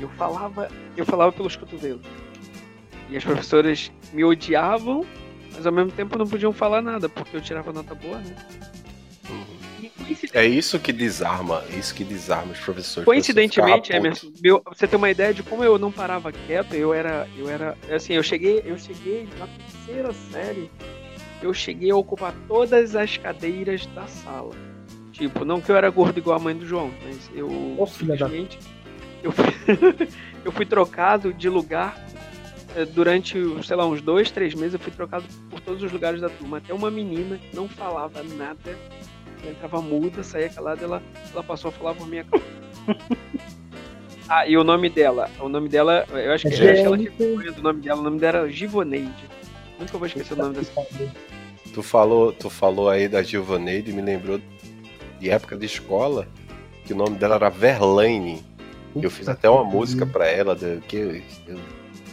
Eu 0.00 0.08
falava, 0.10 0.68
eu 0.96 1.04
falava 1.04 1.30
pelos 1.30 1.54
cotovelos. 1.54 2.04
E 3.08 3.16
as 3.16 3.22
professoras 3.22 3.92
me 4.12 4.24
odiavam, 4.24 5.04
mas 5.52 5.66
ao 5.66 5.72
mesmo 5.72 5.92
tempo 5.92 6.18
não 6.18 6.26
podiam 6.26 6.52
falar 6.52 6.82
nada, 6.82 7.08
porque 7.08 7.36
eu 7.36 7.40
tirava 7.40 7.72
nota 7.72 7.94
boa, 7.94 8.18
né? 8.18 8.34
É 10.32 10.46
isso 10.46 10.78
que 10.78 10.92
desarma, 10.92 11.62
isso 11.76 11.94
que 11.94 12.04
desarma 12.04 12.52
os 12.52 12.60
professores. 12.60 13.04
Coincidentemente, 13.04 13.92
Emerson, 13.92 14.32
meu, 14.42 14.60
pra 14.60 14.74
você 14.74 14.86
ter 14.86 14.96
uma 14.96 15.10
ideia 15.10 15.32
de 15.32 15.42
como 15.42 15.62
eu 15.64 15.78
não 15.78 15.92
parava 15.92 16.32
quieto, 16.32 16.74
eu 16.74 16.92
era, 16.92 17.28
eu 17.36 17.48
era, 17.48 17.76
assim, 17.90 18.14
eu 18.14 18.22
cheguei, 18.22 18.62
eu 18.64 18.78
cheguei 18.78 19.28
na 19.38 19.46
terceira 19.46 20.12
série, 20.30 20.70
eu 21.42 21.52
cheguei 21.54 21.90
a 21.90 21.96
ocupar 21.96 22.34
todas 22.48 22.96
as 22.96 23.16
cadeiras 23.16 23.86
da 23.86 24.06
sala. 24.06 24.54
Tipo, 25.12 25.44
não 25.44 25.60
que 25.60 25.70
eu 25.70 25.76
era 25.76 25.88
gordo 25.90 26.18
igual 26.18 26.36
a 26.36 26.42
mãe 26.42 26.56
do 26.56 26.66
João, 26.66 26.92
mas 27.04 27.30
eu 27.34 27.48
simplesmente 27.86 28.58
eu 29.24 29.32
fui, 29.32 29.46
eu 30.44 30.52
fui 30.52 30.66
trocado 30.66 31.32
de 31.32 31.48
lugar 31.48 31.96
eh, 32.76 32.84
durante, 32.84 33.38
sei 33.64 33.74
lá, 33.76 33.86
uns 33.86 34.02
dois, 34.02 34.30
três 34.30 34.54
meses, 34.54 34.74
eu 34.74 34.80
fui 34.80 34.92
trocado 34.92 35.24
por 35.48 35.60
todos 35.60 35.82
os 35.82 35.90
lugares 35.90 36.20
da 36.20 36.28
turma. 36.28 36.58
Até 36.58 36.74
uma 36.74 36.90
menina 36.90 37.38
que 37.38 37.56
não 37.56 37.66
falava 37.66 38.22
nada, 38.22 38.78
ela 39.44 39.52
entrava 39.52 39.80
muda, 39.80 40.22
saía 40.22 40.48
calada, 40.48 40.84
ela, 40.84 41.02
ela 41.32 41.42
passou 41.42 41.68
a 41.68 41.72
falar 41.72 41.94
por 41.94 42.06
minha 42.06 42.26
ah, 44.28 44.46
e 44.46 44.56
o 44.56 44.64
nome 44.64 44.88
dela, 44.88 45.30
o 45.38 45.48
nome 45.48 45.68
dela, 45.68 46.06
eu 46.10 46.32
acho 46.32 46.48
que, 46.48 46.54
eu 46.54 46.72
acho 46.72 46.80
que 46.80 46.86
ela 46.86 46.98
tinha 46.98 47.52
do 47.52 47.62
nome 47.62 47.82
dela, 47.82 48.00
o 48.00 48.04
nome 48.04 48.18
dela 48.18 48.38
era 48.38 48.48
Givoneide. 48.48 49.24
Nunca 49.78 49.98
vou 49.98 50.06
esquecer 50.06 50.34
o 50.34 50.36
nome 50.36 50.54
dessa 50.54 50.72
Tu 51.72 51.82
falou, 51.82 52.32
tu 52.32 52.48
falou 52.48 52.88
aí 52.88 53.08
da 53.08 53.22
Giovaneide, 53.22 53.92
me 53.92 54.00
lembrou 54.00 54.40
de 55.18 55.30
época 55.30 55.56
de 55.56 55.66
escola, 55.66 56.28
que 56.84 56.92
o 56.92 56.96
nome 56.96 57.16
dela 57.16 57.34
era 57.34 57.48
Verlaine. 57.50 58.44
Eu 58.94 59.10
fiz 59.10 59.28
até 59.28 59.50
uma 59.50 59.64
música 59.64 60.06
pra 60.06 60.26
ela, 60.26 60.56
que 60.86 61.22
eu 61.46 61.58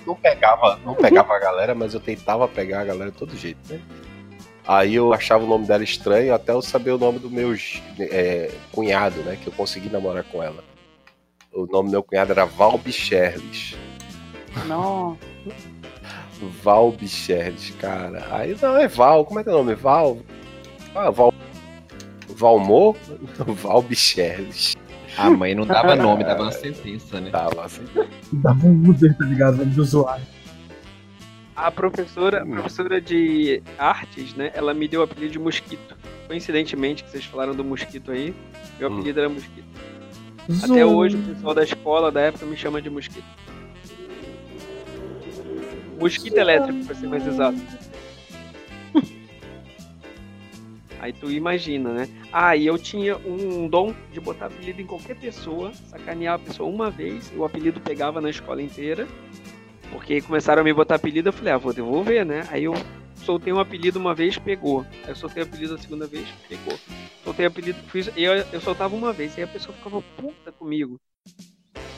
não 0.05 0.15
pegava, 0.15 0.79
não 0.84 0.95
pegava 0.95 1.36
a 1.36 1.39
galera, 1.39 1.75
mas 1.75 1.93
eu 1.93 1.99
tentava 1.99 2.47
pegar 2.47 2.82
a 2.82 2.86
galera 2.86 3.11
de 3.11 3.17
todo 3.17 3.38
jeito, 3.38 3.59
né? 3.69 3.79
Aí 4.68 4.95
eu 4.95 5.14
achava 5.14 5.43
o 5.43 5.47
nome 5.47 5.66
dela 5.66 5.84
estranho, 5.84 6.34
até 6.34 6.51
eu 6.51 6.62
saber 6.62 6.91
o 6.91 6.97
nome 6.97 7.20
do 7.20 7.30
meu 7.30 7.55
é, 7.99 8.51
cunhado, 8.72 9.22
né? 9.24 9.38
Que 9.41 9.47
eu 9.47 9.53
consegui 9.53 9.89
namorar 9.89 10.24
com 10.24 10.41
ela. 10.41 10.64
O 11.51 11.66
nome 11.66 11.89
do 11.89 11.91
meu 11.91 12.03
cunhado 12.03 12.32
era 12.32 12.45
Val 12.45 12.78
Bicherles. 12.78 13.76
Não. 14.68 15.18
Val 16.64 16.91
Bicherles, 16.91 17.72
cara. 17.80 18.26
Aí 18.32 18.55
não, 18.62 18.78
é 18.78 18.88
Val, 18.88 19.26
como 19.26 19.39
é 19.39 19.43
que 19.43 19.49
é 19.49 19.51
o 19.51 19.57
nome? 19.57 19.76
Val. 19.76 20.20
Ah, 20.95 21.09
Val. 21.09 21.34
Valmor? 22.30 22.95
Val 23.47 23.82
Bicherles. 23.82 24.76
A 25.18 25.30
mãe 25.30 25.53
não 25.53 25.66
dava 25.66 25.95
nome, 25.95 26.24
dava 26.24 26.43
uma 26.43 26.51
sentença, 26.51 27.20
né? 27.20 27.32
Tava 27.32 27.66
assim. 27.66 27.84
Dava 28.32 28.66
um 28.66 28.89
Uber, 28.89 29.18
tá 29.18 29.26
ligado? 29.26 29.57
Nome 29.57 29.72
do 29.72 29.82
usuário. 29.82 30.26
A 31.62 31.70
professora, 31.70 32.41
a 32.41 32.45
professora 32.45 32.99
de 32.99 33.62
artes, 33.78 34.34
né? 34.34 34.49
Ela 34.55 34.74
me 34.74 34.88
deu 34.88 35.01
o 35.01 35.03
apelido 35.03 35.34
de 35.34 35.38
Mosquito. 35.38 35.95
Coincidentemente, 36.26 37.03
que 37.03 37.12
vocês 37.12 37.24
falaram 37.26 37.53
do 37.53 37.64
Mosquito 37.64 38.12
aí, 38.12 38.34
meu 38.80 38.89
Hum. 38.89 38.95
apelido 38.97 39.20
era 39.20 39.30
Mosquito. 39.30 39.68
Até 40.64 40.84
hoje 40.84 41.18
o 41.18 41.22
pessoal 41.22 41.53
da 41.53 41.64
escola 41.64 42.12
da 42.12 42.22
época 42.22 42.47
me 42.47 42.57
chama 42.57 42.82
de 42.82 42.89
Mosquito. 42.89 43.24
Mosquito 45.99 46.36
elétrico, 46.36 46.84
pra 46.84 46.95
ser 46.95 47.07
mais 47.07 47.28
exato. 47.28 47.59
Aí 50.99 51.14
tu 51.14 51.32
imagina, 51.32 51.93
né? 51.93 52.09
Ah, 52.34 52.55
e 52.55 52.66
eu 52.66 52.76
tinha 52.80 53.18
um 53.18 53.68
dom 53.68 53.93
de 54.12 54.20
botar 54.20 54.47
apelido 54.47 54.82
em 54.82 54.86
qualquer 54.88 55.16
pessoa, 55.16 55.72
sacanear 55.74 56.36
a 56.36 56.39
pessoa 56.39 56.68
uma 56.68 56.89
vez, 56.89 57.32
e 57.32 57.38
o 57.38 57.45
apelido 57.45 57.80
pegava 57.80 58.20
na 58.20 58.32
escola 58.32 58.64
inteira. 58.64 59.07
Porque 59.91 60.21
começaram 60.21 60.61
a 60.61 60.63
me 60.63 60.73
botar 60.73 60.95
apelido, 60.95 61.29
eu 61.29 61.33
falei, 61.33 61.53
ah, 61.53 61.57
vou 61.57 61.73
devolver, 61.73 62.25
né? 62.25 62.47
Aí 62.49 62.63
eu 62.63 62.73
soltei 63.15 63.51
um 63.51 63.59
apelido 63.59 63.99
uma 63.99 64.15
vez, 64.15 64.37
pegou. 64.37 64.85
Aí 65.03 65.09
eu 65.09 65.15
soltei 65.15 65.43
o 65.43 65.45
apelido 65.45 65.75
a 65.75 65.77
segunda 65.77 66.07
vez, 66.07 66.27
pegou. 66.47 66.77
Soltei 67.23 67.45
apelido, 67.45 67.79
fiz, 67.89 68.09
eu, 68.15 68.33
eu 68.33 68.61
soltava 68.61 68.95
uma 68.95 69.13
vez, 69.13 69.37
aí 69.37 69.43
a 69.43 69.47
pessoa 69.47 69.75
ficava 69.75 70.01
puta 70.17 70.51
comigo. 70.51 70.99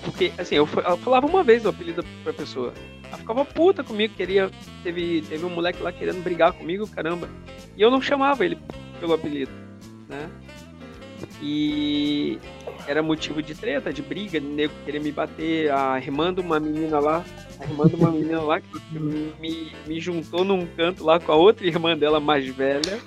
Porque, 0.04 0.34
assim, 0.38 0.56
eu, 0.56 0.68
eu 0.86 0.98
falava 0.98 1.26
uma 1.26 1.44
vez 1.44 1.66
o 1.66 1.70
apelido 1.70 2.04
pra 2.24 2.34
pessoa. 2.34 2.74
Ela 3.06 3.18
ficava 3.18 3.46
puta 3.46 3.84
comigo, 3.84 4.14
queria. 4.16 4.52
Teve, 4.84 5.22
teve 5.22 5.46
um 5.46 5.50
moleque 5.50 5.82
lá 5.82 5.92
querendo 5.92 6.22
brigar 6.22 6.52
comigo, 6.52 6.88
caramba. 6.88 7.30
E 7.78 7.82
eu 7.82 7.90
não 7.90 8.02
chamava 8.02 8.44
ele 8.44 8.58
pelo 9.00 9.14
apelido, 9.14 9.52
né? 10.10 10.30
E 11.42 12.38
era 12.86 13.02
motivo 13.02 13.42
de 13.42 13.56
treta, 13.56 13.94
de 13.94 14.02
briga, 14.02 14.40
nego 14.40 14.74
querer 14.84 15.02
me 15.02 15.12
bater, 15.12 15.72
arrimando 15.72 16.42
uma 16.42 16.60
menina 16.60 17.00
lá, 17.00 17.24
arrimando 17.60 17.96
uma 17.98 18.12
menina 18.12 18.42
lá 18.42 18.60
que 18.62 19.00
me, 19.40 19.72
me 19.88 20.00
juntou 20.00 20.44
num 20.44 20.66
canto 20.66 21.04
lá 21.04 21.20
com 21.20 21.32
a 21.32 21.36
outra 21.36 21.66
irmã 21.66 21.98
dela 21.98 22.20
mais 22.20 22.48
velha, 22.48 23.00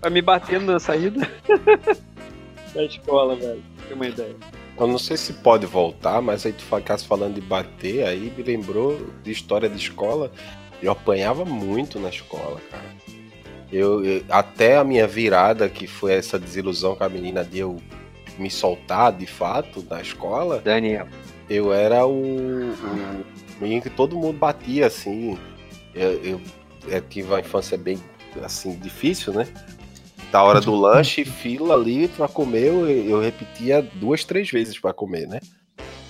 pra 0.00 0.10
me 0.10 0.20
batendo 0.22 0.66
na 0.72 0.78
saída 0.80 1.28
da 2.74 2.84
escola, 2.84 3.36
velho. 3.36 3.62
ter 3.88 3.94
uma 3.94 4.06
ideia. 4.06 4.34
Eu 4.78 4.86
não 4.86 4.98
sei 4.98 5.16
se 5.16 5.34
pode 5.34 5.66
voltar, 5.66 6.20
mas 6.22 6.44
aí 6.46 6.52
tu 6.52 6.62
ficasse 6.64 7.06
falando 7.06 7.34
de 7.34 7.40
bater, 7.40 8.04
aí 8.06 8.32
me 8.36 8.42
lembrou 8.42 8.98
de 9.22 9.30
história 9.30 9.68
de 9.68 9.76
escola. 9.76 10.32
Eu 10.82 10.90
apanhava 10.90 11.44
muito 11.44 12.00
na 12.00 12.08
escola, 12.08 12.60
cara. 12.70 12.82
Eu, 13.70 14.04
eu- 14.04 14.22
até 14.28 14.76
a 14.76 14.84
minha 14.84 15.06
virada, 15.06 15.68
que 15.68 15.86
foi 15.86 16.14
essa 16.14 16.38
desilusão 16.38 16.96
com 16.96 17.04
a 17.04 17.08
menina 17.08 17.44
de 17.44 17.60
eu 17.60 17.76
me 18.38 18.50
soltar 18.50 19.12
de 19.12 19.26
fato 19.26 19.84
na 19.88 20.00
escola, 20.00 20.58
Daniel. 20.58 21.06
eu 21.48 21.72
era 21.72 22.04
o, 22.06 22.70
o 22.72 23.24
menino 23.60 23.82
que 23.82 23.90
todo 23.90 24.16
mundo 24.16 24.38
batia, 24.38 24.86
assim. 24.86 25.38
Eu, 25.94 26.12
eu, 26.24 26.40
eu 26.88 27.00
tive 27.02 27.28
uma 27.28 27.40
infância 27.40 27.76
bem, 27.76 27.98
assim, 28.42 28.76
difícil, 28.78 29.32
né? 29.32 29.46
Da 30.30 30.42
hora 30.42 30.60
do 30.60 30.74
lanche, 30.74 31.24
fila 31.24 31.74
ali 31.74 32.08
pra 32.08 32.26
comer, 32.26 32.68
eu, 32.68 32.88
eu 32.88 33.20
repetia 33.20 33.82
duas, 33.94 34.24
três 34.24 34.50
vezes 34.50 34.78
pra 34.78 34.92
comer, 34.92 35.28
né? 35.28 35.40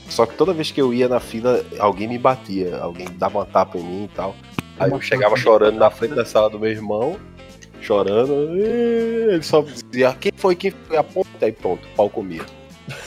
Só 0.08 0.26
que 0.26 0.36
toda 0.36 0.52
vez 0.52 0.70
que 0.70 0.80
eu 0.80 0.92
ia 0.94 1.08
na 1.08 1.18
fila, 1.18 1.64
alguém 1.78 2.06
me 2.06 2.18
batia, 2.18 2.76
alguém 2.78 3.08
dava 3.16 3.38
uma 3.38 3.46
tapa 3.46 3.78
em 3.78 3.82
mim 3.82 4.04
e 4.04 4.14
tal. 4.14 4.36
Aí 4.78 4.90
eu 4.90 5.00
chegava 5.00 5.36
chorando 5.36 5.78
na 5.78 5.90
frente 5.90 6.14
da 6.14 6.24
sala 6.24 6.50
do 6.50 6.58
meu 6.58 6.70
irmão, 6.70 7.18
chorando. 7.80 8.32
Ele 8.56 9.42
só 9.42 9.62
dizia, 9.62 10.14
quem 10.20 10.32
foi, 10.36 10.54
quem 10.54 10.70
foi? 10.70 10.96
Aponta 10.96 11.28
aí, 11.46 11.52
pronto, 11.52 11.84
o 11.84 11.96
pau 11.96 12.10
comia. 12.10 12.44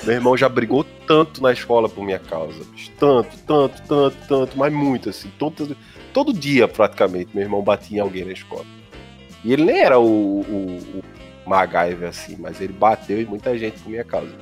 Meu 0.03 0.15
irmão 0.15 0.37
já 0.37 0.47
brigou 0.47 0.85
tanto 1.07 1.41
na 1.41 1.51
escola 1.51 1.89
por 1.89 2.03
minha 2.03 2.19
causa. 2.19 2.65
Tanto, 2.99 3.37
tanto, 3.45 3.81
tanto, 3.87 4.17
tanto, 4.27 4.57
mas 4.57 4.71
muito, 4.71 5.09
assim. 5.09 5.31
Todo, 5.37 5.75
todo 6.13 6.33
dia, 6.33 6.67
praticamente, 6.67 7.31
meu 7.33 7.43
irmão 7.43 7.61
batia 7.61 7.97
em 7.97 8.01
alguém 8.01 8.25
na 8.25 8.33
escola. 8.33 8.65
E 9.43 9.53
ele 9.53 9.63
nem 9.63 9.79
era 9.79 9.99
o, 9.99 10.41
o, 10.41 11.01
o 11.45 11.49
MacGyver, 11.49 12.09
assim, 12.09 12.35
mas 12.39 12.59
ele 12.59 12.73
bateu 12.73 13.21
em 13.21 13.25
muita 13.25 13.57
gente 13.57 13.79
por 13.79 13.89
minha 13.89 14.03
causa. 14.03 14.33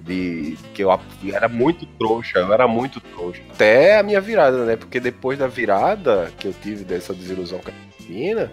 De 0.00 0.58
que 0.74 0.82
eu 0.82 0.90
era 1.32 1.48
muito 1.48 1.86
trouxa, 1.86 2.40
eu 2.40 2.52
era 2.52 2.66
muito 2.66 3.00
trouxa. 3.00 3.40
Até 3.52 3.98
a 3.98 4.02
minha 4.02 4.20
virada, 4.20 4.64
né? 4.64 4.74
Porque 4.74 4.98
depois 4.98 5.38
da 5.38 5.46
virada 5.46 6.32
que 6.36 6.48
eu 6.48 6.52
tive 6.52 6.82
dessa 6.82 7.14
desilusão 7.14 7.60
com 7.60 7.70
a 7.70 8.02
menina, 8.02 8.52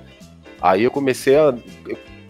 aí 0.61 0.83
eu 0.83 0.91
comecei 0.91 1.35
a 1.35 1.55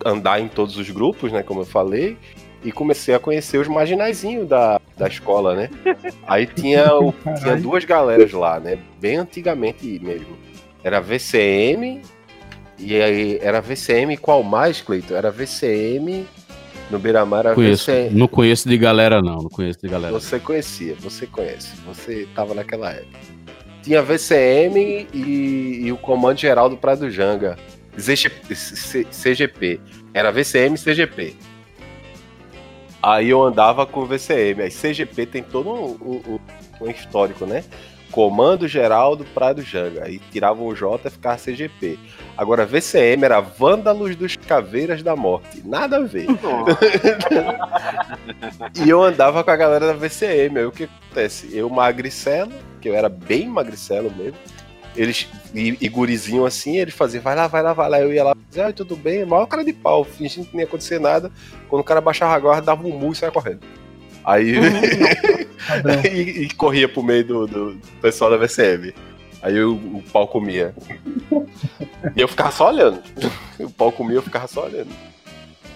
andar 0.06 0.40
em 0.40 0.48
todos 0.48 0.78
os 0.78 0.90
grupos, 0.90 1.34
né? 1.34 1.44
Como 1.44 1.62
eu 1.62 1.66
falei, 1.66 2.18
e 2.64 2.72
comecei 2.72 3.14
a 3.16 3.20
conhecer 3.20 3.58
os 3.58 3.68
marginaizinhos 3.68 4.48
da, 4.48 4.80
da 4.98 5.08
escola, 5.08 5.56
né? 5.56 5.70
Aí 6.28 6.46
tinha, 6.46 6.94
o- 6.96 7.14
tinha 7.42 7.56
duas 7.56 7.86
galeras 7.86 8.32
lá, 8.34 8.60
né? 8.60 8.78
Bem 9.00 9.18
antigamente 9.18 10.00
mesmo. 10.02 10.38
Era 10.84 11.00
VCM, 11.00 12.02
e 12.78 13.02
aí 13.02 13.38
era 13.42 13.60
VCM 13.60 14.16
qual 14.16 14.42
mais, 14.44 14.80
Cleiton? 14.82 15.14
Era 15.14 15.30
VCM 15.30 16.26
no 16.90 16.98
Beira-Mar, 16.98 17.46
era 17.46 17.54
Conheço. 17.56 17.92
VCM. 17.92 18.16
Não 18.18 18.28
conheço 18.28 18.68
de 18.70 18.78
galera, 18.78 19.22
não. 19.22 19.38
Não 19.44 19.50
conheço 19.50 19.80
de 19.82 19.90
galera. 19.90 20.14
Você 20.14 20.40
conhecia, 20.40 20.96
você 21.00 21.28
conhece, 21.28 21.76
você 21.86 22.26
tava 22.34 22.54
naquela 22.54 22.92
época. 22.92 23.20
Tinha 23.84 24.02
VCM 24.02 25.08
e, 25.14 25.82
e 25.86 25.92
o 25.92 25.98
Comando 25.98 26.38
Geral 26.40 26.70
do 26.70 26.78
Praia 26.78 26.98
do 26.98 27.10
Janga. 27.12 27.58
CGP. 29.12 29.80
Era 30.14 30.32
VCM 30.32 30.76
e 30.76 30.80
CGP. 30.80 31.36
Aí 33.02 33.30
eu 33.30 33.42
andava 33.44 33.86
com 33.86 34.06
VCM. 34.06 34.62
Aí 34.64 34.70
CGP 34.72 35.26
tem 35.26 35.44
todo 35.44 35.70
um, 35.70 35.86
um- 36.02 36.22
um- 36.34 36.40
um 36.86 36.90
histórico, 36.90 37.46
né? 37.46 37.64
Comando 38.12 38.68
Geral 38.68 39.16
do 39.16 39.24
Praia 39.24 39.54
do 39.54 39.62
Janga. 39.62 40.06
Aí 40.06 40.18
tiravam 40.32 40.66
o 40.66 40.74
J 40.76 41.08
e 41.08 41.12
ficava 41.12 41.38
CGP. 41.38 41.98
Agora 42.36 42.66
VCM 42.66 43.24
era 43.24 43.40
Vândalos 43.40 44.16
dos 44.16 44.36
Caveiras 44.36 45.04
da 45.04 45.16
Morte. 45.16 45.62
Nada 45.66 45.98
a 45.98 46.02
ver. 46.02 46.26
E 48.84 48.90
eu 48.90 49.04
andava 49.04 49.44
com 49.44 49.52
a 49.52 49.56
galera 49.56 49.88
da 49.88 49.94
VCM. 49.94 50.58
Aí 50.60 50.66
o 50.66 50.72
que 50.72 50.84
acontece? 50.86 51.50
Eu 51.56 51.70
magricelo, 51.70 52.52
que 52.82 52.90
eu 52.90 52.96
era 52.96 53.10
bem 53.10 53.48
magricelo 53.48 54.12
mesmo. 54.16 54.38
Eles, 54.96 55.28
e, 55.54 55.78
e 55.80 55.88
gurizinho 55.88 56.46
assim, 56.46 56.78
eles 56.78 56.94
faziam, 56.94 57.22
vai 57.22 57.36
lá, 57.36 57.48
vai 57.48 57.62
lá, 57.62 57.74
vai 57.74 57.90
lá. 57.90 58.00
Eu 58.02 58.14
ia 58.14 58.24
lá, 58.24 58.36
dizia, 58.48 58.68
ah, 58.68 58.74
tudo 58.74 58.96
bem, 58.96 59.26
maior 59.26 59.46
cara 59.46 59.64
de 59.64 59.74
pau, 59.74 60.04
fingindo 60.04 60.48
que 60.48 60.54
não 60.54 60.62
ia 60.62 60.66
acontecer 60.66 61.00
nada. 61.00 61.32
Quando 61.68 61.82
o 61.82 61.86
cara 61.86 62.02
baixava 62.02 62.34
a 62.34 62.40
guarda, 62.40 62.68
dava 62.68 62.86
um 62.86 62.92
murro 62.92 63.14
e 63.14 63.16
saia 63.16 63.32
correndo. 63.32 63.62
Aí. 64.26 64.56
e, 66.12 66.44
e 66.44 66.50
corria 66.54 66.90
pro 66.90 67.04
meio 67.04 67.24
do, 67.24 67.48
do 67.48 67.82
pessoal 68.02 68.32
da 68.32 68.38
VCM. 68.38 68.94
Aí 69.42 69.62
o, 69.62 69.74
o 69.74 70.04
pau 70.12 70.28
comia. 70.28 70.76
E 72.16 72.22
eu 72.22 72.28
ficava 72.28 72.52
só 72.52 72.70
olhando. 72.70 73.02
O 73.60 73.70
pau 73.70 73.92
comia, 73.92 74.16
eu 74.16 74.22
ficava 74.22 74.48
só 74.48 74.64
olhando. 74.64 74.90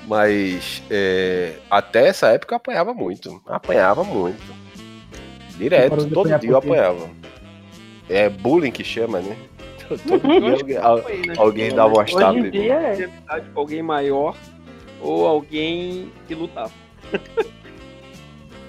Mas 0.07 0.82
é, 0.89 1.55
até 1.70 2.07
essa 2.07 2.28
época 2.28 2.53
eu 2.53 2.57
apanhava 2.57 2.93
muito. 2.93 3.41
Apanhava 3.45 4.05
muito. 4.05 4.41
Direto, 5.57 6.09
todo 6.09 6.39
dia 6.39 6.49
eu 6.49 6.57
apanhava. 6.57 7.09
É 8.10 8.30
bullying 8.30 8.72
que 8.72 8.84
chama, 8.84 9.20
né? 9.20 9.38
Todo 9.88 10.22
dia 10.22 10.56
alguém, 10.56 10.78
al- 10.78 11.04
alguém 11.38 11.76
dava 11.76 11.93
uma 11.93 12.01
Hoje 12.04 12.14
estátua 12.14 12.39
em 12.47 12.51
dia 12.51 12.74
é. 12.74 13.10
Alguém 13.54 13.82
maior 13.84 14.36
ou 15.01 15.28
alguém 15.28 16.12
que 16.28 16.34
lutava. 16.34 16.72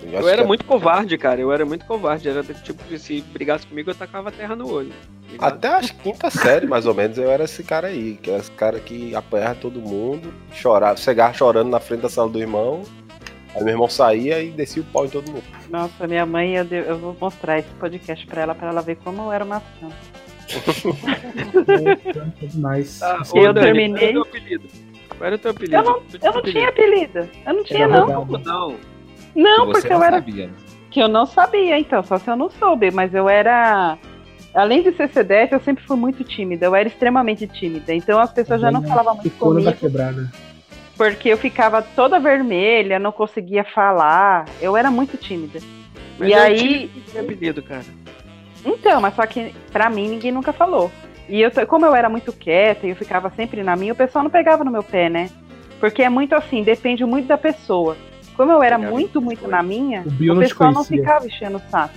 Eu 0.03 0.21
Eu 0.21 0.29
era 0.29 0.43
que 0.43 0.49
muito 0.49 0.65
covarde, 0.65 1.17
cara. 1.17 1.41
Eu 1.41 1.51
era 1.53 1.65
muito 1.65 1.87
covarde. 1.87 2.29
Era 2.29 2.43
do 2.43 2.53
tipo 2.55 2.83
que 2.85 2.99
se 2.99 3.21
brigasse 3.23 3.67
comigo, 3.67 3.91
eu 3.91 3.95
tacava 3.95 4.29
a 4.29 4.33
terra 4.33 4.55
no 4.55 4.71
olho. 4.71 4.93
ligado? 5.31 5.53
Até 5.55 5.69
a 5.69 5.81
quinta 5.81 6.31
série, 6.31 6.67
mais 6.67 6.85
ou 6.87 6.93
menos, 6.95 7.17
eu 7.17 7.31
era 7.31 7.45
esse 7.45 7.63
cara 7.63 7.87
aí. 7.89 8.19
Que 8.21 8.31
era 8.31 8.41
esse 8.41 8.51
cara 8.51 8.79
que 8.81 9.15
apanhava 9.15 9.55
todo 9.55 9.81
mundo, 9.81 10.33
chorava, 10.53 10.97
chegava 10.99 11.33
chorando 11.33 11.71
na 11.71 11.81
frente 11.81 12.01
da 12.03 12.09
sala 12.09 12.29
do 12.29 12.39
irmão. 12.39 12.83
Aí 13.55 13.63
meu 13.63 13.73
irmão 13.73 13.89
saía 13.89 14.43
e 14.43 14.51
descia 14.51 14.83
o 14.83 14.87
pau 14.87 15.07
em 15.07 15.09
todo 15.09 15.31
mundo. 15.31 15.45
Nossa, 15.75 16.07
minha 16.07 16.25
mãe, 16.25 16.55
eu, 16.55 16.65
eu 16.71 16.97
vou 16.99 17.17
mostrar 17.21 17.59
esse 17.59 17.69
podcast 17.81 18.25
pra 18.29 18.43
ela, 18.43 18.55
pra 18.55 18.69
ela 18.69 18.81
ver 18.81 18.95
como 19.03 19.23
eu 19.23 19.33
era 19.33 19.45
uma 19.45 19.61
santa. 19.81 19.97
É 22.43 22.47
demais. 22.47 23.01
Tá, 23.01 23.21
Eu 23.35 23.53
Dani, 23.53 23.67
terminei- 23.67 24.13
Qual 24.15 24.21
era 24.21 24.21
o 24.21 24.23
teu 24.23 24.31
apelido? 24.31 24.69
Qual 25.09 25.27
era 25.27 25.35
o 25.35 25.39
teu 25.41 25.51
apelido? 25.51 25.77
Eu 25.77 25.83
não, 25.83 26.03
eu 26.23 26.33
não 26.33 26.43
tinha 26.43 26.69
apelido. 26.69 27.29
Eu 27.45 27.55
não 27.55 27.65
tinha, 27.65 27.85
Era 27.87 28.07
não. 28.07 28.25
Não. 28.25 28.77
Não, 29.35 29.67
Você 29.67 29.73
porque 29.73 29.89
não 29.89 29.97
eu 29.97 30.03
era. 30.05 30.17
sabia. 30.19 30.47
né? 30.47 30.53
Que 30.93 31.01
eu 31.01 31.09
não 31.09 31.27
sabia, 31.27 31.77
então, 31.77 32.05
só 32.05 32.19
se 32.19 32.31
eu 32.31 32.37
não 32.37 32.49
soube, 32.51 32.93
mas 32.93 33.13
eu 33.13 33.29
era. 33.29 33.99
Além 34.55 34.81
de 34.85 34.93
ser 34.93 35.09
CDF, 35.09 35.55
eu 35.55 35.61
sempre 35.61 35.83
fui 35.85 35.97
muito 35.97 36.23
tímida, 36.23 36.67
eu 36.67 36.75
era 36.77 36.87
extremamente 36.87 37.49
tímida. 37.49 37.93
Então 37.93 38.21
as 38.21 38.33
pessoas 38.33 38.61
já 38.61 38.71
não 38.71 38.85
falavam 38.85 39.15
muito 39.15 39.29
Ficou 39.29 39.53
da 39.55 39.61
comigo, 39.61 39.77
quebrada. 39.81 40.31
Porque 40.97 41.29
eu 41.29 41.37
ficava 41.39 41.83
toda 41.83 42.19
vermelha, 42.21 42.99
não 42.99 43.13
conseguia 43.13 43.65
falar. 43.65 44.45
Eu 44.61 44.77
era 44.77 44.91
muito 44.91 45.17
tímida. 45.17 45.61
Mas 46.19 46.29
e 46.29 46.33
eu 46.33 46.39
aí. 46.41 46.89
que 46.89 47.19
apelido, 47.19 47.63
cara. 47.63 47.85
Então, 48.65 49.01
mas 49.01 49.15
só 49.15 49.27
que 49.27 49.55
pra 49.73 49.91
mim 49.91 50.09
ninguém 50.09 50.33
nunca 50.33 50.53
falou. 50.53 50.91
E 51.29 51.41
eu, 51.41 51.51
como 51.67 51.85
eu 51.87 51.95
era 51.95 52.09
muito 52.09 52.33
quieta 52.33 52.87
e 52.87 52.91
eu 52.91 52.97
ficava 52.97 53.31
sempre 53.31 53.63
na 53.63 53.75
minha, 53.77 53.93
o 53.93 53.97
pessoal 53.97 54.23
não 54.23 54.31
pegava 54.31 54.63
no 54.65 54.71
meu 54.71 54.83
pé, 54.83 55.09
né? 55.09 55.31
Porque 55.81 56.03
é 56.03 56.09
muito 56.09 56.35
assim, 56.35 56.63
depende 56.63 57.05
muito 57.05 57.27
da 57.27 57.37
pessoa. 57.37 57.97
Como 58.37 58.51
eu 58.53 58.63
era 58.63 58.79
muito, 58.79 59.21
muito 59.21 59.47
na 59.49 59.63
minha, 59.63 60.03
O 60.03 60.33
o 60.33 60.39
pessoal 60.39 60.73
não 60.73 60.85
ficava 60.85 61.27
enchendo 61.27 61.59
o 61.59 61.71
saco. 61.71 61.95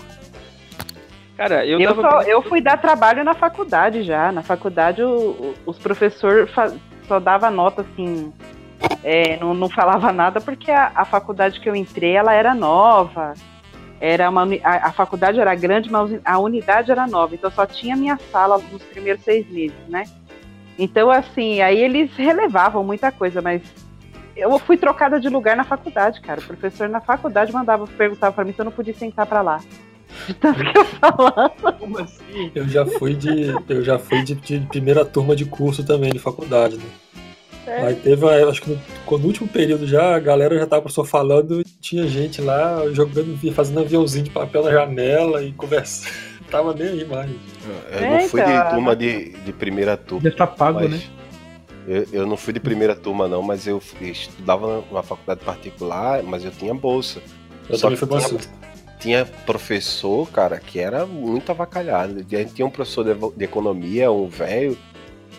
Cara, 1.36 1.66
eu, 1.66 1.80
Eu, 1.80 1.94
tava. 1.96 2.02
só, 2.02 2.22
eu 2.24 2.42
fui 2.42 2.62
dar 2.62 2.78
trabalho 2.78 3.24
na 3.24 3.34
faculdade 3.36 4.02
já. 4.04 4.32
Na 4.32 4.42
faculdade, 4.42 5.04
o- 5.04 5.08
o- 5.30 5.54
os 5.68 5.78
professores 5.78 6.50
só 7.08 7.20
dava 7.20 7.50
nota 7.52 7.82
assim. 7.84 8.34
É, 9.04 9.38
não, 9.38 9.54
não 9.54 9.70
falava 9.70 10.12
nada 10.12 10.42
porque 10.42 10.72
a, 10.72 10.92
a 10.96 11.06
faculdade 11.06 11.60
que 11.60 11.70
eu 11.70 11.76
entrei 11.76 12.16
ela 12.16 12.34
era 12.34 12.54
nova. 12.54 13.34
Era 14.00 14.30
uma, 14.30 14.48
a, 14.64 14.88
a 14.88 14.92
faculdade 14.92 15.40
era 15.40 15.56
grande, 15.56 15.92
mas 15.92 16.20
a 16.24 16.38
unidade 16.38 16.92
era 16.92 17.08
nova. 17.08 17.34
Então 17.34 17.50
só 17.50 17.66
tinha 17.66 17.96
minha 17.96 18.20
sala 18.32 18.62
nos 18.72 18.84
primeiros 18.84 19.24
seis 19.24 19.50
meses, 19.50 19.78
né? 19.88 20.04
Então, 20.78 21.10
assim, 21.10 21.62
aí 21.62 21.80
eles 21.80 22.12
relevavam 22.16 22.84
muita 22.84 23.12
coisa, 23.12 23.42
mas 23.42 23.62
eu 24.36 24.60
fui 24.60 24.78
trocada 24.78 25.20
de 25.20 25.28
lugar 25.28 25.58
na 25.58 25.64
faculdade, 25.64 26.22
cara. 26.22 26.40
O 26.40 26.44
professor 26.44 26.88
na 26.88 27.02
faculdade 27.02 27.52
mandava, 27.52 27.88
perguntava 27.88 28.34
pra 28.34 28.46
mim 28.46 28.54
se 28.54 28.60
eu 28.60 28.66
não 28.66 28.72
podia 28.72 28.94
sentar 28.94 29.26
pra 29.26 29.42
lá. 29.42 29.60
De 30.28 30.34
tanto 30.36 30.64
que 30.64 30.78
eu 30.78 30.86
falava. 30.86 31.50
Como 31.80 32.00
assim? 32.00 32.52
Eu 32.54 32.68
já 32.68 32.86
fui 32.86 33.16
de. 33.16 33.56
Eu 33.68 33.84
já 33.84 33.98
fui 33.98 34.22
de, 34.24 34.36
de 34.36 34.60
primeira 34.68 35.04
turma 35.04 35.36
de 35.36 35.46
curso 35.46 35.84
também, 35.84 36.12
de 36.12 36.20
faculdade, 36.20 36.78
né? 36.78 36.86
É. 37.68 37.82
Aí 37.88 37.96
teve, 37.96 38.26
acho 38.26 38.62
que 38.62 38.70
no, 38.72 39.18
no 39.18 39.26
último 39.28 39.48
período 39.48 39.86
já, 39.86 40.16
a 40.16 40.20
galera 40.20 40.58
já 40.58 40.66
tava 40.66 40.88
só 40.88 41.04
falando, 41.04 41.62
tinha 41.82 42.08
gente 42.08 42.42
lá 42.42 42.82
jogando, 42.94 43.38
fazendo 43.54 43.82
aviãozinho 43.82 44.24
de 44.24 44.30
papel 44.32 44.64
na 44.64 44.72
janela 44.72 45.44
e 45.44 45.52
conversando. 45.52 46.12
Tava 46.50 46.74
nem 46.74 46.88
aí 46.88 47.06
mais. 47.06 47.30
Eu 47.92 48.10
não 48.10 48.22
fui 48.22 48.42
de 48.42 48.50
Eita. 48.50 48.70
turma 48.70 48.96
de, 48.96 49.32
de 49.44 49.52
primeira 49.52 49.98
turma. 49.98 50.30
Já 50.30 50.36
tá 50.38 50.48
pago, 50.48 50.80
mas 50.80 50.92
né? 50.92 51.02
eu, 51.86 52.08
eu 52.14 52.26
não 52.26 52.38
fui 52.38 52.54
de 52.54 52.60
primeira 52.62 52.96
turma, 52.96 53.28
não, 53.28 53.42
mas 53.42 53.68
eu 53.68 53.82
estudava 54.00 54.82
numa 54.90 55.04
faculdade 55.04 55.42
particular, 55.44 56.24
mas 56.24 56.46
eu 56.46 56.52
tinha 56.52 56.74
bolsa. 56.74 57.22
Eu 57.70 57.78
Só 57.78 57.90
que 57.90 57.98
fui 57.98 58.08
tinha- 58.08 58.20
bolsista. 58.22 58.54
tinha 58.98 59.26
professor, 59.46 60.26
cara, 60.32 60.58
que 60.58 60.80
era 60.80 61.06
muito 61.06 61.52
avacalhado. 61.52 62.20
A 62.20 62.36
gente 62.38 62.54
tinha 62.54 62.66
um 62.66 62.70
professor 62.70 63.04
de, 63.04 63.14
de 63.36 63.44
economia, 63.44 64.10
um 64.10 64.30
velho, 64.30 64.78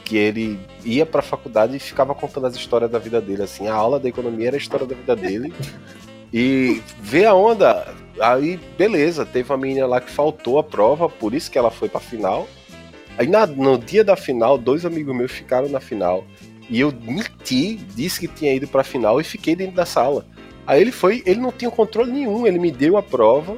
que 0.08 0.16
ele 0.16 0.58
ia 0.84 1.04
pra 1.04 1.20
faculdade 1.20 1.76
e 1.76 1.78
ficava 1.78 2.14
contando 2.14 2.46
as 2.46 2.56
histórias 2.56 2.90
da 2.90 2.98
vida 2.98 3.20
dele, 3.20 3.42
assim. 3.42 3.68
A 3.68 3.74
aula 3.74 4.00
da 4.00 4.08
economia 4.08 4.48
era 4.48 4.56
a 4.56 4.58
história 4.58 4.86
da 4.86 4.94
vida 4.94 5.14
dele. 5.14 5.52
E 6.32 6.82
vê 7.00 7.24
a 7.26 7.34
onda. 7.34 7.94
Aí, 8.20 8.58
beleza, 8.76 9.24
teve 9.26 9.50
uma 9.52 9.58
menina 9.58 9.86
lá 9.86 10.00
que 10.00 10.10
faltou 10.10 10.58
a 10.58 10.62
prova, 10.64 11.08
por 11.08 11.34
isso 11.34 11.50
que 11.50 11.58
ela 11.58 11.70
foi 11.70 11.88
pra 11.88 12.00
final. 12.00 12.48
Aí 13.16 13.26
na- 13.26 13.46
no 13.46 13.78
dia 13.78 14.02
da 14.02 14.16
final, 14.16 14.56
dois 14.56 14.84
amigos 14.86 15.14
meus 15.14 15.30
ficaram 15.32 15.68
na 15.68 15.80
final. 15.80 16.24
E 16.70 16.80
eu 16.80 16.92
menti, 17.02 17.76
disse 17.94 18.20
que 18.20 18.28
tinha 18.28 18.52
ido 18.54 18.66
pra 18.66 18.82
final 18.84 19.20
e 19.20 19.24
fiquei 19.24 19.54
dentro 19.56 19.74
da 19.76 19.86
sala. 19.86 20.26
Aí 20.66 20.80
ele 20.80 20.92
foi, 20.92 21.22
ele 21.26 21.40
não 21.40 21.50
tinha 21.52 21.70
controle 21.70 22.10
nenhum, 22.12 22.46
ele 22.46 22.58
me 22.58 22.70
deu 22.70 22.96
a 22.96 23.02
prova. 23.02 23.56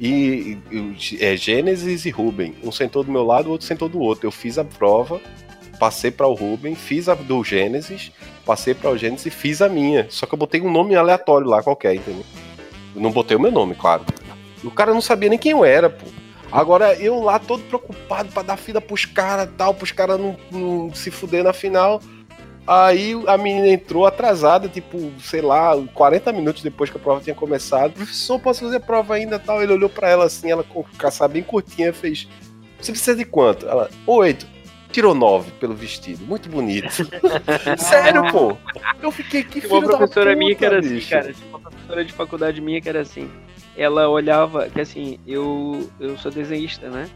E, 0.00 0.56
e- 0.72 1.18
é 1.20 1.36
Gênesis 1.36 2.06
e 2.06 2.10
Ruben. 2.10 2.54
Um 2.64 2.72
sentou 2.72 3.04
do 3.04 3.12
meu 3.12 3.22
lado, 3.22 3.48
o 3.48 3.52
outro 3.52 3.66
sentou 3.66 3.86
do 3.88 4.00
outro. 4.00 4.26
Eu 4.26 4.30
fiz 4.32 4.56
a 4.58 4.64
prova, 4.64 5.20
passei 5.80 6.10
para 6.10 6.26
o 6.26 6.34
Ruben, 6.34 6.74
fiz 6.74 7.08
a 7.08 7.14
do 7.14 7.42
Gênesis, 7.42 8.12
passei 8.44 8.74
para 8.74 8.90
o 8.90 8.98
Gênesis 8.98 9.24
e 9.24 9.30
fiz 9.30 9.62
a 9.62 9.68
minha. 9.68 10.06
Só 10.10 10.26
que 10.26 10.34
eu 10.34 10.38
botei 10.38 10.60
um 10.60 10.70
nome 10.70 10.94
aleatório 10.94 11.48
lá 11.48 11.62
qualquer, 11.62 11.94
entendeu? 11.94 12.24
Eu 12.94 13.00
não 13.00 13.10
botei 13.10 13.34
o 13.34 13.40
meu 13.40 13.50
nome, 13.50 13.74
claro. 13.74 14.04
O 14.62 14.70
cara 14.70 14.92
não 14.92 15.00
sabia 15.00 15.30
nem 15.30 15.38
quem 15.38 15.52
eu 15.52 15.64
era, 15.64 15.88
pô. 15.88 16.06
Agora 16.52 16.94
eu 16.96 17.22
lá 17.22 17.38
todo 17.38 17.62
preocupado 17.62 18.28
pra 18.30 18.42
dar 18.42 18.58
fila 18.58 18.80
pros 18.80 19.06
caras 19.06 19.48
tal, 19.56 19.72
pros 19.72 19.90
caras 19.90 20.20
não, 20.20 20.36
não 20.50 20.92
se 20.92 21.10
fuder 21.10 21.42
na 21.42 21.54
final. 21.54 22.02
Aí 22.66 23.14
a 23.26 23.38
menina 23.38 23.68
entrou 23.68 24.04
atrasada, 24.04 24.68
tipo, 24.68 25.10
sei 25.20 25.40
lá, 25.40 25.74
40 25.94 26.30
minutos 26.32 26.62
depois 26.62 26.90
que 26.90 26.98
a 26.98 27.00
prova 27.00 27.22
tinha 27.22 27.34
começado. 27.34 27.94
Professor, 27.94 28.38
posso 28.38 28.60
fazer 28.60 28.76
a 28.76 28.80
prova 28.80 29.14
ainda 29.14 29.38
tal? 29.38 29.62
Ele 29.62 29.72
olhou 29.72 29.88
pra 29.88 30.10
ela 30.10 30.26
assim, 30.26 30.50
ela 30.50 30.62
com 30.62 30.82
caçar 30.98 31.28
bem 31.28 31.42
curtinha, 31.42 31.92
fez. 31.92 32.28
Você 32.78 32.92
precisa 32.92 33.16
de 33.16 33.24
quanto? 33.24 33.66
Ela, 33.66 33.88
oito. 34.06 34.46
Tirou 34.92 35.14
nove 35.14 35.50
pelo 35.52 35.74
vestido. 35.74 36.24
Muito 36.26 36.48
bonito. 36.48 36.90
Sério, 37.78 38.30
pô. 38.32 38.56
Eu 39.00 39.10
fiquei 39.12 39.42
que 39.44 39.60
Tinha 39.60 39.72
uma 39.72 39.80
filho 39.80 39.90
da 39.92 39.96
professora 39.98 40.30
puta, 40.30 40.38
minha 40.38 40.54
que 40.54 40.64
era 40.64 40.78
assim, 40.80 40.88
bicho. 40.94 41.10
cara. 41.10 41.32
Tinha 41.32 41.48
uma 41.48 41.60
professora 41.60 42.04
de 42.04 42.12
faculdade 42.12 42.60
minha 42.60 42.80
que 42.80 42.88
era 42.88 43.00
assim. 43.00 43.30
Ela 43.76 44.08
olhava, 44.08 44.68
que 44.68 44.80
assim, 44.80 45.18
eu, 45.26 45.88
eu 46.00 46.18
sou 46.18 46.30
desenhista, 46.30 46.88
né? 46.90 47.08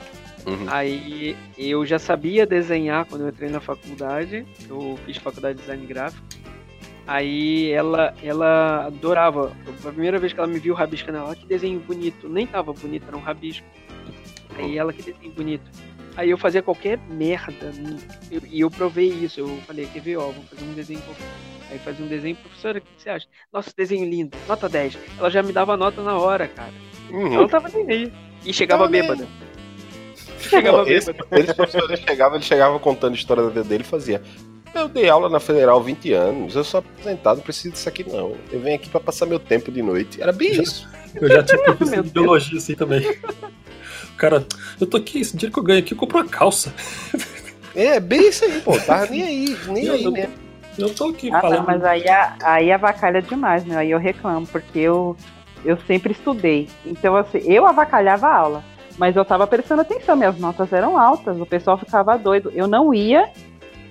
Uhum. 0.47 0.67
Aí 0.69 1.37
eu 1.59 1.85
já 1.85 1.99
sabia 1.99 2.47
desenhar 2.47 3.07
quando 3.07 3.23
eu 3.23 3.29
entrei 3.29 3.51
na 3.51 3.61
faculdade. 3.61 4.47
Eu 4.69 4.99
fiz 5.05 5.17
faculdade 5.17 5.57
de 5.57 5.63
design 5.63 5.85
gráfico. 5.87 6.23
Aí 7.07 7.71
ela, 7.73 8.15
ela 8.23 8.87
adorava. 8.87 9.53
A 9.85 9.89
primeira 9.91 10.19
vez 10.19 10.33
que 10.33 10.39
ela 10.39 10.49
me 10.49 10.59
viu 10.59 10.75
rabiscando, 10.75 11.19
ela, 11.19 11.33
"Ah, 11.33 11.37
que 11.37 11.45
desenho 11.47 11.81
bonito. 11.81 12.29
Nem 12.29 12.47
tava 12.47 12.73
bonito, 12.73 13.05
era 13.09 13.17
um 13.17 13.21
rabisco. 13.21 13.67
Aí 14.57 14.79
ela, 14.79 14.93
que 14.93 15.03
desenho 15.03 15.33
bonito. 15.33 15.65
Aí 16.17 16.31
eu 16.31 16.39
fazia 16.39 16.63
qualquer 16.63 16.99
merda. 17.11 17.73
eu- 18.31 18.43
E 18.51 18.61
eu, 18.61 18.71
provei 18.71 19.09
isso. 19.09 19.41
Eu 19.41 19.59
falei, 19.67 19.87
quer 19.87 20.01
ver, 20.01 20.17
ó, 20.17 20.27
vou 20.31 20.45
fazer 20.45 20.65
um 20.65 20.73
desenho. 20.75 21.03
Aí 21.71 21.79
fazia 21.79 22.05
um 22.05 22.09
desenho, 22.09 22.37
professora, 22.37 22.79
o 22.79 22.81
que 22.81 22.87
você 22.97 23.11
acha? 23.11 23.27
Nossa, 23.53 23.73
desenho 23.77 24.09
lindo, 24.09 24.37
nota 24.47 24.69
10. 24.69 24.97
Ela 25.19 25.31
já 25.31 25.43
me 25.43 25.53
dava 25.53 25.77
nota 25.77 26.03
na 26.03 26.17
hora, 26.17 26.47
cara. 26.47 26.73
Uhum. 27.11 27.27
Ela 27.27 27.37
não 27.43 27.49
tava 27.49 27.69
nem 27.69 27.91
aí. 27.91 28.13
E 28.45 28.53
chegava 28.53 28.89
nem 28.89 29.01
bêbada. 29.03 29.27
Chegava 30.39 30.79
Não, 30.85 30.87
esse, 30.89 31.11
bêbada. 31.13 31.41
esse 31.41 31.55
professor 31.55 31.91
ele 31.91 31.97
chegava, 31.97 32.37
ele 32.37 32.45
chegava 32.45 32.79
contando 32.79 33.13
a 33.15 33.17
história 33.17 33.43
da 33.43 33.49
vida 33.49 33.65
dele 33.65 33.83
e 33.83 33.87
fazia. 33.87 34.23
Eu 34.75 34.89
dei 34.89 35.09
aula 35.09 35.29
na 35.31 35.41
Federal 35.41 35.79
há 35.79 35.83
20 35.83 36.13
anos, 36.13 36.55
eu 36.55 36.63
sou 36.65 36.81
aposentado, 36.81 37.37
não 37.39 37.45
preciso 37.45 37.73
disso 37.73 37.89
aqui 37.89 38.05
não. 38.07 38.37
Eu 38.53 38.61
venho 38.61 38.75
aqui 38.77 38.89
pra 38.91 39.01
passar 39.01 39.25
meu 39.25 39.39
tempo 39.39 39.73
de 39.73 39.81
noite. 39.81 40.21
Era 40.21 40.33
bem 40.33 40.53
isso. 40.61 40.87
Eu 41.15 41.29
já 41.29 41.43
tive 41.43 41.63
professor 41.63 42.03
de 42.03 42.11
biologia 42.11 42.59
assim 42.59 42.75
também. 42.75 43.03
Cara, 44.17 44.47
eu 44.81 44.87
tô 44.87 44.97
aqui, 44.97 45.21
esse 45.21 45.37
dinheiro 45.37 45.53
que 45.53 45.59
eu 45.59 45.63
ganho 45.65 45.81
aqui, 45.81 45.93
eu 45.93 45.99
compro 45.99 46.19
uma 46.19 46.27
calça. 46.29 46.73
É, 47.75 47.99
bem 47.99 48.29
isso 48.29 48.45
aí, 48.45 48.61
pô. 48.61 48.79
Tava 48.79 49.07
nem 49.07 49.23
aí, 49.23 49.59
nem 49.69 49.85
Eu- 49.87 49.95
aí 49.95 50.05
eu- 50.05 50.13
mesmo. 50.13 50.45
Eu 50.77 50.93
tô 50.93 51.09
aqui 51.11 51.31
Ah, 51.33 51.41
falando. 51.41 51.59
não, 51.59 51.67
mas 51.67 51.85
aí, 51.85 52.09
a- 52.09 52.37
aí 52.43 52.73
avacalha 52.73 53.23
demais, 53.23 53.65
né? 53.65 53.77
Aí 53.77 53.91
eu 53.93 53.99
reclamo, 53.99 54.45
porque 54.47 54.81
eu, 54.81 55.17
eu 55.65 55.77
sempre 55.87 56.13
estudei. 56.13 56.69
Então, 56.85 57.15
assim, 57.17 57.39
eu 57.45 57.65
avacalhava 57.65 58.27
a 58.27 58.37
aula, 58.37 58.65
mas 58.99 59.15
eu 59.15 59.25
tava 59.25 59.47
prestando 59.47 59.83
atenção, 59.83 60.17
minhas 60.17 60.37
notas 60.39 60.73
eram 60.73 60.99
altas, 60.99 61.41
o 61.41 61.47
pessoal 61.47 61.79
ficava 61.79 62.17
doido. 62.19 62.51
Eu 62.55 62.67
não 62.67 62.93
ia, 62.93 63.31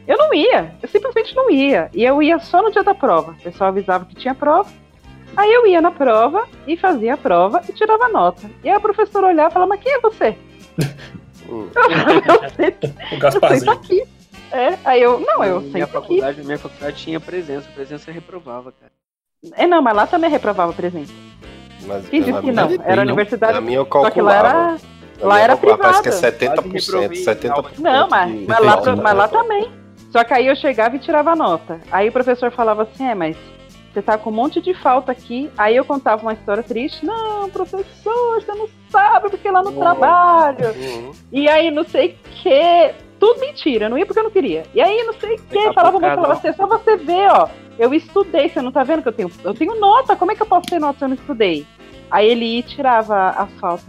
eu 0.05 0.17
não 0.17 0.33
ia, 0.33 0.75
eu 0.81 0.89
simplesmente 0.89 1.33
não 1.35 1.49
ia. 1.49 1.89
E 1.93 2.03
eu 2.03 2.21
ia 2.21 2.37
só 2.39 2.61
no 2.61 2.69
dia 2.71 2.83
da 2.83 2.93
prova. 2.93 3.31
O 3.31 3.43
pessoal 3.43 3.69
avisava 3.69 4.03
que 4.05 4.15
tinha 4.15 4.35
prova. 4.35 4.69
Aí 5.35 5.51
eu 5.51 5.65
ia 5.67 5.81
na 5.81 5.91
prova 5.91 6.47
e 6.67 6.77
fazia 6.77 7.15
a 7.15 7.17
prova 7.17 7.61
e 7.67 7.73
tirava 7.73 8.07
nota. 8.09 8.49
E 8.63 8.69
aí 8.69 8.75
a 8.75 8.79
professora 8.79 9.27
olhava 9.27 9.49
e 9.49 9.53
falava, 9.53 9.69
mas 9.69 9.81
quem 9.81 9.93
é 9.93 9.99
você? 9.99 10.37
Eu 11.49 11.69
falei, 11.71 12.23
eu 12.25 12.49
sei 12.49 12.75
O 13.11 13.45
Eu 13.45 13.59
sei, 13.59 13.69
aqui. 13.69 14.03
É, 14.51 14.77
aí 14.85 15.01
eu, 15.01 15.19
não, 15.19 15.43
eu 15.43 15.61
minha 15.61 15.85
quis. 15.85 15.93
faculdade, 15.93 16.43
minha 16.43 16.57
faculdade 16.57 16.97
tinha 16.97 17.19
presença, 17.19 17.67
presença 17.75 18.11
reprovava, 18.11 18.71
cara. 18.71 18.91
É, 19.55 19.67
não, 19.67 19.81
mas 19.81 19.95
lá 19.95 20.07
também 20.07 20.29
reprovava 20.29 20.71
presença. 20.73 21.11
Mas 21.85 22.07
Quem 22.07 22.21
disse 22.21 22.39
que 22.39 22.51
não? 22.51 22.69
Era 22.85 22.97
não. 22.97 23.03
universidade. 23.03 23.53
Na 23.53 23.61
minha 23.61 23.77
eu 23.79 23.83
Só 23.91 24.09
que 24.09 24.21
lá 24.21 24.33
calculava. 24.41 24.47
era. 24.47 24.77
Na 25.19 25.27
lá 25.27 25.39
era 25.39 25.57
calculava, 25.57 25.81
Parece 25.81 26.01
que 26.03 26.09
é 26.09 26.31
privada. 26.31 26.61
70%, 26.61 26.71
Quase 26.71 26.91
reprovei 26.91 27.23
70%. 27.25 27.79
Não, 27.79 28.07
mas, 28.07 28.31
de- 28.31 28.45
mas, 28.47 28.59
lá, 28.59 28.95
mas 28.95 29.15
lá 29.15 29.27
também. 29.27 29.71
Só 30.11 30.23
que 30.23 30.33
aí 30.33 30.47
eu 30.47 30.55
chegava 30.55 30.95
e 30.95 30.99
tirava 30.99 31.35
nota. 31.35 31.79
Aí 31.91 32.09
o 32.09 32.11
professor 32.11 32.51
falava 32.51 32.83
assim: 32.83 33.05
é, 33.05 33.13
mas 33.15 33.35
você 33.93 34.01
tá 34.01 34.17
com 34.17 34.29
um 34.29 34.33
monte 34.33 34.59
de 34.59 34.73
falta 34.73 35.11
aqui. 35.11 35.49
Aí 35.57 35.75
eu 35.75 35.85
contava 35.85 36.21
uma 36.23 36.33
história 36.33 36.63
triste. 36.63 37.05
Não, 37.05 37.49
professor, 37.49 38.41
você 38.41 38.51
não 38.53 38.67
sabe 38.89 39.29
porque 39.29 39.49
lá 39.51 39.61
no 39.61 39.69
Uhum. 39.71 39.79
trabalho. 39.79 40.67
Uhum. 40.75 41.11
E 41.31 41.47
aí 41.47 41.69
não 41.69 41.83
sei 41.83 42.07
o 42.09 42.29
que. 42.29 42.93
Tudo 43.19 43.39
mentira, 43.39 43.85
eu 43.85 43.89
não 43.89 43.97
ia 43.97 44.05
porque 44.05 44.19
eu 44.19 44.23
não 44.23 44.31
queria. 44.31 44.63
E 44.73 44.81
aí 44.81 45.03
não 45.03 45.13
sei 45.13 45.35
o 45.35 45.37
que. 45.37 45.43
Ficar 45.47 45.73
Falava, 45.73 45.93
focado, 45.97 46.21
falava 46.21 46.33
assim, 46.33 46.53
só 46.53 46.65
você 46.67 46.97
ver, 46.97 47.31
ó. 47.31 47.47
Eu 47.79 47.93
estudei, 47.93 48.49
você 48.49 48.61
não 48.61 48.71
tá 48.71 48.83
vendo 48.83 49.01
que 49.01 49.07
eu 49.09 49.13
tenho. 49.13 49.31
Eu 49.43 49.53
tenho 49.53 49.79
nota, 49.79 50.15
como 50.15 50.31
é 50.31 50.35
que 50.35 50.41
eu 50.41 50.45
posso 50.47 50.65
ter 50.67 50.79
nota 50.79 50.97
se 50.99 51.05
eu 51.05 51.09
não 51.09 51.15
estudei? 51.15 51.65
Aí 52.11 52.27
ele 52.27 52.45
ia 52.45 52.59
e 52.59 52.63
tirava 52.63 53.29
as 53.29 53.51
faltas. 53.59 53.87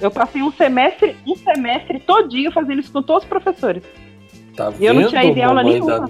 Eu 0.00 0.10
passei 0.10 0.42
um 0.42 0.50
semestre, 0.52 1.16
um 1.26 1.36
semestre 1.36 2.00
todinho 2.00 2.50
fazendo 2.52 2.80
isso 2.80 2.92
com 2.92 3.02
todos 3.02 3.22
os 3.24 3.28
professores. 3.28 3.82
Tá 4.56 4.72
E 4.78 4.84
eu 4.86 4.94
não 4.94 5.08
tinha 5.08 5.24
em 5.24 5.42
aula 5.42 5.62
nenhuma. 5.62 6.00
da... 6.00 6.08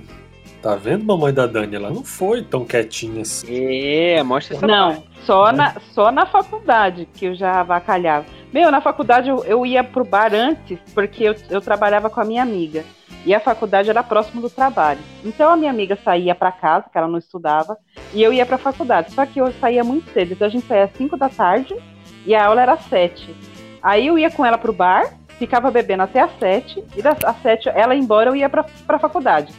Tá 0.65 0.77
vendo, 0.77 1.05
mamãe 1.05 1.31
da 1.31 1.47
Dani? 1.47 1.77
Ela 1.77 1.91
não 1.91 2.03
foi 2.03 2.43
tão 2.43 2.65
quietinha 2.65 3.21
assim. 3.21 3.47
É, 3.51 4.23
mostra 4.23 4.57
essa 4.57 4.67
Não, 4.67 5.05
só 5.27 5.53
na, 5.53 5.79
só 5.93 6.11
na 6.11 6.25
faculdade 6.25 7.07
que 7.13 7.27
eu 7.27 7.35
já 7.35 7.61
avacalhava. 7.61 8.25
Meu, 8.51 8.71
na 8.71 8.81
faculdade 8.81 9.29
eu, 9.29 9.45
eu 9.45 9.67
ia 9.67 9.85
pro 9.85 10.07
bar 10.07 10.33
antes, 10.35 10.79
porque 10.95 11.23
eu, 11.23 11.37
eu 11.51 11.61
trabalhava 11.61 12.09
com 12.09 12.19
a 12.19 12.25
minha 12.25 12.43
amiga. 12.43 12.83
E 13.27 13.35
a 13.35 13.41
faculdade 13.41 13.91
era 13.91 14.03
próximo 14.03 14.41
do 14.41 14.49
trabalho. 14.49 15.01
Então 15.23 15.53
a 15.53 15.57
minha 15.57 15.71
amiga 15.71 15.99
saía 16.03 16.35
pra 16.35 16.51
casa, 16.51 16.87
que 16.91 16.97
ela 16.97 17.09
não 17.09 17.19
estudava, 17.19 17.77
e 18.15 18.23
eu 18.23 18.33
ia 18.33 18.47
pra 18.47 18.57
faculdade. 18.57 19.13
Só 19.13 19.27
que 19.27 19.39
eu 19.39 19.53
saía 19.61 19.85
muito 19.85 20.11
cedo. 20.13 20.33
Então 20.33 20.47
a 20.47 20.51
gente 20.51 20.67
saía 20.67 20.85
às 20.85 20.97
5 20.97 21.15
da 21.19 21.29
tarde 21.29 21.77
e 22.25 22.35
a 22.35 22.47
aula 22.47 22.63
era 22.63 22.73
às 22.73 22.85
7. 22.87 23.37
Aí 23.83 24.07
eu 24.07 24.19
ia 24.19 24.31
com 24.31 24.47
ela 24.47 24.57
pro 24.57 24.73
bar, 24.73 25.13
ficava 25.39 25.71
bebendo 25.71 26.05
até 26.05 26.21
às 26.21 26.39
7, 26.39 26.83
e 26.97 27.03
das 27.03 27.23
às 27.23 27.37
7 27.43 27.69
ela 27.69 27.95
ia 27.95 28.01
embora, 28.01 28.31
eu 28.31 28.37
ia 28.37 28.49
pra, 28.49 28.65
pra 28.87 28.99
faculdade. 28.99 29.53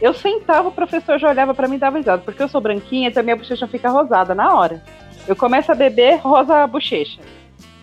Eu 0.00 0.12
sentava, 0.12 0.68
o 0.68 0.72
professor 0.72 1.18
já 1.18 1.28
olhava 1.30 1.54
pra 1.54 1.66
mim 1.68 1.76
e 1.76 1.78
dava 1.78 1.96
risada, 1.98 2.22
porque 2.24 2.42
eu 2.42 2.48
sou 2.48 2.60
branquinha, 2.60 3.08
então 3.08 3.22
minha 3.22 3.36
bochecha 3.36 3.66
fica 3.66 3.88
rosada 3.88 4.34
na 4.34 4.54
hora. 4.54 4.82
Eu 5.26 5.34
começo 5.34 5.72
a 5.72 5.74
beber, 5.74 6.16
rosa 6.18 6.54
a 6.62 6.66
bochecha. 6.66 7.18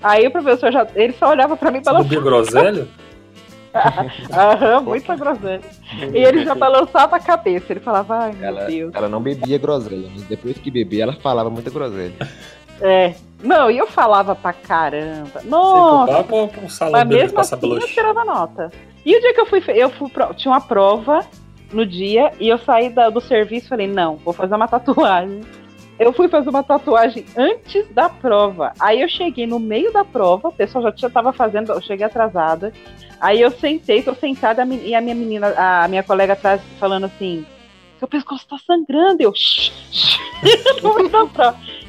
Aí 0.01 0.27
o 0.27 0.31
professor 0.31 0.71
já. 0.71 0.85
Ele 0.95 1.13
só 1.13 1.29
olhava 1.29 1.55
pra 1.57 1.71
mim 1.71 1.79
e 1.79 1.83
Você 1.83 1.91
balançava. 1.91 2.21
groselha? 2.21 2.87
Aham, 4.31 4.81
muita 4.81 5.15
groselha. 5.15 5.61
E 6.13 6.17
ele 6.17 6.45
já 6.45 6.53
balançava 6.53 7.15
a 7.15 7.19
cabeça. 7.19 7.73
Ele 7.73 7.79
falava, 7.79 8.15
ai 8.15 8.33
meu 8.33 8.47
Ela, 8.47 8.65
Deus. 8.65 8.93
ela 8.93 9.09
não 9.09 9.19
bebia 9.21 9.57
groselha, 9.57 10.09
mas 10.13 10.23
depois 10.23 10.57
que 10.57 10.69
bebia, 10.69 11.03
ela 11.03 11.13
falava 11.13 11.49
muita 11.49 11.69
groselha. 11.69 12.13
É. 12.81 13.13
Não, 13.41 13.69
e 13.71 13.77
eu 13.77 13.87
falava 13.87 14.35
pra 14.35 14.53
caramba. 14.53 15.39
Você 15.41 15.47
Nossa, 15.47 16.23
pra 16.23 16.35
um 16.61 16.69
salão 16.69 16.91
mas 16.93 17.07
mesmo 17.07 17.39
assim 17.39 17.55
eu 17.61 17.79
tirava 17.87 18.23
nota. 18.23 18.71
E 19.05 19.17
o 19.17 19.19
dia 19.21 19.33
que 19.33 19.41
eu 19.41 19.45
fui, 19.45 19.61
eu 19.67 19.89
fui 19.89 20.09
pro- 20.09 20.33
tinha 20.33 20.51
uma 20.53 20.61
prova 20.61 21.25
no 21.73 21.85
dia 21.85 22.31
e 22.39 22.49
eu 22.49 22.57
saí 22.57 22.89
da- 22.89 23.09
do 23.09 23.19
serviço 23.21 23.65
e 23.65 23.69
falei, 23.69 23.87
não, 23.87 24.17
vou 24.17 24.33
fazer 24.33 24.55
uma 24.55 24.67
tatuagem. 24.67 25.41
Eu 25.99 26.11
fui 26.11 26.27
fazer 26.27 26.49
uma 26.49 26.63
tatuagem 26.63 27.25
antes 27.37 27.87
da 27.93 28.09
prova. 28.09 28.73
Aí 28.79 29.01
eu 29.01 29.07
cheguei 29.07 29.45
no 29.45 29.59
meio 29.59 29.91
da 29.93 30.03
prova, 30.03 30.49
o 30.49 30.53
pessoal 30.53 30.83
já 30.85 30.91
tinha, 30.91 31.09
tava 31.09 31.31
fazendo, 31.31 31.71
eu 31.71 31.81
cheguei 31.81 32.05
atrasada. 32.05 32.73
Aí 33.21 33.39
eu 33.39 33.51
sentei, 33.51 34.01
tô 34.01 34.13
sentada 34.15 34.65
e 34.65 34.95
a 34.95 35.01
minha 35.01 35.15
menina, 35.15 35.53
a 35.55 35.87
minha 35.87 36.03
colega 36.03 36.33
atrás 36.33 36.61
falando 36.79 37.05
assim, 37.05 37.45
seu 37.99 38.07
pescoço 38.07 38.45
tá 38.47 38.57
sangrando. 38.65 39.21
Eu, 39.21 39.33
shh, 39.33 39.71
shh. 39.91 40.19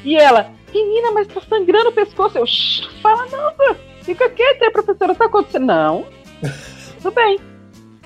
E 0.03 0.15
ela, 0.15 0.51
menina, 0.73 1.11
mas 1.11 1.27
tá 1.27 1.41
sangrando 1.41 1.89
o 1.89 1.93
pescoço. 1.93 2.37
Eu, 2.37 2.45
shh, 2.45 2.87
fala 3.01 3.25
nada, 3.25 3.75
fica 4.03 4.29
quieta, 4.29 4.67
a 4.67 4.71
professora, 4.71 5.15
tá 5.15 5.25
acontecendo? 5.25 5.65
Não, 5.65 6.05
tudo 7.01 7.11
bem. 7.13 7.54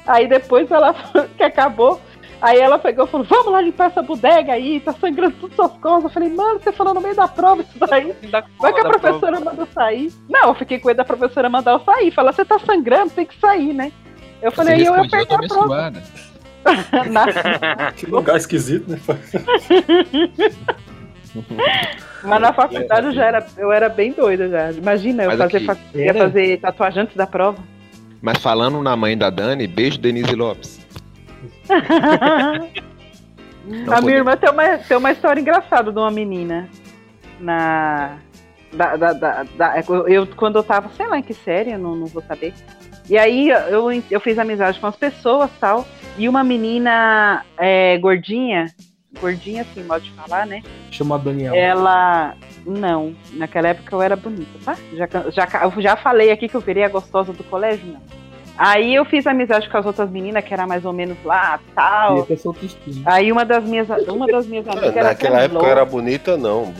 Aí 0.09 0.27
depois 0.27 0.69
ela 0.71 0.93
que 1.37 1.43
acabou, 1.43 2.01
aí 2.41 2.57
ela 2.59 2.79
pegou 2.79 3.05
e 3.05 3.07
falou: 3.07 3.25
Vamos 3.29 3.51
lá 3.51 3.61
limpar 3.61 3.87
essa 3.91 4.01
bodega 4.01 4.53
aí, 4.53 4.79
tá 4.79 4.91
sangrando 4.93 5.35
tudo 5.39 5.53
suas 5.55 5.71
costas. 5.73 6.05
Eu 6.05 6.09
falei, 6.09 6.29
mano, 6.29 6.59
você 6.59 6.71
falou 6.71 6.95
no 6.95 7.01
meio 7.01 7.15
da 7.15 7.27
prova 7.27 7.61
isso 7.61 7.77
daí. 7.87 8.13
Vai 8.59 8.73
que 8.73 8.79
a 8.81 8.89
professora 8.89 9.39
mandou 9.39 9.67
sair. 9.73 10.11
Não, 10.27 10.47
eu 10.49 10.55
fiquei 10.55 10.79
com 10.79 10.87
medo 10.87 10.97
da 10.97 11.05
professora 11.05 11.47
mandar 11.47 11.73
eu 11.73 11.79
sair. 11.81 12.09
Fala, 12.11 12.31
você 12.33 12.43
tá 12.43 12.57
sangrando, 12.57 13.11
tem 13.11 13.25
que 13.25 13.39
sair, 13.39 13.71
né? 13.73 13.91
Eu 14.41 14.51
falei, 14.51 14.77
Você 14.79 14.89
eu 14.89 14.95
ia 14.95 15.09
perder 15.09 15.35
a 15.35 15.47
prova. 15.47 15.93
Na- 17.11 17.91
Que 17.95 18.05
lugar 18.07 18.35
esquisito, 18.37 18.89
né? 18.89 18.99
mas 22.23 22.41
na 22.41 22.51
faculdade 22.53 23.07
eu 23.07 23.13
já 23.13 23.25
era, 23.25 23.45
eu 23.57 23.71
era 23.71 23.89
bem 23.89 24.11
doida 24.11 24.49
já. 24.49 24.71
Imagina, 24.71 25.23
eu 25.25 25.37
fazer, 25.37 25.57
aqui, 25.57 25.65
fa- 25.65 25.77
ia 25.93 26.13
fazer 26.13 26.57
tatuagem 26.59 27.03
antes 27.03 27.15
da 27.15 27.27
prova. 27.27 27.59
Mas 28.21 28.37
falando 28.41 28.81
na 28.81 28.95
mãe 28.95 29.17
da 29.17 29.29
Dani, 29.29 29.65
beijo 29.67 29.97
Denise 29.99 30.35
Lopes. 30.35 30.79
A 33.95 34.01
minha 34.01 34.17
irmã 34.17 34.35
tem 34.35 34.49
uma, 34.49 34.77
tem 34.79 34.97
uma 34.97 35.11
história 35.11 35.39
engraçada 35.39 35.91
de 35.91 35.97
uma 35.99 36.09
menina 36.09 36.67
na. 37.39 38.17
Da, 38.73 38.95
da, 38.95 39.13
da- 39.13 39.43
da- 39.55 39.75
eu, 40.07 40.27
quando 40.27 40.57
eu 40.57 40.63
tava, 40.63 40.89
sei 40.95 41.07
lá 41.07 41.17
em 41.17 41.23
que 41.23 41.33
série, 41.33 41.71
eu 41.71 41.79
não, 41.79 41.95
não 41.95 42.05
vou 42.07 42.21
saber. 42.23 42.53
E 43.09 43.17
aí 43.17 43.49
eu, 43.49 43.91
eu 44.09 44.19
fiz 44.19 44.37
amizade 44.37 44.79
com 44.79 44.87
as 44.87 44.95
pessoas 44.95 45.49
tal. 45.59 45.87
E 46.17 46.27
uma 46.29 46.43
menina 46.43 47.43
é, 47.57 47.97
gordinha, 47.97 48.67
gordinha 49.19 49.61
assim, 49.63 49.83
modo 49.83 50.01
de 50.01 50.11
falar, 50.11 50.45
né? 50.45 50.61
Chamou 50.91 51.15
a 51.15 51.19
Daniel. 51.19 51.53
Ela. 51.55 52.35
Não, 52.65 53.15
naquela 53.33 53.69
época 53.69 53.95
eu 53.95 54.01
era 54.01 54.15
bonita, 54.15 54.51
tá? 54.63 54.77
Já, 54.93 55.07
já, 55.31 55.63
eu 55.63 55.81
já 55.81 55.95
falei 55.95 56.31
aqui 56.31 56.47
que 56.47 56.55
eu 56.55 56.61
virei 56.61 56.83
a 56.83 56.89
gostosa 56.89 57.33
do 57.33 57.43
colégio, 57.45 57.85
não. 57.87 58.01
Aí 58.57 58.93
eu 58.93 59.05
fiz 59.05 59.25
amizade 59.25 59.69
com 59.69 59.77
as 59.77 59.85
outras 59.85 60.09
meninas, 60.09 60.43
que 60.43 60.53
era 60.53 60.67
mais 60.67 60.83
ou 60.83 60.91
menos 60.91 61.17
lá, 61.23 61.59
tal. 61.73 62.27
Aí 63.05 63.31
uma 63.31 63.45
das 63.45 63.63
minhas, 63.63 63.87
uma 64.05 64.27
das 64.27 64.45
minhas 64.45 64.67
amigas 64.67 64.95
era 64.97 65.07
Naquela 65.09 65.39
época 65.39 65.55
eu 65.55 65.59
louca. 65.59 65.71
era 65.71 65.85
bonita, 65.85 66.35
não. 66.35 66.73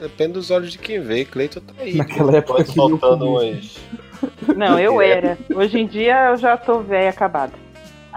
Depende 0.00 0.32
dos 0.32 0.50
olhos 0.50 0.72
de 0.72 0.78
quem 0.78 1.00
vê. 1.00 1.26
Cleiton 1.26 1.60
tá 1.60 1.74
aí. 1.78 1.94
Naquela 1.94 2.36
época 2.36 2.64
comer. 2.64 2.98
umas. 3.22 3.78
Não, 4.56 4.78
eu 4.78 5.00
era. 5.02 5.36
Hoje 5.54 5.78
em 5.78 5.86
dia 5.86 6.30
eu 6.30 6.36
já 6.38 6.56
tô 6.56 6.80
velha 6.80 7.10
acabada. 7.10 7.52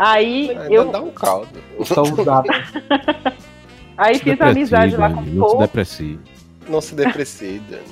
Aí 0.03 0.49
Ainda 0.49 0.73
eu 0.73 0.85
dá 0.91 0.99
um 1.01 1.11
caldo. 1.11 1.59
Só 1.85 2.01
usado. 2.01 2.47
aí 3.97 4.17
fiz 4.17 4.41
amizade 4.41 4.95
lá 4.97 5.09
com 5.11 5.21
o 5.21 5.25
Não 5.25 5.31
se 5.31 5.39
povo. 5.53 5.57
deprecie. 5.61 6.19
Não 6.67 6.81
se 6.81 6.95
deprecie, 6.95 7.61
Dani. 7.69 7.83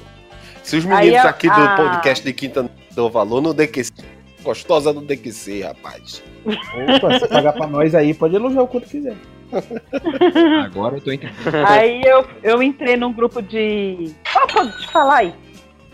Se 0.63 0.77
os 0.77 0.85
Aí 0.85 0.91
meninos 1.07 1.25
a- 1.25 1.29
aqui 1.29 1.47
do 1.47 1.53
a- 1.53 1.75
podcast 1.75 2.23
de 2.25 2.33
Quinta 2.33 2.63
não 2.63 2.69
dão 2.95 3.09
valor, 3.11 3.41
no 3.41 3.53
DQC. 3.53 3.91
Gostosa 4.41 4.93
do 4.93 5.01
DQC, 5.01 5.61
rapaz. 5.63 6.23
Opa, 6.45 7.19
se 7.19 7.27
pagar 7.27 7.53
pra 7.53 7.67
nós 7.67 7.93
aí, 7.93 8.13
pode 8.13 8.35
elogiar 8.35 8.63
o 8.63 8.67
quanto 8.67 8.87
quiser. 8.87 9.15
Agora 10.63 10.97
eu 10.97 11.01
tô 11.01 11.11
entendendo. 11.11 11.35
Aí 11.67 12.01
eu, 12.05 12.25
eu 12.43 12.61
entrei 12.63 12.95
num 12.95 13.11
grupo 13.11 13.41
de. 13.41 14.11
Qual 14.31 14.47
pode 14.47 14.77
te 14.79 14.87
falar 14.91 15.17
aí? 15.17 15.33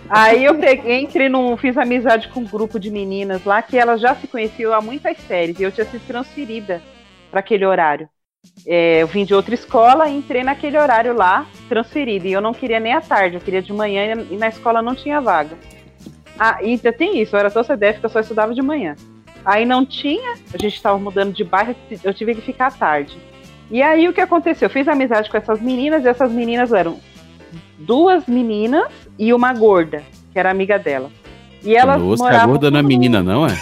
Aí 0.10 0.45
eu 0.45 0.56
peguei, 0.56 1.01
entrei 1.01 1.30
num. 1.30 1.58
Fiz 1.58 1.78
amizade 1.78 2.28
com 2.30 2.41
um 2.41 2.45
grupo 2.45 2.80
de 2.80 2.91
meninas 2.91 3.43
lá 3.43 3.62
que 3.62 3.78
elas 3.78 3.99
já 3.99 4.16
se 4.16 4.28
conheciam 4.28 4.74
há 4.74 4.82
muitas 4.82 5.18
séries. 5.20 5.60
E 5.60 5.64
eu 5.64 5.72
tinha 5.72 5.86
sido 5.86 6.06
transferida 6.06 6.82
para 7.32 7.39
aquele 7.39 7.66
horário. 7.66 8.08
É, 8.68 9.01
eu 9.01 9.08
vim 9.08 9.26
de 9.26 9.34
outra 9.34 9.56
escola 9.56 10.08
e 10.08 10.16
entrei 10.16 10.43
naquele 10.43 10.78
horário 10.78 11.16
lá, 11.16 11.47
transferida. 11.68 12.28
E 12.28 12.34
eu 12.34 12.41
não 12.41 12.53
queria 12.53 12.80
nem 12.80 12.93
à 12.93 13.01
tarde, 13.01 13.36
eu 13.36 13.41
queria 13.41 13.62
de 13.62 13.74
manhã 13.74 14.14
e 14.30 14.38
na 14.38 14.47
escola 14.47 14.82
não 14.82 14.95
tinha 14.95 15.20
vaga. 15.20 15.58
Ah, 16.38 16.60
e 16.62 16.72
ainda 16.72 16.91
tem 16.91 17.22
isso, 17.22 17.36
eu 17.36 17.39
era 17.39 17.49
tão 17.49 17.64
CDF 17.64 18.03
eu 18.03 18.10
só 18.10 18.20
estudava 18.20 18.53
de 18.53 18.62
manhã. 18.62 18.95
Aí 19.43 19.66
não 19.66 19.86
tinha, 19.86 20.34
a 20.53 20.58
gente 20.58 20.76
estava 20.76 20.97
mudando 20.97 21.34
de 21.34 21.43
bairro, 21.43 21.76
eu 22.03 22.14
tive 22.14 22.36
que 22.36 22.41
ficar 22.41 22.68
à 22.68 22.72
tarde. 22.72 23.18
E 23.72 23.82
aí 23.82 24.08
o 24.08 24.14
que 24.14 24.22
aconteceu? 24.22 24.68
Eu 24.68 24.70
fiz 24.70 24.88
amizade 24.88 25.30
com 25.30 25.38
essas 25.38 25.62
meninas, 25.62 26.03
e 26.03 26.08
essas 26.08 26.32
meninas 26.32 26.74
eram 26.74 26.99
duas 27.78 28.26
meninas 28.28 28.91
e 29.18 29.34
uma 29.34 29.53
gorda, 29.53 30.03
que 30.32 30.39
era 30.39 30.51
amiga 30.51 30.78
dela. 30.80 31.09
E 31.63 31.76
elas 31.76 32.01
Nossa, 32.01 32.24
a 32.24 32.26
moravam. 32.28 32.47
gorda 32.49 32.72
não 32.72 32.80
é 32.80 32.84
menina, 32.84 33.24
não 33.24 33.45
é? 33.47 33.57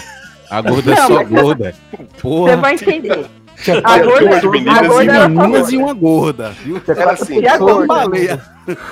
A 0.50 0.60
gorda 0.60 0.92
é 0.92 0.96
só 0.96 1.08
mas- 1.14 1.28
gorda. 1.28 1.74
Você 1.92 2.20
Porra, 2.22 2.56
vai 2.56 2.74
entender. 2.74 3.26
Tinha 3.62 3.80
A 3.84 3.98
Duas 3.98 4.20
gorda, 4.20 4.50
meninas 4.50 4.78
a 4.78 4.84
e 4.84 4.88
gorda 4.88 5.12
era 5.14 5.28
meninas 5.28 5.50
gorda. 5.60 5.72
e 5.74 5.76
uma 5.78 5.94
gorda, 5.94 6.50
viu? 6.50 6.82
Era 6.88 7.12
assim, 7.12 7.38
E 7.40 7.48
a 7.48 7.56
Uma 7.56 7.86
baleia. 7.86 8.42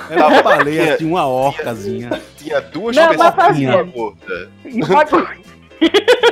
Era 0.09 0.27
uma 0.27 0.41
baleia, 0.41 0.93
assim, 0.95 1.05
uma 1.05 1.27
orcazinha. 1.27 2.09
tinha 2.37 2.61
duas 2.61 2.95
Não, 2.95 3.09
pessoas 3.09 3.57
e 3.59 3.65
uma 3.67 3.83
gorda. 3.83 4.49
E 4.65 4.83
uma 4.83 5.03
gorda. 5.03 5.43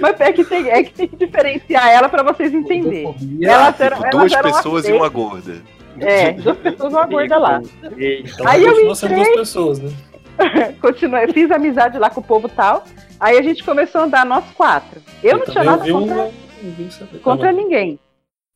Mas 0.00 0.20
é 0.20 0.32
que, 0.32 0.44
tem, 0.44 0.70
é 0.70 0.82
que 0.84 0.92
tem 0.92 1.08
que 1.08 1.16
diferenciar 1.16 1.88
ela 1.88 2.08
pra 2.08 2.22
vocês 2.22 2.54
entenderem. 2.54 3.02
Gordofobia. 3.04 3.50
Elas 3.50 3.80
eram, 3.80 3.96
elas 3.98 4.10
duas 4.10 4.32
eram 4.32 4.52
pessoas 4.52 4.88
e 4.88 4.92
uma 4.92 5.08
gorda. 5.08 5.54
É, 5.98 6.32
duas 6.32 6.56
pessoas 6.58 6.92
uma 6.92 7.06
gorda 7.06 7.38
lá. 7.38 7.62
Então 7.82 8.46
Aí 8.48 8.62
eu 8.62 8.72
continua 8.72 8.94
sendo 8.94 9.12
entrei- 9.12 9.24
duas 9.24 9.38
pessoas, 9.38 9.78
né? 9.80 9.90
Continuei, 10.80 11.28
fiz 11.32 11.50
amizade 11.50 11.98
lá 11.98 12.08
com 12.08 12.20
o 12.20 12.24
povo 12.24 12.48
tal. 12.48 12.84
Aí 13.18 13.38
a 13.38 13.42
gente 13.42 13.62
começou 13.62 14.00
a 14.00 14.04
andar 14.04 14.24
nós 14.24 14.44
quatro. 14.52 15.00
Eu, 15.22 15.38
não 15.38 15.44
tinha 15.46 15.64
nada 15.64 15.90
contra, 15.90 16.30
saber. 16.90 17.18
contra 17.22 17.52
ninguém. 17.52 17.98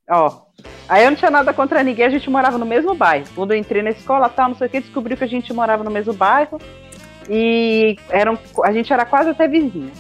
Ó. 0.08 0.44
Aí 0.88 1.04
eu 1.04 1.10
não 1.10 1.16
tinha 1.16 1.30
nada 1.30 1.52
contra 1.52 1.82
ninguém, 1.82 2.06
a 2.06 2.10
gente 2.10 2.30
morava 2.30 2.56
no 2.56 2.64
mesmo 2.66 2.94
bairro. 2.94 3.26
Quando 3.34 3.52
eu 3.52 3.58
entrei 3.58 3.82
na 3.82 3.90
escola, 3.90 4.28
tal, 4.28 4.48
não 4.48 4.54
sei 4.54 4.66
o 4.66 4.70
que, 4.70 4.80
descobriu 4.80 5.16
que 5.16 5.24
a 5.24 5.28
gente 5.28 5.52
morava 5.52 5.84
no 5.84 5.90
mesmo 5.90 6.12
bairro. 6.14 6.58
E 7.28 7.96
eram, 8.10 8.38
a 8.62 8.72
gente 8.72 8.92
era 8.92 9.04
quase 9.04 9.30
até 9.30 9.48
vizinha. 9.48 9.90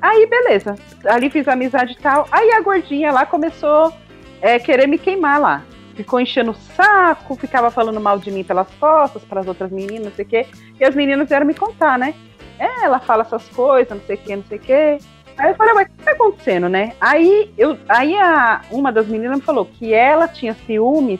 Aí, 0.00 0.26
beleza. 0.26 0.74
Ali 1.06 1.28
fiz 1.28 1.48
amizade 1.48 1.92
e 1.92 1.96
tal. 1.96 2.26
Aí 2.30 2.50
a 2.52 2.60
gordinha 2.60 3.10
lá 3.10 3.26
começou 3.26 3.92
é, 4.40 4.58
querer 4.58 4.86
me 4.86 4.98
queimar 4.98 5.40
lá. 5.40 5.62
Ficou 5.98 6.20
enchendo 6.20 6.52
o 6.52 6.54
saco, 6.54 7.34
ficava 7.34 7.72
falando 7.72 8.00
mal 8.00 8.20
de 8.20 8.30
mim 8.30 8.44
pelas 8.44 8.68
costas, 8.78 9.24
para 9.24 9.40
as 9.40 9.48
outras 9.48 9.68
meninas, 9.72 10.04
não 10.04 10.12
sei 10.12 10.24
o 10.24 10.28
quê. 10.28 10.46
E 10.78 10.84
as 10.84 10.94
meninas 10.94 11.28
vieram 11.28 11.44
me 11.44 11.54
contar, 11.54 11.98
né? 11.98 12.14
É, 12.56 12.84
ela 12.84 13.00
fala 13.00 13.22
essas 13.22 13.48
coisas, 13.48 13.90
não 13.90 14.06
sei 14.06 14.14
o 14.14 14.18
quê, 14.20 14.36
não 14.36 14.44
sei 14.44 14.58
o 14.58 14.60
quê. 14.60 14.98
Aí 15.36 15.50
eu 15.50 15.56
falei, 15.56 15.74
mas 15.74 15.88
o 15.88 15.90
que 15.90 16.04
tá 16.04 16.12
acontecendo, 16.12 16.68
né? 16.68 16.92
Aí, 17.00 17.52
eu, 17.58 17.76
aí 17.88 18.16
a, 18.16 18.60
uma 18.70 18.92
das 18.92 19.08
meninas 19.08 19.38
me 19.38 19.42
falou 19.44 19.66
que 19.66 19.92
ela 19.92 20.28
tinha 20.28 20.54
ciúmes 20.68 21.18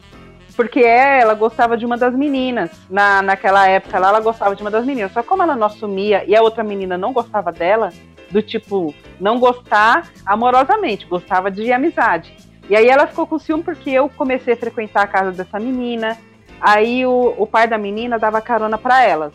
porque 0.55 0.79
ela 0.79 1.35
gostava 1.35 1.77
de 1.77 1.85
uma 1.85 1.97
das 1.97 2.15
meninas. 2.15 2.71
Na, 2.89 3.21
naquela 3.21 3.67
época 3.67 3.99
lá, 3.99 4.11
ela 4.11 4.21
gostava 4.21 4.55
de 4.55 4.63
uma 4.63 4.71
das 4.71 4.87
meninas. 4.87 5.11
Só 5.11 5.25
como 5.25 5.43
ela 5.43 5.57
não 5.57 5.67
assumia 5.67 6.25
e 6.25 6.37
a 6.37 6.43
outra 6.43 6.63
menina 6.63 6.97
não 6.97 7.13
gostava 7.13 7.51
dela, 7.51 7.93
do 8.31 8.41
tipo, 8.41 8.95
não 9.19 9.41
gostar 9.41 10.09
amorosamente, 10.25 11.05
gostava 11.07 11.51
de 11.51 11.73
amizade. 11.73 12.33
E 12.69 12.77
aí 12.77 12.89
ela 12.89 13.07
ficou 13.07 13.27
com 13.27 13.39
ciúme 13.39 13.63
porque 13.63 13.91
eu 13.91 14.09
comecei 14.11 14.55
a 14.55 14.57
frequentar 14.57 15.03
a 15.03 15.07
casa 15.07 15.33
dessa 15.33 15.59
menina. 15.59 16.19
Aí 16.61 17.07
o, 17.07 17.35
o 17.39 17.47
pai 17.47 17.67
da 17.67 17.79
menina 17.79 18.19
dava 18.19 18.41
carona 18.41 18.77
para 18.77 19.03
elas. 19.03 19.33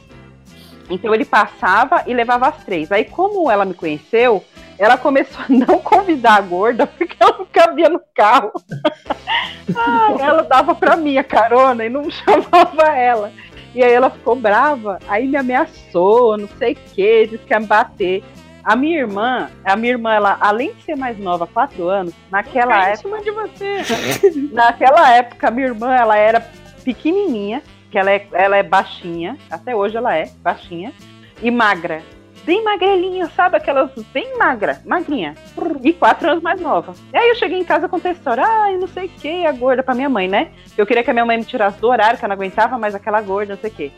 Então 0.90 1.14
ele 1.14 1.26
passava 1.26 2.04
e 2.06 2.14
levava 2.14 2.48
as 2.48 2.64
três. 2.64 2.92
Aí, 2.92 3.06
como 3.06 3.50
ela 3.50 3.66
me 3.66 3.74
conheceu, 3.74 4.44
ela 4.78 4.98
começou 4.98 5.42
a 5.42 5.46
não 5.50 5.80
convidar 5.80 6.36
a 6.36 6.42
gorda 6.42 6.86
porque 6.86 7.16
ela 7.20 7.38
não 7.40 7.46
cabia 7.46 7.90
no 7.90 8.02
carro. 8.14 8.52
Ah, 9.76 10.14
ela 10.20 10.44
dava 10.44 10.76
pra 10.76 10.98
mim 10.98 11.18
a 11.18 11.24
carona 11.24 11.86
e 11.86 11.90
não 11.90 12.08
chamava 12.12 12.84
ela. 12.96 13.32
E 13.74 13.82
aí 13.82 13.94
ela 13.94 14.10
ficou 14.10 14.36
brava, 14.36 15.00
aí 15.08 15.26
me 15.26 15.38
ameaçou, 15.38 16.38
não 16.38 16.50
sei 16.60 16.74
o 16.74 16.76
que, 16.76 17.28
disse 17.28 17.46
que 17.46 17.54
ia 17.54 17.60
me 17.62 17.66
bater. 17.66 18.24
A 18.64 18.76
minha 18.76 19.00
irmã, 19.00 19.50
a 19.66 19.76
minha 19.76 19.92
irmã, 19.92 20.14
ela, 20.14 20.38
além 20.40 20.74
de 20.74 20.84
ser 20.84 20.96
mais 20.96 21.18
nova, 21.18 21.46
quatro 21.46 21.88
anos, 21.88 22.14
naquela 22.32 22.90
em 22.90 22.94
época. 22.94 23.22
de 23.22 23.32
você. 23.32 23.82
Naquela 24.54 25.12
época, 25.12 25.52
minha 25.52 25.68
irmã, 25.68 25.94
ela 25.94 26.16
era 26.16 26.40
pequenininha, 26.84 27.62
que 27.92 27.98
ela 27.98 28.12
é, 28.12 28.28
ela 28.32 28.58
é 28.58 28.64
baixinha, 28.64 29.38
até 29.50 29.76
hoje 29.76 29.98
ela 29.98 30.16
é 30.16 30.30
baixinha, 30.42 30.94
e 31.42 31.52
magra. 31.52 32.02
Bem 32.46 32.62
magrelinha, 32.62 33.30
sabe? 33.36 33.56
Aquelas 33.56 33.92
bem 34.14 34.38
magra, 34.38 34.82
magrinha. 34.86 35.34
E 35.82 35.94
quatro 35.94 36.30
anos 36.30 36.44
mais 36.44 36.60
nova. 36.60 36.94
E 37.14 37.18
aí 37.18 37.30
eu 37.30 37.36
cheguei 37.36 37.58
em 37.58 37.64
casa 37.64 37.88
com 37.88 37.96
a 38.04 38.12
história, 38.12 38.44
ai, 38.46 38.78
não 38.78 38.88
sei 38.88 39.06
o 39.06 39.10
que, 39.10 39.46
a 39.46 39.52
gorda 39.54 39.82
pra 39.82 39.96
minha 39.96 40.10
mãe, 40.10 40.28
né? 40.28 40.52
Eu 40.78 40.86
queria 40.86 41.04
que 41.04 41.10
a 41.10 41.14
minha 41.14 41.26
mãe 41.26 41.38
me 41.38 41.46
tirasse 41.46 41.80
do 41.80 41.88
horário, 41.88 42.20
que 42.20 42.26
eu 42.26 42.28
não 42.28 42.36
aguentava 42.36 42.78
mais 42.78 42.94
aquela 42.94 43.22
gorda, 43.22 43.54
não 43.54 43.62
sei 43.62 43.70
o 43.70 43.74
que. 43.74 43.92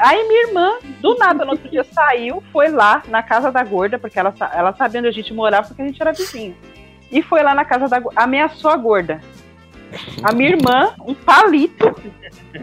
Aí 0.00 0.26
minha 0.28 0.46
irmã, 0.48 0.72
do 1.00 1.16
nada, 1.16 1.44
no 1.44 1.52
outro 1.52 1.68
dia 1.68 1.84
saiu, 1.84 2.42
foi 2.52 2.68
lá 2.68 3.02
na 3.08 3.22
casa 3.22 3.50
da 3.52 3.62
gorda, 3.64 3.98
porque 3.98 4.18
ela, 4.18 4.34
ela 4.52 4.72
sabia 4.74 5.00
onde 5.00 5.08
a 5.08 5.12
gente 5.12 5.32
morava, 5.32 5.66
porque 5.68 5.82
a 5.82 5.86
gente 5.86 6.00
era 6.00 6.12
vizinho. 6.12 6.56
E 7.10 7.22
foi 7.22 7.42
lá 7.42 7.54
na 7.54 7.64
casa 7.64 7.88
da 7.88 7.98
gorda, 7.98 8.20
ameaçou 8.20 8.70
a 8.70 8.76
gorda. 8.76 9.20
A 10.22 10.32
minha 10.34 10.50
irmã, 10.50 10.92
um 11.06 11.14
palito, 11.14 11.94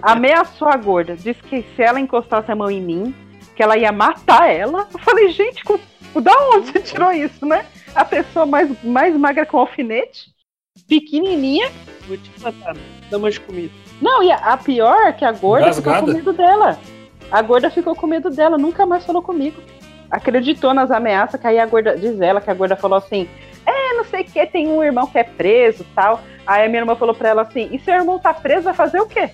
ameaçou 0.01 0.67
a 0.67 0.75
gorda. 0.75 1.15
Disse 1.15 1.41
que 1.43 1.63
se 1.75 1.81
ela 1.81 1.99
encostasse 1.99 2.51
a 2.51 2.55
mão 2.55 2.69
em 2.69 2.81
mim, 2.81 3.15
que 3.55 3.63
ela 3.63 3.77
ia 3.77 3.91
matar 3.91 4.49
ela. 4.49 4.87
Eu 4.93 4.99
falei, 4.99 5.29
gente, 5.29 5.63
com- 5.63 5.79
da 6.21 6.33
onde 6.53 6.71
você 6.71 6.79
tirou 6.81 7.11
isso, 7.11 7.45
né? 7.45 7.65
A 7.95 8.03
pessoa 8.03 8.45
mais, 8.45 8.69
mais 8.83 9.15
magra 9.15 9.45
com 9.45 9.57
alfinete, 9.59 10.25
pequenininha. 10.87 11.69
Vou 12.07 12.17
te 12.17 12.31
matar. 12.41 12.75
Dá 13.09 13.17
mais 13.17 13.37
comida. 13.37 13.73
Não, 14.01 14.23
e 14.23 14.31
a, 14.31 14.35
a 14.37 14.57
pior 14.57 15.07
é 15.07 15.13
que 15.13 15.23
a 15.23 15.31
gorda 15.31 15.67
ficou 15.75 15.93
com 15.93 16.07
medo 16.15 16.33
dela. 16.33 16.77
A 17.31 17.41
gorda 17.41 17.69
ficou 17.69 17.95
com 17.95 18.05
medo 18.05 18.29
dela, 18.29 18.57
nunca 18.57 18.85
mais 18.85 19.05
falou 19.05 19.21
comigo. 19.21 19.61
Acreditou 20.09 20.73
nas 20.73 20.91
ameaças, 20.91 21.39
que 21.39 21.47
aí 21.47 21.57
a 21.57 21.65
gorda, 21.65 21.95
diz 21.95 22.19
ela, 22.19 22.41
que 22.41 22.51
a 22.51 22.53
gorda 22.53 22.75
falou 22.75 22.97
assim, 22.97 23.29
é, 23.65 23.93
não 23.93 24.03
sei 24.03 24.21
o 24.21 24.25
que, 24.25 24.45
tem 24.47 24.67
um 24.67 24.83
irmão 24.83 25.07
que 25.07 25.17
é 25.17 25.23
preso 25.23 25.85
tal. 25.95 26.19
Aí 26.45 26.65
a 26.65 26.67
minha 26.67 26.81
irmã 26.81 26.95
falou 26.95 27.15
pra 27.15 27.29
ela 27.29 27.43
assim, 27.43 27.69
e 27.71 27.79
seu 27.79 27.93
irmão 27.93 28.19
tá 28.19 28.33
preso, 28.33 28.63
vai 28.63 28.73
fazer 28.73 28.99
o 28.99 29.07
quê? 29.07 29.29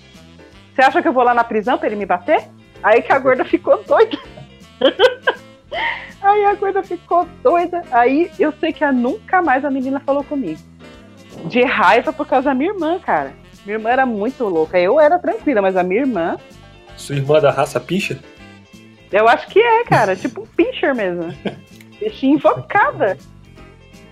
Você 0.72 0.82
acha 0.82 1.02
que 1.02 1.08
eu 1.08 1.12
vou 1.12 1.24
lá 1.24 1.34
na 1.34 1.42
prisão 1.42 1.76
pra 1.76 1.88
ele 1.88 1.96
me 1.96 2.06
bater? 2.06 2.48
Aí 2.82 3.02
que 3.02 3.12
a 3.12 3.18
gorda 3.18 3.42
ficou 3.44 3.82
doida. 3.82 4.16
aí 6.22 6.44
a 6.44 6.54
gorda 6.54 6.84
ficou 6.84 7.26
doida. 7.42 7.82
Aí 7.90 8.30
eu 8.38 8.52
sei 8.52 8.72
que 8.72 8.86
nunca 8.92 9.42
mais 9.42 9.64
a 9.64 9.70
menina 9.70 9.98
falou 9.98 10.22
comigo. 10.22 10.60
De 11.46 11.64
raiva 11.64 12.12
por 12.12 12.28
causa 12.28 12.50
da 12.50 12.54
minha 12.54 12.70
irmã, 12.70 13.00
cara. 13.00 13.32
Minha 13.64 13.76
irmã 13.76 13.90
era 13.90 14.06
muito 14.06 14.44
louca. 14.44 14.78
Eu 14.78 15.00
era 15.00 15.18
tranquila, 15.18 15.60
mas 15.60 15.76
a 15.76 15.82
minha 15.82 16.02
irmã, 16.02 16.36
Sua 16.98 17.16
irmã 17.16 17.40
da 17.40 17.50
raça 17.50 17.80
picha? 17.80 18.18
eu 19.10 19.26
acho 19.26 19.48
que 19.48 19.58
é, 19.58 19.84
cara. 19.84 20.14
tipo 20.16 20.42
um 20.42 20.46
pincher 20.46 20.94
mesmo. 20.94 21.32
Bichinha 21.98 22.34
invocada. 22.34 23.16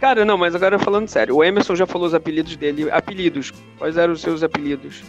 Cara, 0.01 0.25
não, 0.25 0.39
mas 0.39 0.55
agora 0.55 0.79
falando 0.79 1.09
sério. 1.09 1.37
O 1.37 1.45
Emerson 1.45 1.75
já 1.75 1.87
falou 1.87 2.07
os 2.07 2.15
apelidos 2.15 2.57
dele. 2.57 2.91
Apelidos. 2.91 3.53
Quais 3.79 3.97
eram 3.97 4.13
os 4.13 4.21
seus 4.21 4.43
apelidos? 4.43 5.03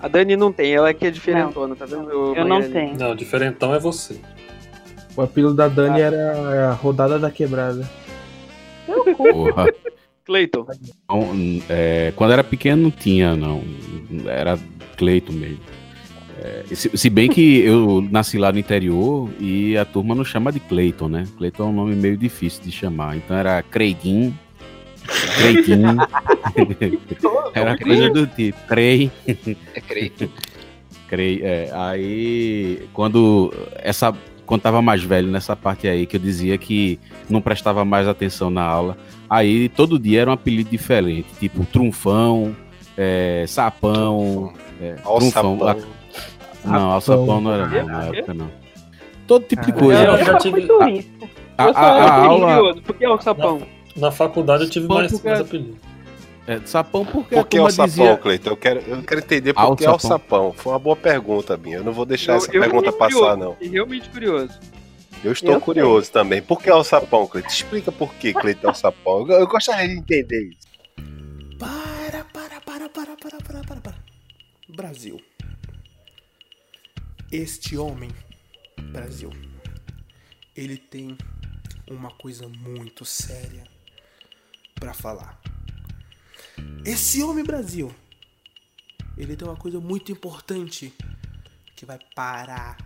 A 0.00 0.08
Dani 0.08 0.36
não 0.36 0.52
tem, 0.52 0.74
ela 0.74 0.92
que 0.92 1.06
é 1.06 1.10
diferentona, 1.10 1.74
tá 1.74 1.86
vendo? 1.86 2.10
Eu 2.34 2.44
não 2.44 2.60
tenho. 2.60 2.98
Não, 2.98 3.14
diferentão 3.14 3.74
é 3.74 3.78
você. 3.78 4.20
O 5.16 5.22
apelido 5.22 5.54
da 5.54 5.68
Dani 5.68 6.00
era 6.00 6.70
a 6.70 6.72
rodada 6.72 7.18
da 7.18 7.30
quebrada. 7.30 7.88
Porra. 9.16 9.66
Cleiton. 10.24 10.66
Não, 11.08 11.62
é, 11.68 12.12
quando 12.16 12.32
era 12.32 12.42
pequeno 12.42 12.82
não 12.82 12.90
tinha, 12.90 13.36
não. 13.36 13.62
Era 14.26 14.58
Cleiton 14.96 15.32
mesmo. 15.32 15.60
É, 16.44 16.62
se, 16.74 16.90
se 16.94 17.08
bem 17.08 17.26
que 17.30 17.60
eu 17.60 18.06
nasci 18.10 18.36
lá 18.36 18.52
no 18.52 18.58
interior 18.58 19.30
e 19.40 19.78
a 19.78 19.84
turma 19.86 20.14
não 20.14 20.24
chama 20.26 20.52
de 20.52 20.60
Cleiton, 20.60 21.08
né? 21.08 21.24
Cleiton 21.38 21.62
é 21.62 21.66
um 21.66 21.72
nome 21.72 21.96
meio 21.96 22.18
difícil 22.18 22.62
de 22.62 22.70
chamar. 22.70 23.16
Então 23.16 23.34
era 23.34 23.62
Creiguinho, 23.62 24.38
Creitinho. 25.38 25.96
era 27.54 27.78
coisa 27.78 28.10
do 28.10 28.26
tipo. 28.26 28.58
Crei. 28.68 29.10
É 29.74 29.80
creito. 29.80 30.30
Crei, 31.08 31.40
é, 31.42 31.70
aí, 31.72 32.88
quando 32.92 33.52
essa 33.76 34.14
quando 34.44 34.60
tava 34.60 34.82
mais 34.82 35.02
velho 35.02 35.28
nessa 35.28 35.56
parte 35.56 35.88
aí, 35.88 36.04
que 36.04 36.16
eu 36.16 36.20
dizia 36.20 36.58
que 36.58 36.98
não 37.30 37.40
prestava 37.40 37.82
mais 37.86 38.06
atenção 38.06 38.50
na 38.50 38.62
aula, 38.62 38.98
aí 39.30 39.70
todo 39.70 39.98
dia 39.98 40.20
era 40.20 40.30
um 40.30 40.34
apelido 40.34 40.68
diferente, 40.68 41.28
tipo 41.40 41.64
Trunfão, 41.64 42.54
é, 42.98 43.46
Sapão, 43.48 44.52
é. 44.82 44.92
Trunfão. 44.96 45.66
a- 45.66 45.76
Não, 46.64 46.90
Alçapão 46.92 47.40
não 47.40 47.52
era 47.52 47.66
não, 47.66 47.86
na 47.86 48.04
época 48.06 48.34
não. 48.34 48.50
Todo 49.26 49.44
tipo 49.46 49.62
de 49.64 49.70
Ah, 49.70 49.74
coisa. 49.74 50.04
eu 50.04 50.12
Eu 50.16 50.24
já 50.24 50.38
tive-. 50.38 50.66
A, 51.56 51.64
a- 51.64 52.14
a 52.16 52.22
um 52.22 52.30
aula 52.30 52.56
curioso. 52.56 52.82
Por 52.82 52.96
que 52.96 53.04
é 53.04 53.08
o 53.10 53.20
sapão? 53.20 53.62
Na 53.96 54.10
faculdade 54.10 54.64
eu 54.64 54.70
tive 54.70 54.88
mais, 54.88 55.12
porque- 55.12 55.28
mais 55.28 55.40
apelidos. 55.40 55.76
é, 56.46 56.60
Sapão 56.64 57.06
porque 57.06 57.34
Por 57.36 57.46
que 57.46 57.56
a 57.58 57.60
alçapão, 57.62 57.86
dizia... 57.86 58.16
Cleiton? 58.16 58.50
Eu 58.50 58.56
quero, 58.56 58.80
eu 58.80 59.02
quero 59.02 59.20
entender 59.20 59.52
por 59.54 59.76
que 59.76 59.86
Alçapão. 59.86 59.92
alçapão. 59.92 60.52
Foi 60.52 60.72
uma 60.72 60.78
boa 60.78 60.96
pergunta, 60.96 61.56
Binha. 61.56 61.76
Eu 61.76 61.84
não 61.84 61.92
vou 61.92 62.04
deixar 62.04 62.32
Eu- 62.32 62.36
essa 62.38 62.52
eu 62.54 62.60
pergunta 62.60 62.92
passar, 62.92 63.14
curioso, 63.14 63.36
não. 63.36 63.52
fiquei 63.52 63.68
realmente 63.68 64.08
curioso. 64.10 64.58
Eu 65.22 65.32
estou 65.32 65.54
Eu 65.54 65.60
curioso 65.60 66.10
também. 66.12 66.42
Por 66.42 66.60
que 66.60 66.68
alçapão, 66.68 67.26
Cleiton? 67.26 67.48
Explica 67.50 67.90
por 67.92 68.12
que 68.14 68.34
Cleiton 68.34 68.68
alçapão. 68.68 69.20
Eu, 69.30 69.38
eu 69.40 69.46
gostaria 69.46 69.88
de 69.88 69.94
entender 69.94 70.50
isso. 70.50 70.68
Para, 71.58 72.24
para, 72.24 72.60
para, 72.60 72.88
para, 72.90 73.16
para, 73.16 73.38
para, 73.38 73.60
para, 73.62 73.80
para. 73.80 73.94
Brasil. 74.68 75.18
Este 77.36 77.76
homem, 77.76 78.12
Brasil, 78.92 79.28
ele 80.54 80.76
tem 80.76 81.18
uma 81.90 82.12
coisa 82.12 82.46
muito 82.46 83.04
séria 83.04 83.64
pra 84.76 84.94
falar. 84.94 85.40
Esse 86.86 87.24
homem, 87.24 87.42
Brasil, 87.42 87.92
ele 89.18 89.34
tem 89.34 89.48
uma 89.48 89.56
coisa 89.56 89.80
muito 89.80 90.12
importante 90.12 90.94
que 91.74 91.84
vai 91.84 91.98
parar 92.14 92.76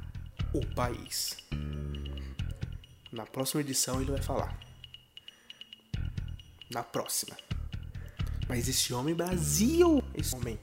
o 0.54 0.64
país. 0.74 1.36
Na 3.12 3.26
próxima 3.26 3.60
edição 3.60 4.00
ele 4.00 4.12
vai 4.12 4.22
falar. 4.22 4.58
Na 6.70 6.82
próxima. 6.82 7.36
Mas 8.48 8.66
esse 8.66 8.94
homem 8.94 9.14
Brasil, 9.14 10.02
esse 10.14 10.34
homem, 10.34 10.58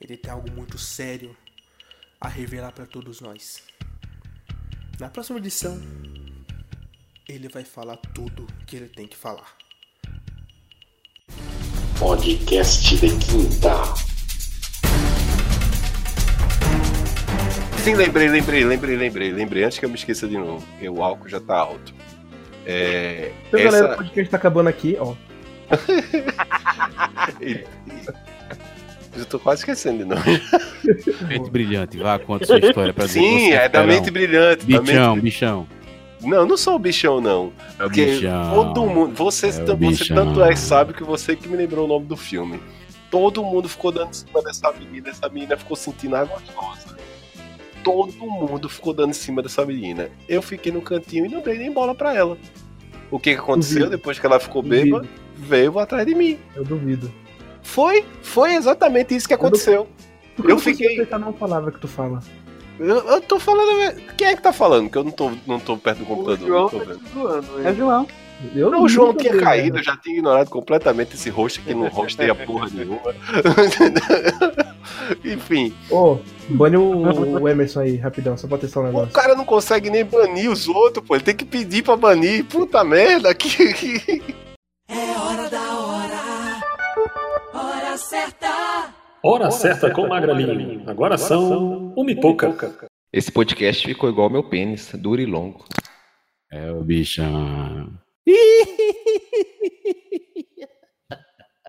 ele 0.00 0.16
tem 0.16 0.32
algo 0.32 0.50
muito 0.50 0.76
sério 0.76 1.36
a 2.20 2.28
revelar 2.28 2.72
para 2.72 2.86
todos 2.86 3.20
nós. 3.20 3.62
Na 4.98 5.08
próxima 5.08 5.38
edição, 5.38 5.80
ele 7.28 7.48
vai 7.48 7.64
falar 7.64 7.96
tudo 8.14 8.46
que 8.66 8.76
ele 8.76 8.88
tem 8.88 9.06
que 9.06 9.16
falar. 9.16 9.56
Podcast 11.98 12.96
de 12.96 13.08
quinta. 13.18 13.72
Sim, 17.84 17.94
lembrei, 17.94 18.28
lembrei, 18.28 18.64
lembrei, 18.64 18.96
lembrei, 18.96 19.32
lembrei. 19.32 19.64
Antes 19.64 19.78
que 19.78 19.84
eu 19.84 19.88
me 19.88 19.94
esqueça 19.94 20.28
de 20.28 20.36
novo, 20.36 20.64
porque 20.66 20.88
o 20.88 21.02
álcool 21.02 21.28
já 21.28 21.40
tá 21.40 21.56
alto. 21.56 21.94
É, 22.66 23.32
Então, 23.48 23.60
essa- 23.60 23.70
galera, 23.70 23.94
o 23.94 23.96
podcast 23.96 24.30
tá 24.30 24.36
acabando 24.36 24.68
aqui, 24.68 24.96
ó. 25.00 25.14
e- 27.40 27.64
e- 27.64 28.27
Eu 29.18 29.26
tô 29.26 29.38
quase 29.38 29.60
esquecendo 29.62 29.98
de 29.98 30.04
novo. 30.04 30.22
Mente 31.28 31.50
brilhante, 31.50 31.98
vá, 31.98 32.18
conta 32.18 32.46
sua 32.46 32.58
história 32.58 32.92
pra 32.92 33.08
Sim, 33.08 33.48
você, 33.48 33.52
é 33.54 33.68
da 33.68 33.82
mente 33.84 34.10
brilhante. 34.10 34.64
da 34.66 34.80
Bichão, 34.80 35.14
mente- 35.14 35.22
bichão. 35.24 35.66
Não, 36.20 36.44
não 36.46 36.56
sou 36.56 36.74
o 36.74 36.78
bichão, 36.78 37.20
não. 37.20 37.52
É 37.78 37.84
o 37.84 37.86
Porque 37.86 38.04
bichão. 38.06 38.50
todo 38.74 38.86
mundo. 38.86 39.14
Você, 39.14 39.48
É 39.48 39.52
você 39.52 39.74
bichão. 39.74 40.16
tanto 40.16 40.42
é 40.42 40.56
sabe 40.56 40.92
que 40.92 41.04
você 41.04 41.36
que 41.36 41.48
me 41.48 41.56
lembrou 41.56 41.84
o 41.84 41.88
nome 41.88 42.06
do 42.06 42.16
filme. 42.16 42.60
Todo 43.10 43.42
mundo 43.44 43.68
ficou 43.68 43.90
dando 43.92 44.10
em 44.10 44.14
cima 44.14 44.42
dessa 44.42 44.72
menina, 44.72 45.08
essa 45.10 45.28
menina 45.28 45.56
ficou 45.56 45.76
sentindo 45.76 46.16
água 46.16 46.38
gostosa. 46.40 46.96
Todo 47.84 48.12
mundo 48.26 48.68
ficou 48.68 48.92
dando 48.92 49.10
em 49.10 49.14
cima 49.14 49.42
dessa 49.42 49.64
menina. 49.64 50.10
Eu 50.28 50.42
fiquei 50.42 50.70
no 50.72 50.82
cantinho 50.82 51.24
e 51.26 51.28
não 51.28 51.40
dei 51.40 51.56
nem 51.58 51.72
bola 51.72 51.94
pra 51.94 52.14
ela. 52.14 52.36
O 53.10 53.18
que, 53.18 53.32
que 53.34 53.40
aconteceu 53.40 53.78
Duvido. 53.84 53.96
depois 53.96 54.18
que 54.18 54.26
ela 54.26 54.38
ficou 54.40 54.62
bêbada? 54.62 55.06
Veio 55.36 55.78
atrás 55.78 56.04
de 56.06 56.14
mim. 56.14 56.38
Eu 56.54 56.64
duvido. 56.64 57.10
Foi, 57.68 58.02
foi 58.22 58.54
exatamente 58.54 59.14
isso 59.14 59.28
que 59.28 59.34
aconteceu. 59.34 59.86
Por 60.34 60.46
que 60.46 60.50
Eu 60.52 60.54
não 60.56 60.62
fiquei- 60.62 60.94
aceitar 60.94 61.18
uma 61.18 61.32
palavra 61.34 61.70
que 61.70 61.78
tu 61.78 61.86
fala? 61.86 62.20
Eu, 62.80 62.96
eu 62.96 63.20
tô 63.20 63.38
falando. 63.38 63.94
Quem 64.16 64.28
é 64.28 64.36
que 64.36 64.42
tá 64.42 64.52
falando? 64.52 64.88
Que 64.88 64.96
eu 64.96 65.04
não 65.04 65.10
tô, 65.10 65.30
não 65.46 65.60
tô 65.60 65.76
perto 65.76 65.98
do 65.98 66.04
O 66.04 66.06
computador. 66.06 66.46
João 66.48 66.62
não 66.62 66.68
tô 66.70 66.78
tá 66.80 66.94
zoando, 67.12 67.46
É 67.58 67.62
né? 67.64 67.70
o 67.72 67.74
João. 67.74 68.06
Eu 68.54 68.70
Não, 68.70 68.82
o 68.84 68.88
João 68.88 69.12
tinha 69.12 69.32
vi, 69.32 69.40
caído, 69.40 69.74
né? 69.74 69.80
eu 69.80 69.84
já 69.84 69.96
tinha 69.96 70.14
ignorado 70.16 70.48
completamente 70.48 71.14
esse 71.16 71.28
rosto 71.28 71.60
que 71.60 71.74
não 71.74 71.88
rosteia 71.88 72.34
porra 72.36 72.68
nenhuma. 72.72 73.00
Enfim, 75.24 75.74
Ô, 75.90 76.18
bane 76.48 76.76
o, 76.76 77.40
o 77.40 77.48
Emerson 77.48 77.80
aí, 77.80 77.96
rapidão, 77.96 78.36
só 78.38 78.46
pra 78.46 78.58
testar 78.58 78.80
um 78.80 78.84
o 78.84 78.86
negócio. 78.86 79.12
cara 79.12 79.34
não 79.34 79.44
consegue 79.44 79.90
nem 79.90 80.04
banir 80.04 80.50
os 80.50 80.68
outros, 80.68 81.04
pô. 81.06 81.14
Ele 81.16 81.24
tem 81.24 81.34
que 81.34 81.44
pedir 81.44 81.82
pra 81.82 81.96
banir. 81.96 82.44
Puta 82.44 82.82
merda. 82.84 83.34
Que, 83.34 83.72
que... 83.74 84.22
Hora 84.90 85.48
certa 89.50 89.90
com 89.90 90.06
Magralinho. 90.06 90.88
Agora 90.88 91.18
são 91.18 91.92
uma 91.96 92.10
e 92.10 92.18
pouca. 92.18 92.88
Esse 93.12 93.32
podcast 93.32 93.86
ficou 93.86 94.08
igual 94.08 94.30
meu 94.30 94.48
pênis, 94.48 94.90
duro 94.94 95.20
e 95.20 95.26
longo. 95.26 95.64
É 96.50 96.70
o 96.70 96.82
bichão. 96.82 97.92